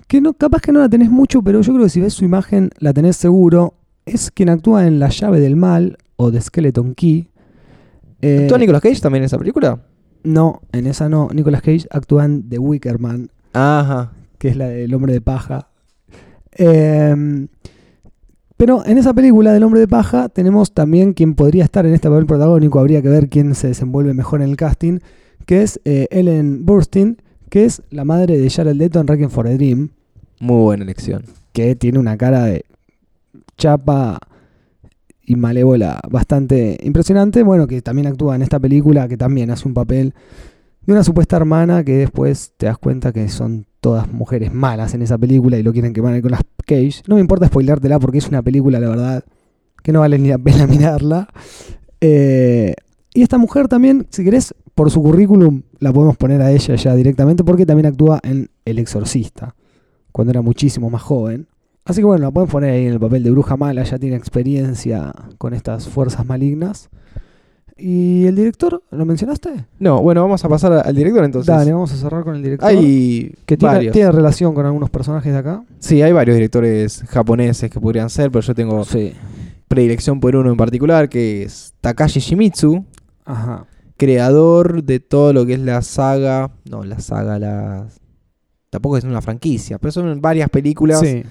que 0.08 0.22
no, 0.22 0.34
capaz 0.34 0.62
que 0.62 0.72
no 0.72 0.80
la 0.80 0.90
tenés 0.90 1.10
mucho, 1.10 1.42
pero 1.42 1.62
yo 1.62 1.74
creo 1.74 1.86
que 1.86 1.90
si 1.90 2.02
ves 2.02 2.14
su 2.14 2.26
imagen 2.26 2.72
la 2.80 2.94
tenés 2.94 3.16
seguro. 3.16 3.76
Es 4.06 4.32
quien 4.32 4.50
actúa 4.50 4.88
en 4.88 4.98
La 5.00 5.10
llave 5.10 5.40
del 5.40 5.56
mal 5.56 5.98
o 6.16 6.32
The 6.32 6.42
Skeleton 6.42 6.96
Key. 6.96 7.30
Eh, 8.22 8.40
¿Actúa 8.44 8.58
Nicolas 8.58 8.82
Cage 8.82 9.00
también 9.02 9.22
en 9.22 9.26
esa 9.28 9.38
película? 9.38 9.84
No, 10.24 10.62
en 10.72 10.88
esa 10.88 11.08
no. 11.10 11.30
Nicolas 11.32 11.62
Cage 11.62 11.86
actúa 11.92 12.26
en 12.26 12.50
The 12.50 12.58
Wicker 12.58 12.98
Man, 13.00 13.30
Ajá. 13.54 14.12
que 14.40 14.50
es 14.50 14.58
la 14.58 14.68
del 14.68 14.94
hombre 14.96 15.14
de 15.14 15.22
paja. 15.22 15.70
Em, 16.52 17.48
pero 18.60 18.86
en 18.86 18.98
esa 18.98 19.14
película 19.14 19.54
del 19.54 19.64
hombre 19.64 19.80
de 19.80 19.88
paja 19.88 20.28
tenemos 20.28 20.74
también 20.74 21.14
quien 21.14 21.34
podría 21.34 21.64
estar 21.64 21.86
en 21.86 21.94
este 21.94 22.10
papel 22.10 22.26
protagónico, 22.26 22.78
habría 22.78 23.02
que 23.02 23.08
ver 23.08 23.30
quién 23.30 23.56
se 23.56 23.70
desenvuelve 23.70 24.14
mejor 24.14 24.42
en 24.42 24.50
el 24.50 24.58
casting, 24.58 25.00
que 25.46 25.62
es 25.62 25.80
eh, 25.86 26.08
Ellen 26.12 26.66
Burstyn, 26.66 27.22
que 27.50 27.64
es 27.64 27.84
la 27.90 28.04
madre 28.04 28.38
de 28.38 28.50
Jared 28.50 28.76
Leto 28.76 29.00
en 29.00 29.08
Requiem 29.08 29.30
for 29.30 29.48
a 29.48 29.54
Dream, 29.54 29.92
Muy 30.42 30.62
buena 30.62 30.84
elección. 30.84 31.24
que 31.54 31.78
tiene 31.78 32.00
una 32.00 32.18
cara 32.18 32.44
de 32.44 32.66
chapa 33.58 34.20
y 35.24 35.38
malévola 35.38 36.02
bastante 36.10 36.78
impresionante. 36.84 37.44
Bueno, 37.44 37.66
que 37.66 37.82
también 37.82 38.08
actúa 38.08 38.36
en 38.36 38.42
esta 38.42 38.60
película, 38.60 39.08
que 39.08 39.16
también 39.16 39.52
hace 39.52 39.70
un 39.70 39.74
papel 39.74 40.14
de 40.86 40.92
una 40.92 41.06
supuesta 41.06 41.38
hermana 41.38 41.86
que 41.86 41.96
después 41.96 42.52
te 42.58 42.66
das 42.66 42.78
cuenta 42.78 43.14
que 43.14 43.30
son 43.30 43.69
todas 43.80 44.12
mujeres 44.12 44.54
malas 44.54 44.94
en 44.94 45.02
esa 45.02 45.18
película 45.18 45.58
y 45.58 45.64
lo 45.64 45.72
quieren 45.72 45.94
quemar 45.94 46.22
con 46.22 46.32
las 46.32 46.42
Cage. 46.66 47.02
No 47.08 47.16
me 47.16 47.22
importa 47.22 47.48
spoileártela 47.48 48.00
porque 48.00 48.20
es 48.20 48.28
una 48.28 48.42
película, 48.42 48.80
la 48.80 48.90
verdad, 48.90 49.24
que 49.82 49.92
no 49.92 50.02
vale 50.02 50.20
ni 50.20 50.30
la 50.30 50.38
pena 50.38 50.68
mirarla. 50.68 51.28
Eh, 52.02 52.76
y 53.14 53.22
esta 53.24 53.38
mujer 53.38 53.68
también, 53.68 54.08
si 54.10 54.24
querés, 54.24 54.54
por 54.76 54.92
su 54.92 55.02
currículum, 55.02 55.64
la 55.80 55.92
podemos 55.92 56.16
poner 56.16 56.42
a 56.42 56.52
ella 56.52 56.76
ya 56.76 56.96
directamente 56.96 57.44
porque 57.44 57.66
también 57.66 57.88
actúa 57.88 58.20
en 58.24 58.50
El 58.66 58.80
Exorcista, 58.80 59.56
cuando 60.12 60.32
era 60.32 60.42
muchísimo 60.42 60.90
más 60.90 61.02
joven. 61.02 61.48
Así 61.86 62.02
que 62.02 62.06
bueno, 62.06 62.26
la 62.26 62.32
pueden 62.32 62.50
poner 62.50 62.72
ahí 62.72 62.86
en 62.86 62.94
el 62.94 63.00
papel 63.00 63.24
de 63.24 63.32
bruja 63.32 63.58
mala, 63.58 63.84
ya 63.84 63.98
tiene 63.98 64.16
experiencia 64.16 65.12
con 65.40 65.56
estas 65.56 65.90
fuerzas 65.90 66.26
malignas. 66.26 66.90
¿Y 67.80 68.26
el 68.26 68.36
director? 68.36 68.84
¿Lo 68.92 69.06
mencionaste? 69.06 69.66
No, 69.80 70.02
bueno, 70.02 70.22
vamos 70.22 70.44
a 70.44 70.50
pasar 70.50 70.74
al 70.86 70.96
director 70.96 71.24
entonces. 71.24 71.48
Dale, 71.48 71.72
vamos 71.72 71.92
a 71.94 71.96
cerrar 71.96 72.24
con 72.24 72.36
el 72.36 72.44
director. 72.44 72.68
Hay 72.70 73.34
que 73.46 73.58
tiene, 73.58 74.12
relación 74.12 74.54
con 74.54 74.66
algunos 74.66 74.90
personajes 74.90 75.32
de 75.32 75.38
acá. 75.40 75.64
Sí, 75.80 76.02
hay 76.02 76.12
varios 76.12 76.36
directores 76.36 77.04
japoneses 77.08 77.70
que 77.72 77.80
podrían 77.80 78.10
ser, 78.10 78.32
pero 78.32 78.42
yo 78.42 78.54
tengo 78.54 78.84
Sí. 78.84 79.14
predilección 79.68 80.20
por 80.20 80.36
uno 80.36 80.50
en 80.50 80.58
particular, 80.58 81.10
que 81.10 81.44
es 81.44 81.74
Takashi 81.82 82.20
Shimizu, 82.20 82.84
Ajá. 83.26 83.66
creador 83.98 84.84
de 84.84 85.00
todo 85.00 85.32
lo 85.34 85.46
que 85.46 85.54
es 85.54 85.60
la 85.60 85.82
saga. 85.82 86.52
No, 86.70 86.84
la 86.84 87.00
saga, 87.00 87.40
la. 87.40 87.88
Tampoco 88.70 88.98
es 88.98 89.04
una 89.04 89.22
franquicia, 89.22 89.78
pero 89.80 89.92
son 89.92 90.22
varias 90.22 90.50
películas 90.50 91.00
Sí. 91.00 91.24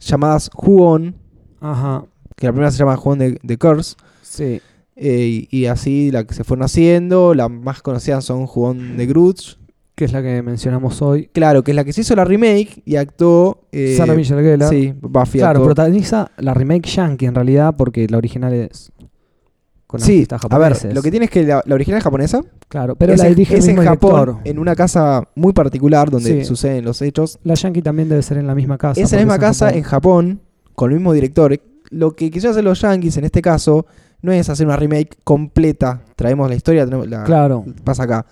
llamadas 0.00 0.50
Huon, 0.54 1.14
Ajá. 1.60 2.04
que 2.36 2.46
la 2.46 2.52
primera 2.52 2.70
se 2.70 2.78
llama 2.78 2.98
Huon 2.98 3.18
de, 3.18 3.38
de 3.42 3.58
Curse, 3.58 3.96
Sí. 4.22 4.60
Eh, 4.96 5.46
y, 5.50 5.58
y 5.60 5.66
así 5.66 6.10
la 6.10 6.24
que 6.24 6.34
se 6.34 6.44
fueron 6.44 6.64
haciendo. 6.64 7.34
Las 7.34 7.50
más 7.50 7.82
conocidas 7.82 8.24
son 8.24 8.46
Jugón 8.46 8.96
de 8.96 9.06
Grudge. 9.06 9.56
Que 9.94 10.06
es 10.06 10.12
la 10.14 10.22
que 10.22 10.40
mencionamos 10.42 11.02
hoy. 11.02 11.28
Claro, 11.32 11.62
que 11.62 11.72
es 11.72 11.76
la 11.76 11.84
que 11.84 11.92
se 11.92 12.00
hizo 12.00 12.16
la 12.16 12.24
remake 12.24 12.82
y 12.86 12.96
actuó. 12.96 13.66
eh, 13.72 13.94
Sarah 13.96 14.14
Michelle 14.14 14.42
Gellar. 14.42 14.70
Sí, 14.70 14.94
Buffy 15.00 15.38
Claro, 15.38 15.58
actuó. 15.58 15.66
protagoniza 15.66 16.30
la 16.38 16.54
remake 16.54 16.88
yankee 16.88 17.26
en 17.26 17.34
realidad, 17.34 17.74
porque 17.76 18.06
la 18.08 18.16
original 18.16 18.54
es 18.54 18.90
con 19.86 20.00
Sí, 20.00 20.26
a 20.48 20.58
ver, 20.58 20.94
lo 20.94 21.02
que 21.02 21.10
tiene 21.10 21.26
es 21.26 21.30
que 21.30 21.42
la, 21.44 21.62
la 21.66 21.74
original 21.74 21.98
es 21.98 22.04
japonesa. 22.04 22.40
Claro, 22.68 22.96
pero 22.96 23.12
es 23.12 23.18
la 23.20 23.26
en- 23.26 23.34
dirige 23.34 23.58
es 23.58 23.64
el 23.68 23.76
en 23.78 23.84
Japón, 23.84 24.10
director. 24.24 24.40
en 24.44 24.58
una 24.58 24.74
casa 24.74 25.28
muy 25.34 25.52
particular 25.52 26.10
donde 26.10 26.38
Sí. 26.40 26.44
suceden 26.46 26.86
los 26.86 27.02
hechos. 27.02 27.38
La 27.44 27.52
yankee 27.52 27.82
también 27.82 28.08
debe 28.08 28.22
ser 28.22 28.38
en 28.38 28.46
la 28.46 28.54
misma 28.54 28.78
casa. 28.78 28.98
Es 28.98 29.12
en 29.12 29.18
la 29.18 29.24
misma 29.26 29.38
casa 29.38 29.70
en 29.70 29.82
Japón, 29.82 30.40
con 30.74 30.90
el 30.90 30.96
mismo 30.96 31.12
director. 31.12 31.60
Lo 31.90 32.12
que 32.16 32.30
quisieron 32.30 32.52
hacer 32.52 32.64
los 32.64 32.80
yankees 32.80 33.18
en 33.18 33.24
este 33.24 33.42
caso 33.42 33.84
no 34.22 34.32
es 34.32 34.48
hacer 34.48 34.66
una 34.66 34.76
remake 34.76 35.16
completa. 35.24 36.02
Traemos 36.16 36.48
la 36.48 36.54
historia, 36.56 36.84
tenemos 36.84 37.08
la, 37.08 37.24
Claro. 37.24 37.64
pasa 37.84 38.04
acá. 38.04 38.26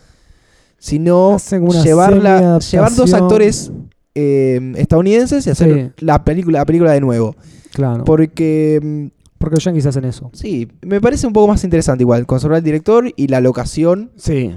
Sino 0.79 1.37
llevarla, 1.85 2.59
llevar 2.61 2.95
dos 2.95 3.13
actores 3.13 3.71
eh, 4.15 4.73
estadounidenses 4.77 5.47
y 5.47 5.51
hacer 5.51 5.93
Sí. 5.97 6.05
la 6.05 6.25
película, 6.25 6.61
la 6.61 6.65
película 6.67 6.93
de 6.93 7.01
nuevo. 7.01 7.37
Claro. 7.73 8.05
Porque 8.05 8.81
mm, 8.83 9.07
porque 9.39 9.57
los 9.57 9.65
yankees 9.65 9.87
hacen 9.87 10.05
eso. 10.05 10.31
sí, 10.35 10.69
me 10.83 11.01
parece 11.01 11.27
un 11.27 11.33
poco 11.33 11.49
más 11.49 11.65
interesante 11.65 12.03
igual, 12.03 12.27
conservar 12.27 12.59
el 12.59 12.65
director 12.65 13.11
y 13.17 13.29
la 13.29 13.41
locación 13.41 14.11
Sí. 14.17 14.51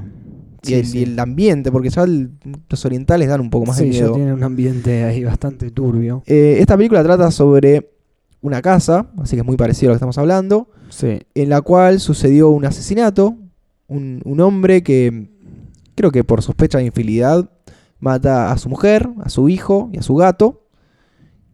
y, 0.64 0.74
el, 0.74 0.96
y 0.96 1.04
el 1.04 1.18
ambiente, 1.20 1.72
porque 1.72 1.90
ya 1.90 2.04
el- 2.04 2.32
los 2.70 2.84
orientales 2.86 3.30
dan 3.30 3.40
un 3.40 3.50
poco 3.50 3.66
más 3.68 3.78
de 3.78 3.86
sí, 3.86 3.92
ya 3.94 4.00
miedo. 4.02 4.16
tiene 4.16 4.34
un 4.34 4.44
ambiente 4.44 5.04
ahí 5.06 5.24
bastante 5.24 5.72
turbio. 5.72 6.24
Eh, 6.26 6.58
esta 6.60 6.76
película 6.76 7.02
trata 7.02 7.32
sobre 7.32 7.92
una 8.42 8.62
casa, 8.62 9.08
así 9.22 9.38
que 9.38 9.42
es 9.42 9.46
muy 9.46 9.56
parecido 9.56 9.90
a 9.90 9.92
lo 9.92 9.94
que 9.94 9.98
estamos 10.00 10.18
hablando, 10.18 10.68
Sí. 10.96 11.20
en 11.36 11.50
la 11.50 11.62
cual 11.62 12.00
sucedió 12.00 12.50
un 12.50 12.66
asesinato. 12.66 13.36
Un, 13.88 14.22
un 14.26 14.40
hombre 14.40 14.82
que, 14.84 15.30
creo 15.96 16.12
que 16.12 16.24
por 16.24 16.42
sospecha 16.42 16.78
de 16.80 16.86
infidelidad, 16.86 17.50
mata 18.00 18.52
a 18.52 18.58
su 18.58 18.70
mujer, 18.70 19.10
a 19.24 19.30
su 19.30 19.50
hijo 19.50 19.90
y 19.94 19.98
a 20.00 20.02
su 20.02 20.16
gato. 20.16 20.62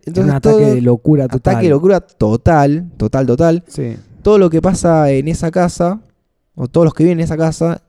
un 0.08 0.30
ataque 0.30 0.40
todo- 0.42 0.60
de 0.76 0.82
locura 0.82 1.28
total. 1.28 1.54
ataque 1.54 1.68
de 1.68 1.72
locura 1.72 2.00
total, 2.02 2.90
total, 2.98 3.26
total. 3.28 3.64
Sí. 3.68 3.96
Todo 4.22 4.38
lo 4.38 4.50
que 4.50 4.62
pasa 4.62 5.12
en 5.12 5.28
esa 5.28 5.52
casa, 5.52 6.02
o 6.56 6.68
todos 6.68 6.86
los 6.86 6.94
que 6.94 7.04
viven 7.04 7.20
en 7.20 7.24
esa 7.26 7.38
casa, 7.38 7.82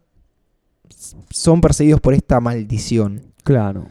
son 1.31 1.61
perseguidos 1.61 2.01
por 2.01 2.15
esta 2.15 2.41
maldición. 2.41 3.23
Claro. 3.45 3.87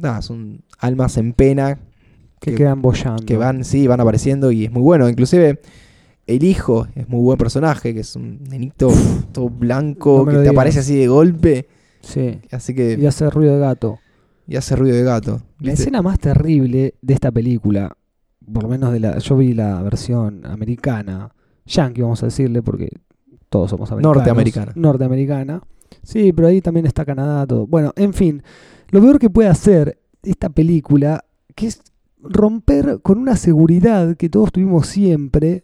Nada, 0.00 0.22
son 0.22 0.62
almas 0.78 1.16
en 1.16 1.32
pena 1.32 1.78
Que, 2.40 2.50
Que- 2.52 2.56
quedan 2.58 2.82
bollando. 2.82 3.24
que 3.24 3.36
van, 3.36 3.64
sí, 3.64 3.86
van 3.86 4.00
apareciendo 4.00 4.52
y 4.52 4.66
es 4.66 4.70
muy 4.70 4.82
bueno. 4.82 5.08
Inclusive 5.08 5.60
el 6.26 6.42
hijo 6.44 6.86
es 6.94 7.08
muy 7.08 7.20
buen 7.20 7.38
personaje, 7.38 7.94
que 7.94 8.00
es 8.00 8.16
un 8.16 8.42
nenito 8.44 8.88
todo 9.32 9.48
blanco, 9.48 10.18
no 10.20 10.24
que 10.26 10.32
te 10.32 10.38
digas. 10.40 10.54
aparece 10.54 10.80
así 10.80 10.96
de 10.96 11.06
golpe. 11.08 11.68
Sí. 12.00 12.40
Así 12.50 12.74
que 12.74 12.96
Y 13.00 13.06
hace 13.06 13.28
ruido 13.30 13.54
de 13.54 13.60
gato. 13.60 13.98
y 14.46 14.56
hace 14.56 14.76
ruido 14.76 14.96
de 14.96 15.02
gato. 15.02 15.40
La 15.60 15.70
¿viste? 15.70 15.82
escena 15.82 16.02
más 16.02 16.18
terrible 16.18 16.94
de 17.00 17.14
esta 17.14 17.30
película, 17.30 17.96
por 18.52 18.62
lo 18.64 18.68
menos 18.68 18.92
de 18.92 19.00
la, 19.00 19.18
yo 19.18 19.36
vi 19.36 19.54
la 19.54 19.82
versión 19.82 20.44
americana, 20.46 21.32
yankee 21.64 22.02
vamos 22.02 22.22
a 22.22 22.26
decirle, 22.26 22.62
porque 22.62 22.88
todos 23.48 23.70
somos 23.70 23.90
americanos. 23.90 24.16
Norteamericana. 24.16 24.72
Norteamericana. 24.76 25.62
Sí, 26.02 26.32
pero 26.32 26.48
ahí 26.48 26.60
también 26.60 26.86
está 26.86 27.04
Canadá, 27.04 27.46
todo. 27.46 27.66
Bueno, 27.66 27.92
en 27.96 28.12
fin, 28.12 28.42
lo 28.90 29.00
peor 29.00 29.18
que 29.18 29.30
puede 29.30 29.48
hacer 29.48 29.98
esta 30.22 30.48
película, 30.48 31.24
que 31.54 31.66
es 31.68 31.80
romper 32.20 33.00
con 33.02 33.18
una 33.18 33.36
seguridad 33.36 34.16
que 34.16 34.28
todos 34.28 34.50
tuvimos 34.52 34.86
siempre, 34.88 35.62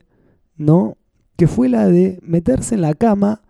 ¿no? 0.62 0.96
Que 1.36 1.46
fue 1.46 1.68
la 1.68 1.86
de 1.88 2.18
meterse 2.22 2.74
en 2.74 2.80
la 2.82 2.94
cama, 2.94 3.42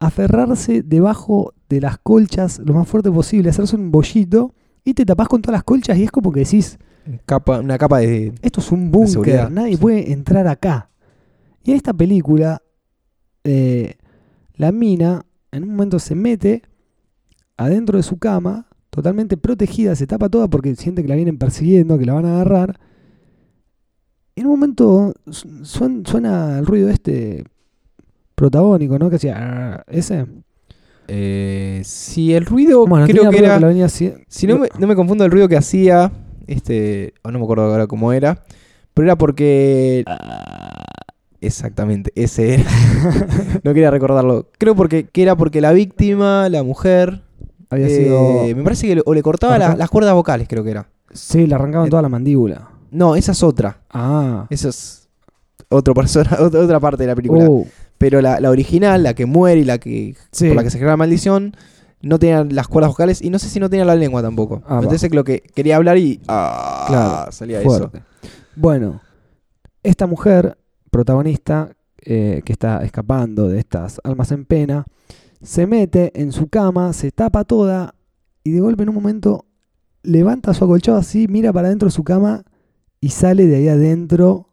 aferrarse 0.00 0.82
debajo 0.82 1.52
de 1.68 1.80
las 1.80 1.98
colchas 1.98 2.58
lo 2.58 2.74
más 2.74 2.88
fuerte 2.88 3.10
posible, 3.10 3.50
hacerse 3.50 3.76
un 3.76 3.90
bollito 3.90 4.54
y 4.84 4.94
te 4.94 5.04
tapás 5.06 5.28
con 5.28 5.40
todas 5.42 5.54
las 5.58 5.64
colchas 5.64 5.96
y 5.98 6.04
es 6.04 6.10
como 6.10 6.30
que 6.32 6.40
decís, 6.40 6.78
Capa- 7.26 7.60
una 7.60 7.76
capa 7.78 7.98
de... 7.98 8.34
esto 8.42 8.60
es 8.60 8.72
un 8.72 8.90
búnker, 8.90 9.50
nadie 9.50 9.72
sí. 9.74 9.78
puede 9.78 10.12
entrar 10.12 10.46
acá. 10.46 10.90
Y 11.62 11.70
en 11.70 11.76
esta 11.76 11.92
película, 11.94 12.62
eh, 13.44 13.94
la 14.54 14.72
mina 14.72 15.24
en 15.52 15.64
un 15.64 15.70
momento 15.70 15.98
se 15.98 16.14
mete 16.14 16.62
adentro 17.56 17.96
de 17.96 18.02
su 18.02 18.18
cama, 18.18 18.66
totalmente 18.90 19.36
protegida, 19.36 19.94
se 19.96 20.06
tapa 20.06 20.28
toda 20.28 20.48
porque 20.48 20.74
siente 20.76 21.02
que 21.02 21.08
la 21.08 21.14
vienen 21.16 21.38
persiguiendo, 21.38 21.98
que 21.98 22.04
la 22.06 22.14
van 22.14 22.26
a 22.26 22.34
agarrar. 22.34 22.78
En 24.36 24.46
un 24.46 24.52
momento 24.52 25.14
su- 25.30 25.48
suen- 25.64 26.06
suena 26.06 26.58
el 26.58 26.66
ruido 26.66 26.88
este 26.88 27.44
protagónico, 28.34 28.98
¿no? 28.98 29.08
Que 29.10 29.16
hacía 29.16 29.36
"Arr", 29.76 29.84
ese. 29.88 30.26
Eh, 31.06 31.82
sí, 31.84 32.32
el 32.34 32.46
ruido 32.46 32.86
Bueno, 32.86 33.06
creo 33.06 33.30
que 33.30 33.38
era... 33.38 33.58
que 33.58 34.24
Si 34.28 34.46
no 34.46 34.58
me, 34.58 34.68
no 34.78 34.86
me 34.86 34.96
confundo 34.96 35.24
el 35.24 35.30
ruido 35.30 35.48
que 35.48 35.56
hacía, 35.56 36.10
este, 36.46 37.12
o 37.22 37.30
no 37.30 37.38
me 37.38 37.44
acuerdo 37.44 37.64
ahora 37.64 37.86
cómo 37.86 38.12
era, 38.12 38.42
pero 38.94 39.06
era 39.06 39.16
porque... 39.16 40.02
Exactamente, 41.40 42.10
ese 42.14 42.54
era. 42.54 42.64
no 43.64 43.74
quería 43.74 43.90
recordarlo. 43.90 44.48
Creo 44.56 44.74
porque, 44.74 45.04
que 45.06 45.22
era 45.22 45.36
porque 45.36 45.60
la 45.60 45.72
víctima, 45.72 46.48
la 46.48 46.62
mujer, 46.62 47.20
había 47.68 47.86
eh, 47.86 47.90
sido. 48.04 48.56
me 48.56 48.62
parece 48.64 48.86
que 48.88 48.94
le- 48.96 49.02
o 49.04 49.12
le 49.12 49.22
cortaba 49.22 49.58
la- 49.58 49.66
Corta- 49.66 49.78
las 49.78 49.90
cuerdas 49.90 50.14
vocales, 50.14 50.48
creo 50.48 50.64
que 50.64 50.70
era. 50.70 50.88
Sí, 51.12 51.46
le 51.46 51.54
arrancaban 51.54 51.86
eh, 51.88 51.90
toda 51.90 52.00
la 52.02 52.08
mandíbula. 52.08 52.70
No, 52.94 53.16
esa 53.16 53.32
es 53.32 53.42
otra. 53.42 53.80
Ah. 53.90 54.46
Esa 54.50 54.68
es 54.68 55.08
otro 55.68 55.94
persona, 55.94 56.30
otra, 56.40 56.60
otra 56.60 56.80
parte 56.80 57.02
de 57.02 57.08
la 57.08 57.16
película. 57.16 57.48
Uh, 57.48 57.66
Pero 57.98 58.20
la, 58.20 58.38
la 58.40 58.50
original, 58.50 59.02
la 59.02 59.14
que 59.14 59.26
muere 59.26 59.60
y 59.60 59.64
la 59.64 59.78
que 59.78 60.14
sí. 60.30 60.46
por 60.46 60.56
la 60.56 60.62
que 60.62 60.70
se 60.70 60.78
crea 60.78 60.90
la 60.90 60.96
maldición, 60.96 61.56
no 62.02 62.18
tenía 62.18 62.44
las 62.44 62.68
cuerdas 62.68 62.90
vocales 62.92 63.20
y 63.20 63.30
no 63.30 63.38
sé 63.38 63.48
si 63.48 63.58
no 63.58 63.68
tenía 63.68 63.84
la 63.84 63.96
lengua 63.96 64.22
tampoco. 64.22 64.62
Ah. 64.66 64.80
Entonces 64.82 65.12
lo 65.12 65.24
que 65.24 65.40
quería 65.40 65.76
hablar 65.76 65.98
y 65.98 66.20
ah, 66.28 66.84
Claro, 66.86 67.32
salía 67.32 67.60
eso. 67.60 67.68
fuerte. 67.68 68.02
Bueno, 68.54 69.00
esta 69.82 70.06
mujer 70.06 70.56
protagonista 70.90 71.70
eh, 71.98 72.42
que 72.44 72.52
está 72.52 72.84
escapando 72.84 73.48
de 73.48 73.58
estas 73.58 74.00
almas 74.04 74.30
en 74.30 74.44
pena, 74.44 74.84
se 75.42 75.66
mete 75.66 76.12
en 76.14 76.30
su 76.30 76.48
cama, 76.48 76.92
se 76.92 77.10
tapa 77.10 77.44
toda 77.44 77.94
y 78.44 78.52
de 78.52 78.60
golpe 78.60 78.84
en 78.84 78.90
un 78.90 78.94
momento 78.94 79.46
levanta 80.02 80.54
su 80.54 80.64
acolchado 80.64 80.98
así, 80.98 81.26
mira 81.26 81.52
para 81.52 81.68
adentro 81.68 81.88
de 81.88 81.92
su 81.92 82.04
cama 82.04 82.44
y 83.04 83.10
sale 83.10 83.46
de 83.46 83.56
ahí 83.56 83.68
adentro 83.68 84.48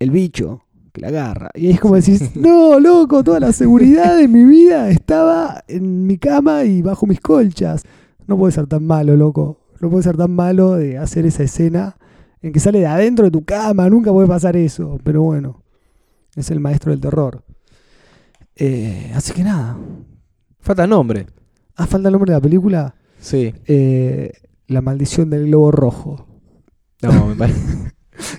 el 0.00 0.10
bicho 0.10 0.64
que 0.92 1.00
la 1.00 1.08
agarra. 1.08 1.50
Y 1.54 1.66
ahí 1.68 1.74
es 1.74 1.80
como 1.80 1.94
decís, 1.94 2.32
no, 2.34 2.80
loco, 2.80 3.22
toda 3.22 3.38
la 3.38 3.52
seguridad 3.52 4.16
de 4.16 4.26
mi 4.26 4.44
vida 4.44 4.90
estaba 4.90 5.62
en 5.68 6.08
mi 6.08 6.18
cama 6.18 6.64
y 6.64 6.82
bajo 6.82 7.06
mis 7.06 7.20
colchas. 7.20 7.84
No 8.26 8.36
puede 8.36 8.50
ser 8.50 8.66
tan 8.66 8.84
malo, 8.84 9.16
loco. 9.16 9.60
No 9.80 9.90
puede 9.90 10.02
ser 10.02 10.16
tan 10.16 10.32
malo 10.32 10.72
de 10.72 10.98
hacer 10.98 11.24
esa 11.24 11.44
escena 11.44 11.96
en 12.40 12.50
que 12.50 12.58
sale 12.58 12.80
de 12.80 12.86
adentro 12.86 13.26
de 13.26 13.30
tu 13.30 13.44
cama. 13.44 13.88
Nunca 13.88 14.10
puede 14.10 14.26
pasar 14.26 14.56
eso. 14.56 14.98
Pero 15.04 15.22
bueno, 15.22 15.62
es 16.34 16.50
el 16.50 16.58
maestro 16.58 16.90
del 16.90 17.00
terror. 17.00 17.44
Eh, 18.56 19.12
así 19.14 19.32
que 19.32 19.44
nada. 19.44 19.78
Falta 20.58 20.84
nombre. 20.88 21.26
Ah, 21.76 21.86
falta 21.86 22.08
el 22.08 22.12
nombre 22.12 22.32
de 22.32 22.38
la 22.38 22.42
película. 22.42 22.96
Sí. 23.20 23.54
Eh, 23.68 24.32
la 24.66 24.80
maldición 24.80 25.30
del 25.30 25.46
globo 25.46 25.70
rojo. 25.70 26.31
No, 27.02 27.26
me 27.28 27.34
parece. 27.34 27.60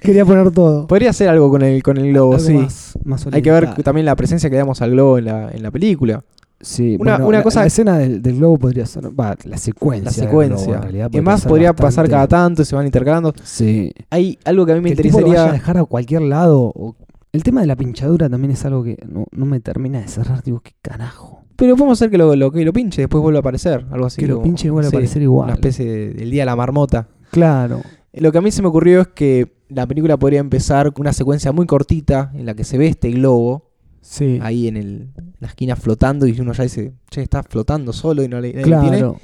Quería 0.01 0.25
poner 0.25 0.51
todo. 0.51 0.87
Podría 0.87 1.11
ser 1.13 1.29
algo 1.29 1.49
con 1.49 1.61
el, 1.61 1.83
con 1.83 1.97
el 1.97 2.09
globo, 2.09 2.33
Algo 2.35 2.45
sí. 2.45 2.53
más- 2.53 2.97
más 3.03 3.27
Hay 3.31 3.41
que 3.41 3.51
ver 3.51 3.63
oriental. 3.63 3.83
también 3.83 4.05
la 4.05 4.15
presencia 4.15 4.49
que 4.49 4.55
damos 4.55 4.81
al 4.81 4.91
globo 4.91 5.17
en 5.17 5.25
la, 5.25 5.49
en 5.51 5.61
la 5.63 5.71
película. 5.71 6.23
Sí, 6.61 6.95
una- 6.99 7.17
una 7.25 7.39
la, 7.39 7.43
cosa- 7.43 7.59
la 7.61 7.65
escena 7.65 7.97
del, 7.97 8.21
del 8.21 8.37
globo 8.37 8.57
podría 8.57 8.85
ser. 8.85 9.07
Va, 9.19 9.35
la 9.43 9.57
secuencia. 9.57 10.05
La 10.05 10.11
del 10.15 10.25
secuencia. 10.25 10.75
en 10.75 10.81
realidad, 10.81 11.09
y 11.11 11.19
más 11.21 11.41
ser 11.41 11.49
podría 11.49 11.73
pasar 11.73 12.05
bastante- 12.05 12.11
cada 12.11 12.27
tanto 12.27 12.61
y 12.61 12.65
se 12.65 12.75
van 12.75 12.85
intercalando. 12.85 13.33
Sí. 13.43 13.91
Hay 14.09 14.39
algo 14.45 14.65
que 14.65 14.71
a 14.71 14.75
mí 14.75 14.81
me 14.81 14.89
que 14.95 15.01
el 15.01 15.07
tipo 15.07 15.19
lo 15.19 15.27
vaya 15.27 15.41
a 15.41 15.45
interesaría. 15.47 15.59
dejar 15.59 15.77
a 15.77 15.83
cualquier 15.85 16.21
lado. 16.21 16.71
o- 16.73 16.95
El 17.33 17.43
tema 17.43 17.59
de 17.61 17.67
la 17.67 17.75
pinchadura 17.75 18.29
también 18.29 18.51
es 18.51 18.63
algo 18.63 18.83
que 18.83 18.97
no, 19.09 19.25
no 19.31 19.45
me 19.45 19.59
termina 19.59 19.99
de 19.99 20.07
cerrar. 20.07 20.41
Digo, 20.43 20.61
qué 20.61 20.71
carajo. 20.81 21.41
Pero 21.57 21.75
podemos 21.75 21.99
hacer 21.99 22.09
que 22.09 22.17
lo, 22.17 22.33
lo- 22.37 22.51
que 22.51 22.63
lo 22.63 22.71
pinche 22.71 23.01
y 23.01 23.03
después 23.03 23.21
vuelva 23.21 23.39
a 23.39 23.41
aparecer. 23.41 23.85
Algo 23.91 24.05
así. 24.05 24.21
que 24.21 24.27
lo 24.27 24.35
como- 24.35 24.43
pinche 24.45 24.69
sí, 24.69 24.85
a 24.85 24.87
aparecer 24.87 25.21
igual. 25.21 25.45
Una 25.47 25.53
especie 25.55 25.85
de- 25.85 26.13
del 26.13 26.31
día 26.31 26.43
de 26.43 26.45
la 26.45 26.55
marmota. 26.55 27.07
Claro. 27.31 27.81
Lo 28.13 28.31
que 28.31 28.37
a 28.37 28.41
mí 28.41 28.51
se 28.51 28.61
me 28.61 28.67
ocurrió 28.67 29.01
es 29.01 29.07
que 29.09 29.55
la 29.69 29.87
película 29.87 30.17
podría 30.17 30.39
empezar 30.39 30.93
con 30.93 31.01
una 31.01 31.13
secuencia 31.13 31.51
muy 31.51 31.65
cortita 31.65 32.31
en 32.35 32.45
la 32.45 32.53
que 32.53 32.63
se 32.63 32.77
ve 32.77 32.87
este 32.87 33.11
globo 33.11 33.71
Sí. 34.01 34.37
ahí 34.41 34.67
en, 34.67 34.75
el, 34.75 35.09
en 35.15 35.33
la 35.39 35.47
esquina 35.47 35.75
flotando 35.77 36.27
y 36.27 36.37
uno 36.39 36.51
ya 36.53 36.63
dice, 36.63 36.93
che, 37.09 37.21
está 37.21 37.41
flotando 37.41 37.93
solo 37.93 38.21
y 38.21 38.27
no 38.27 38.41
le 38.41 38.49
lo 38.49 38.53
tiene. 38.81 38.97
claro. 38.97 39.17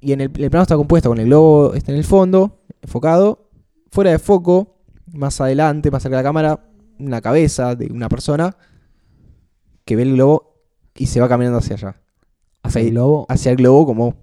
Y 0.00 0.12
en 0.12 0.20
el, 0.22 0.30
el 0.38 0.50
plano 0.50 0.62
está 0.62 0.76
compuesto 0.76 1.08
con 1.10 1.18
el 1.18 1.26
globo 1.26 1.74
está 1.74 1.90
en 1.92 1.98
el 1.98 2.04
fondo, 2.04 2.60
enfocado, 2.80 3.50
fuera 3.90 4.12
de 4.12 4.18
foco, 4.20 4.78
más 5.12 5.40
adelante, 5.40 5.90
más 5.90 6.02
cerca 6.02 6.16
de 6.16 6.22
la 6.22 6.28
cámara, 6.28 6.64
una 6.98 7.20
cabeza 7.20 7.74
de 7.74 7.86
una 7.92 8.08
persona 8.08 8.56
que 9.84 9.96
ve 9.96 10.02
el 10.02 10.14
globo 10.14 10.54
y 10.94 11.06
se 11.06 11.20
va 11.20 11.28
caminando 11.28 11.58
hacia 11.58 11.74
allá. 11.74 12.00
Hacia 12.62 12.82
el 12.82 12.90
globo. 12.92 13.26
Hacia 13.28 13.50
el 13.50 13.56
globo 13.56 13.84
como 13.86 14.14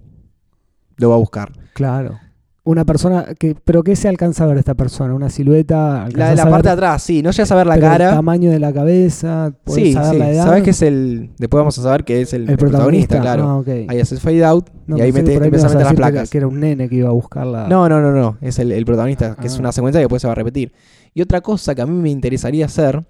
lo 0.96 1.10
va 1.10 1.16
a 1.16 1.18
buscar. 1.18 1.52
Claro. 1.74 2.18
Una 2.64 2.84
persona 2.84 3.24
que, 3.38 3.54
pero 3.64 3.82
¿qué 3.82 3.96
se 3.96 4.08
alcanza 4.08 4.44
a 4.44 4.46
ver 4.46 4.58
esta 4.58 4.74
persona? 4.74 5.14
Una 5.14 5.30
silueta. 5.30 5.76
La 5.78 5.98
de 6.00 6.04
¿Alcanzás 6.04 6.44
la 6.44 6.50
parte 6.50 6.68
de 6.68 6.72
atrás, 6.74 7.02
sí, 7.02 7.22
no 7.22 7.30
llegas 7.30 7.50
a 7.50 7.54
ver 7.54 7.66
la 7.66 7.74
pero 7.76 7.86
El 7.86 7.92
cara. 7.92 8.10
tamaño 8.10 8.50
de 8.50 8.58
la 8.58 8.72
cabeza. 8.74 9.52
Sí, 9.66 9.94
saber 9.94 10.10
sí, 10.12 10.18
la 10.18 10.30
edad. 10.30 10.44
sabes 10.44 10.62
que 10.64 10.70
es 10.70 10.82
el. 10.82 11.30
Después 11.38 11.60
vamos 11.60 11.78
a 11.78 11.82
saber 11.82 12.04
que 12.04 12.20
es 12.20 12.34
el, 12.34 12.42
el 12.42 12.50
el 12.50 12.56
protagonista, 12.58 13.16
protagonista. 13.16 13.20
claro. 13.20 13.48
Ah, 13.48 13.56
ok. 13.84 13.90
Ahí 13.90 14.00
haces 14.00 14.20
fade 14.20 14.44
out 14.44 14.68
No, 14.86 14.98
y 14.98 15.00
ahí 15.00 15.12
pensé 15.12 15.32
que 15.32 15.38
mete, 15.38 15.38
por 15.38 15.42
ahí 15.44 15.50
me 15.50 15.56
empieza 15.56 15.66
a 15.66 15.70
meter 15.70 15.82
las 15.84 15.90
que 15.92 15.96
placas. 15.96 16.30
Que 16.30 16.38
era 16.38 16.46
un 16.46 16.60
nene 16.60 16.88
que 16.90 16.96
iba 16.96 17.08
a 17.08 17.12
buscarla. 17.12 17.68
No, 17.68 17.88
no, 17.88 18.00
no, 18.02 18.12
no. 18.12 18.36
Es 18.42 18.58
el, 18.58 18.72
el 18.72 18.84
protagonista, 18.84 19.34
que 19.36 19.46
es 19.46 19.56
Ah. 19.56 19.60
una 19.60 19.72
secuencia 19.72 20.00
que 20.00 20.04
después 20.04 20.20
se 20.20 20.28
va 20.28 20.32
a 20.32 20.36
repetir. 20.36 20.72
Y 21.14 21.22
otra 21.22 21.40
cosa 21.40 21.74
que 21.74 21.80
a 21.80 21.86
mí 21.86 21.94
me 22.02 22.10
interesaría 22.10 22.66
hacer 22.66 23.02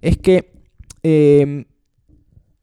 es 0.00 0.16
que 0.18 0.52
eh, 1.02 1.64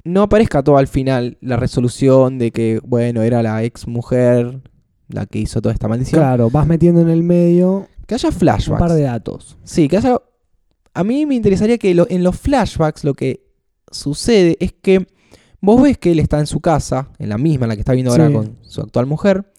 no 0.06 0.22
aparezca 0.22 0.64
todo 0.64 0.78
al 0.78 0.88
final 0.88 1.38
la 1.42 1.58
resolución 1.58 2.38
de 2.38 2.52
que, 2.52 2.80
bueno, 2.86 3.24
era 3.24 3.44
la 3.44 3.62
ex 3.64 3.88
mujer 3.88 4.62
la 5.10 5.26
que 5.26 5.40
hizo 5.40 5.62
toda 5.62 5.74
esta 5.74 5.88
maldición. 5.88 6.22
Claro, 6.22 6.50
vas 6.50 6.66
metiendo 6.66 7.02
en 7.02 7.10
el 7.10 7.24
medio 7.24 7.88
Que 8.08 8.16
haya 8.16 8.30
un 8.30 8.36
flashbacks. 8.36 8.80
par 8.80 8.94
de 8.94 9.02
datos. 9.04 9.58
Sí, 9.64 9.88
que 9.88 9.98
haya. 9.98 10.18
A 10.94 11.04
mí 11.04 11.26
me 11.26 11.36
interesaría 11.36 11.78
que 11.78 11.94
lo- 11.94 12.08
en 12.10 12.24
los 12.24 12.38
flashbacks 12.38 13.04
lo 13.04 13.14
que 13.14 13.46
sucede 13.92 14.58
es 14.60 14.74
que 14.74 15.08
vos 15.62 15.82
ves 15.82 15.98
que 15.98 16.12
él 16.12 16.20
está 16.20 16.40
en 16.40 16.48
su 16.48 16.60
casa, 16.62 17.10
en 17.20 17.30
la 17.30 17.38
misma, 17.38 17.66
en 17.66 17.70
la 17.70 17.76
que 17.76 17.82
está 17.82 17.94
viendo 17.94 18.12
ahora 18.12 18.28
Sí. 18.28 18.34
con 18.34 18.58
su 18.62 18.82
actual 18.82 19.06
mujer, 19.06 19.52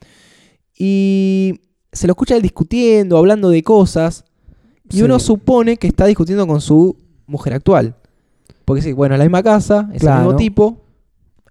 y 0.79 1.61
se 1.93 2.07
lo 2.07 2.13
escucha 2.13 2.37
él 2.37 2.43
discutiendo, 2.43 3.17
hablando 3.19 3.51
de 3.51 3.63
cosas, 3.63 4.25
y 4.91 4.97
Sí. 4.99 5.03
uno 5.03 5.19
supone 5.19 5.77
que 5.77 5.87
está 5.89 6.07
discutiendo 6.07 6.47
con 6.47 6.61
su 6.61 6.97
mujer 7.27 7.55
actual. 7.55 7.97
Porque 8.65 8.83
sí, 8.83 8.93
bueno, 8.93 9.15
es 9.15 9.19
la 9.19 9.25
misma 9.25 9.43
casa, 9.43 9.91
es 9.93 10.03
el 10.03 10.15
mismo 10.15 10.37
tipo, 10.37 10.85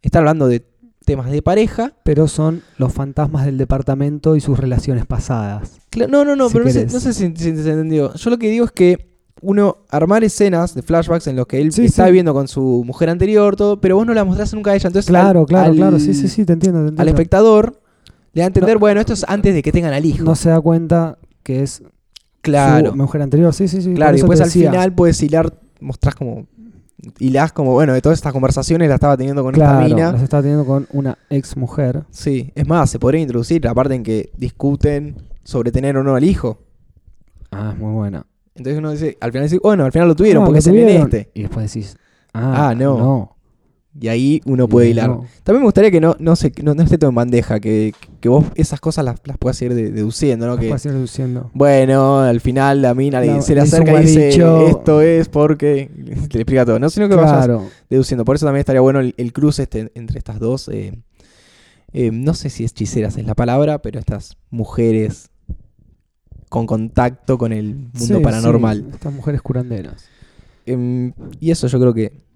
están 0.01 0.19
hablando 0.21 0.47
de 0.47 0.65
temas 1.09 1.31
de 1.31 1.41
pareja. 1.41 1.93
Pero 2.03 2.27
son 2.27 2.61
los 2.77 2.93
fantasmas 2.93 3.45
del 3.45 3.57
departamento 3.57 4.35
y 4.35 4.41
sus 4.41 4.59
relaciones 4.59 5.05
pasadas. 5.05 5.79
No, 6.07 6.23
no, 6.23 6.35
no, 6.35 6.47
Si 6.49 6.53
pero 6.53 6.65
no 6.65 6.71
sé, 6.71 6.79
querés. 6.79 6.93
no 6.93 6.99
sé 6.99 7.13
si, 7.13 7.27
si 7.35 7.43
se 7.43 7.49
entendió. 7.71 8.13
Yo 8.13 8.29
lo 8.29 8.37
que 8.37 8.49
digo 8.49 8.65
es 8.65 8.71
que 8.71 9.09
uno 9.41 9.77
armar 9.89 10.23
escenas 10.23 10.75
de 10.75 10.81
flashbacks 10.83 11.25
en 11.27 11.35
los 11.37 11.47
que 11.47 11.59
él 11.61 11.71
Sí, 11.71 11.85
está 11.85 12.03
sí. 12.03 12.09
viviendo 12.09 12.33
con 12.33 12.47
su 12.47 12.83
mujer 12.85 13.09
anterior, 13.09 13.55
todo, 13.55 13.79
pero 13.81 13.95
vos 13.95 14.05
no 14.05 14.13
la 14.13 14.23
mostrás 14.23 14.53
nunca 14.53 14.71
a 14.71 14.75
ella. 14.75 14.87
Entonces, 14.87 15.09
Claro, 15.09 15.39
al- 15.41 15.45
claro, 15.47 15.71
al- 15.71 15.75
claro. 15.77 15.99
Sí, 15.99 16.13
sí, 16.13 16.27
sí, 16.27 16.45
te 16.45 16.53
entiendo. 16.53 16.79
Te 16.79 16.89
entiendo. 16.89 17.01
Al 17.01 17.07
espectador 17.07 17.81
le 18.33 18.41
da 18.41 18.45
a 18.45 18.47
entender, 18.47 18.75
No. 18.75 18.79
bueno, 18.81 18.99
esto 18.99 19.13
es 19.13 19.25
antes 19.27 19.53
de 19.55 19.63
que 19.63 19.71
tengan 19.71 19.93
al 19.93 20.05
hijo. 20.05 20.23
no 20.23 20.35
se 20.35 20.49
da 20.49 20.59
cuenta 20.61 21.17
que 21.41 21.63
es 21.63 21.81
claro, 22.41 22.91
su 22.91 22.95
mujer 22.97 23.21
anterior. 23.23 23.53
Sí, 23.53 23.67
sí, 23.67 23.81
sí. 23.81 23.93
claro. 23.93 24.15
Y 24.15 24.19
después 24.19 24.39
te 24.39 24.43
al 24.45 24.51
final 24.51 24.93
puedes 24.93 25.21
hilar, 25.23 25.51
mostrás 25.79 26.13
como. 26.15 26.45
Hilás 27.19 27.51
como, 27.53 27.71
bueno, 27.73 27.93
de 27.93 28.01
todas 28.01 28.17
estas 28.17 28.33
conversaciones 28.33 28.89
la 28.89 28.95
estaba 28.95 29.15
teniendo 29.15 29.41
con 29.43 29.53
Claro, 29.53 29.79
esta 29.81 29.95
mina. 29.95 30.11
las 30.11 30.21
está 30.21 30.41
teniendo 30.41 30.65
con 30.65 30.87
una 30.91 31.17
ex 31.29 31.55
mujer. 31.55 32.03
Sí, 32.09 32.51
es 32.55 32.67
más, 32.67 32.89
se 32.89 32.99
podría 32.99 33.21
introducir 33.21 33.63
la 33.63 33.73
parte 33.73 33.95
en 33.95 34.03
que 34.03 34.31
discuten 34.37 35.15
sobre 35.43 35.71
tener 35.71 35.95
o 35.97 36.03
no 36.03 36.15
al 36.15 36.23
hijo. 36.23 36.59
Ah, 37.51 37.71
es 37.73 37.79
muy 37.79 37.93
buena. 37.93 38.25
Entonces 38.55 38.77
uno 38.79 38.91
dice, 38.91 39.17
al 39.21 39.31
final 39.31 39.45
dice, 39.47 39.59
bueno, 39.63 39.85
al 39.85 39.91
final 39.93 40.07
lo 40.09 40.15
tuvieron 40.15 40.43
Ah, 40.43 40.45
porque 40.47 40.59
lo 40.61 40.71
nene 40.73 40.81
tuvieron. 40.85 41.03
este. 41.07 41.31
Y 41.33 41.41
después 41.43 41.73
decís, 41.73 41.97
ah, 42.33 42.69
Ah, 42.69 42.75
no. 42.75 42.97
no. 42.99 43.35
Y 43.99 44.07
ahí 44.07 44.41
uno 44.45 44.67
puede 44.67 44.89
hilar. 44.89 45.09
no. 45.09 45.25
También 45.43 45.61
me 45.61 45.65
gustaría 45.67 45.89
que 45.89 45.99
no, 45.99 46.15
no, 46.19 46.35
se, 46.35 46.51
no, 46.63 46.75
no 46.75 46.83
esté 46.83 46.97
todo 46.97 47.09
en 47.09 47.15
bandeja, 47.15 47.59
que, 47.59 47.93
que 48.21 48.29
vos 48.29 48.45
esas 48.55 48.79
cosas 48.79 49.03
las, 49.03 49.19
las 49.25 49.37
puedas 49.37 49.59
ir 49.63 49.73
de- 49.73 49.91
deduciendo, 49.91 50.45
¿no? 50.45 50.53
Las 50.53 50.61
Que, 50.61 50.67
puedes 50.69 50.85
ir 50.85 50.91
reduciendo. 50.91 51.49
bueno, 51.55 52.19
al 52.19 52.39
final 52.39 52.81
la 52.83 52.93
mina 52.93 53.19
La- 53.19 53.41
se 53.41 53.55
le 53.55 53.61
acerca 53.61 53.99
y 54.01 54.05
dice, 54.05 54.29
esto 54.29 55.01
es 55.01 55.27
porque... 55.27 55.89
Te 55.95 56.03
le 56.37 56.41
explica 56.41 56.65
todo, 56.65 56.77
no 56.79 56.89
sino 56.91 57.09
que 57.09 57.15
vayas 57.15 57.31
Claro. 57.45 57.65
deduciendo. 57.89 58.23
Por 58.25 58.35
eso 58.35 58.45
también 58.45 58.59
estaría 58.59 58.81
bueno 58.81 58.99
el, 58.99 59.15
el 59.17 59.33
cruce 59.33 59.63
este, 59.63 59.91
entre 59.95 60.19
estas 60.19 60.39
dos, 60.39 60.67
eh, 60.69 60.93
eh, 61.91 62.11
no 62.13 62.35
sé 62.35 62.51
si 62.51 62.63
hechiceras 62.65 63.17
es 63.17 63.25
la 63.25 63.33
palabra, 63.33 63.81
pero 63.81 63.99
estas 63.99 64.37
mujeres 64.51 65.31
con 66.49 66.67
contacto 66.67 67.37
con 67.39 67.51
el 67.53 67.75
mundo 67.75 68.17
Sí, 68.17 68.23
paranormal. 68.23 68.77
sí, 68.83 68.89
estas 68.93 69.13
mujeres 69.13 69.41
curanderas. 69.41 70.05
Em, 70.67 71.13
y 71.39 71.49
eso 71.51 71.65
yo 71.67 71.79
creo 71.79 71.93
que 71.95 72.28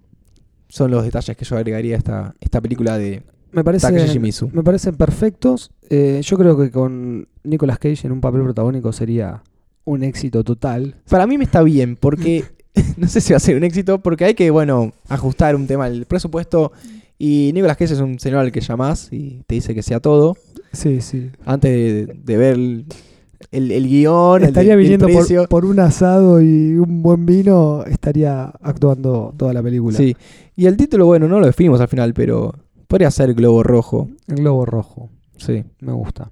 son 0.74 0.90
los 0.90 1.04
detalles 1.04 1.36
que 1.36 1.44
yo 1.44 1.56
agregaría 1.56 1.94
a 1.94 1.98
esta, 1.98 2.34
esta 2.40 2.60
película 2.60 2.98
de 2.98 3.22
Me 3.52 3.62
parece, 3.62 3.86
Takashi 3.86 4.14
Shimizu. 4.14 4.50
me 4.52 4.64
parecen 4.64 4.96
perfectos. 4.96 5.70
Eh, 5.88 6.20
yo 6.24 6.36
creo 6.36 6.58
que 6.58 6.72
con 6.72 7.28
Nicolas 7.44 7.78
Cage 7.78 8.08
en 8.08 8.12
un 8.12 8.20
papel 8.20 8.42
protagónico 8.42 8.92
sería 8.92 9.44
un 9.84 10.02
éxito 10.02 10.42
total. 10.42 10.96
Para 11.08 11.28
mí 11.28 11.38
me 11.38 11.44
está 11.44 11.62
bien, 11.62 11.94
porque 11.94 12.44
no 12.96 13.06
sé 13.06 13.20
si 13.20 13.32
va 13.32 13.36
a 13.36 13.40
ser 13.40 13.56
un 13.56 13.62
éxito, 13.62 14.00
porque 14.00 14.24
hay 14.24 14.34
que, 14.34 14.50
bueno, 14.50 14.92
ajustar 15.06 15.54
un 15.54 15.68
tema 15.68 15.88
del 15.88 16.06
presupuesto. 16.06 16.72
Y 17.18 17.52
Nicolas 17.54 17.76
Cage 17.76 17.94
es 17.94 18.00
un 18.00 18.18
señor 18.18 18.40
al 18.40 18.50
que 18.50 18.60
llamás 18.60 19.12
y 19.12 19.44
te 19.46 19.54
dice 19.54 19.76
que 19.76 19.82
sea 19.84 20.00
todo. 20.00 20.36
Sí, 20.72 21.00
sí. 21.00 21.30
Antes 21.44 21.70
de, 21.70 22.14
de 22.20 22.36
ver 22.36 22.58
el, 23.50 23.70
el, 23.70 23.88
guion, 23.88 24.44
Estaría 24.44 24.74
el 24.74 24.78
viniendo 24.78 25.08
por, 25.08 25.48
por 25.48 25.64
un 25.64 25.80
asado 25.80 26.40
y 26.40 26.76
un 26.76 27.02
buen 27.02 27.26
vino, 27.26 27.84
estaría 27.84 28.44
actuando 28.60 29.34
toda 29.36 29.52
la 29.52 29.62
película. 29.62 29.96
Sí. 29.96 30.16
Y 30.56 30.66
el 30.66 30.76
título, 30.76 31.06
bueno, 31.06 31.28
no 31.28 31.40
lo 31.40 31.46
definimos 31.46 31.80
al 31.80 31.88
final, 31.88 32.14
pero 32.14 32.52
podría 32.86 33.10
ser 33.10 33.34
Globo 33.34 33.62
Rojo. 33.62 34.08
El 34.26 34.36
globo 34.36 34.66
rojo. 34.66 35.10
Sí. 35.36 35.64
Me 35.80 35.92
gusta. 35.92 36.30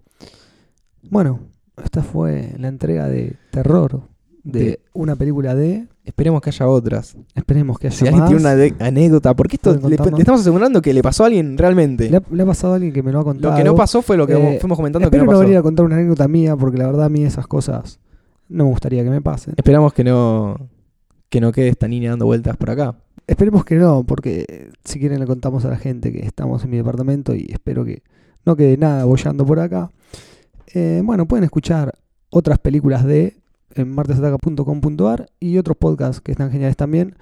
Bueno, 1.11 1.41
esta 1.83 2.03
fue 2.03 2.55
la 2.59 2.69
entrega 2.69 3.09
de 3.09 3.37
terror 3.51 4.03
de 4.45 4.61
De- 4.61 4.81
una 4.93 5.17
película 5.17 5.55
de. 5.55 5.87
Esperemos 6.05 6.41
que 6.41 6.51
haya 6.51 6.67
otras. 6.67 7.17
Esperemos 7.35 7.79
que 7.79 7.87
haya 7.87 7.97
Si 7.97 8.07
alguien 8.07 8.21
más. 8.23 8.29
tiene 8.31 8.73
una 8.77 8.87
anécdota, 8.87 9.35
porque 9.35 9.55
esto 9.57 9.73
le, 9.89 9.95
estamos 10.19 10.41
asegurando 10.41 10.83
que 10.83 10.93
le 10.93 11.01
pasó 11.03 11.23
a 11.23 11.27
alguien 11.27 11.57
realmente. 11.57 12.11
Le 12.11 12.17
ha, 12.17 12.23
le 12.31 12.43
ha 12.43 12.47
pasado 12.47 12.73
a 12.73 12.77
alguien 12.77 12.93
que 12.93 13.03
me 13.05 13.13
lo 13.13 13.21
ha 13.21 13.25
contado. 13.25 13.53
Lo 13.53 13.57
que 13.59 13.65
no 13.65 13.77
pasó 13.77 14.03
fue 14.03 14.17
lo 14.17 14.27
que 14.27 14.33
Eh, 14.35 14.59
fuimos 14.61 14.77
comentando 14.77 15.09
que 15.09 15.17
Espero 15.17 15.25
no 15.27 15.31
no 15.33 15.39
pasó. 15.39 15.43
venir 15.45 15.59
a 15.59 15.63
contar 15.63 15.87
una 15.87 15.95
anécdota 15.97 16.27
mía, 16.27 16.57
porque 16.57 16.77
la 16.79 16.87
verdad 16.87 17.05
a 17.05 17.09
mí 17.09 17.23
esas 17.25 17.47
cosas 17.47 18.01
no 18.49 18.65
me 18.65 18.71
gustaría 18.71 19.05
que 19.05 19.11
me 19.11 19.21
pasen. 19.21 19.55
Esperamos 19.57 19.93
que 19.93 20.03
no 20.05 20.57
que 21.29 21.41
no 21.41 21.51
quede 21.53 21.69
esta 21.69 21.87
niña 21.89 22.11
dando 22.11 22.27
vueltas 22.27 22.57
por 22.57 22.69
acá. 22.71 22.95
Esperemos 23.29 23.65
que 23.65 23.77
no, 23.77 24.03
porque 24.05 24.45
eh, 24.49 24.71
si 24.85 24.99
quieren 24.99 25.21
le 25.21 25.27
contamos 25.27 25.65
a 25.65 25.71
la 25.71 25.77
gente 25.79 26.13
que 26.13 26.27
estamos 26.27 26.63
en 26.65 26.71
mi 26.71 26.77
departamento 26.79 27.35
y 27.35 27.47
espero 27.51 27.85
que 27.85 28.03
no 28.45 28.57
quede 28.57 28.77
nada 28.77 29.05
bollando 29.05 29.47
por 29.47 29.61
acá. 29.61 29.91
Eh, 30.75 31.01
bueno, 31.05 31.27
pueden 31.27 31.45
escuchar 31.45 31.95
otras 32.31 32.59
películas 32.59 33.05
de 33.05 33.37
en 33.75 33.95
martesataca.com.ar 33.95 35.27
y 35.41 35.59
otros 35.59 35.77
podcasts 35.77 36.21
que 36.21 36.33
están 36.33 36.51
geniales 36.51 36.77
también. 36.77 37.17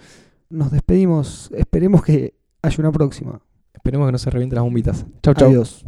Nos 0.48 0.70
despedimos, 0.70 1.50
esperemos 1.54 2.02
que 2.02 2.34
haya 2.62 2.76
una 2.78 2.92
próxima. 2.92 3.40
Esperemos 3.72 4.08
que 4.08 4.12
no 4.12 4.18
se 4.18 4.30
revienten 4.30 4.56
las 4.56 4.64
bombitas. 4.64 5.06
Chau, 5.22 5.34
chau. 5.34 5.48
Adiós. 5.48 5.84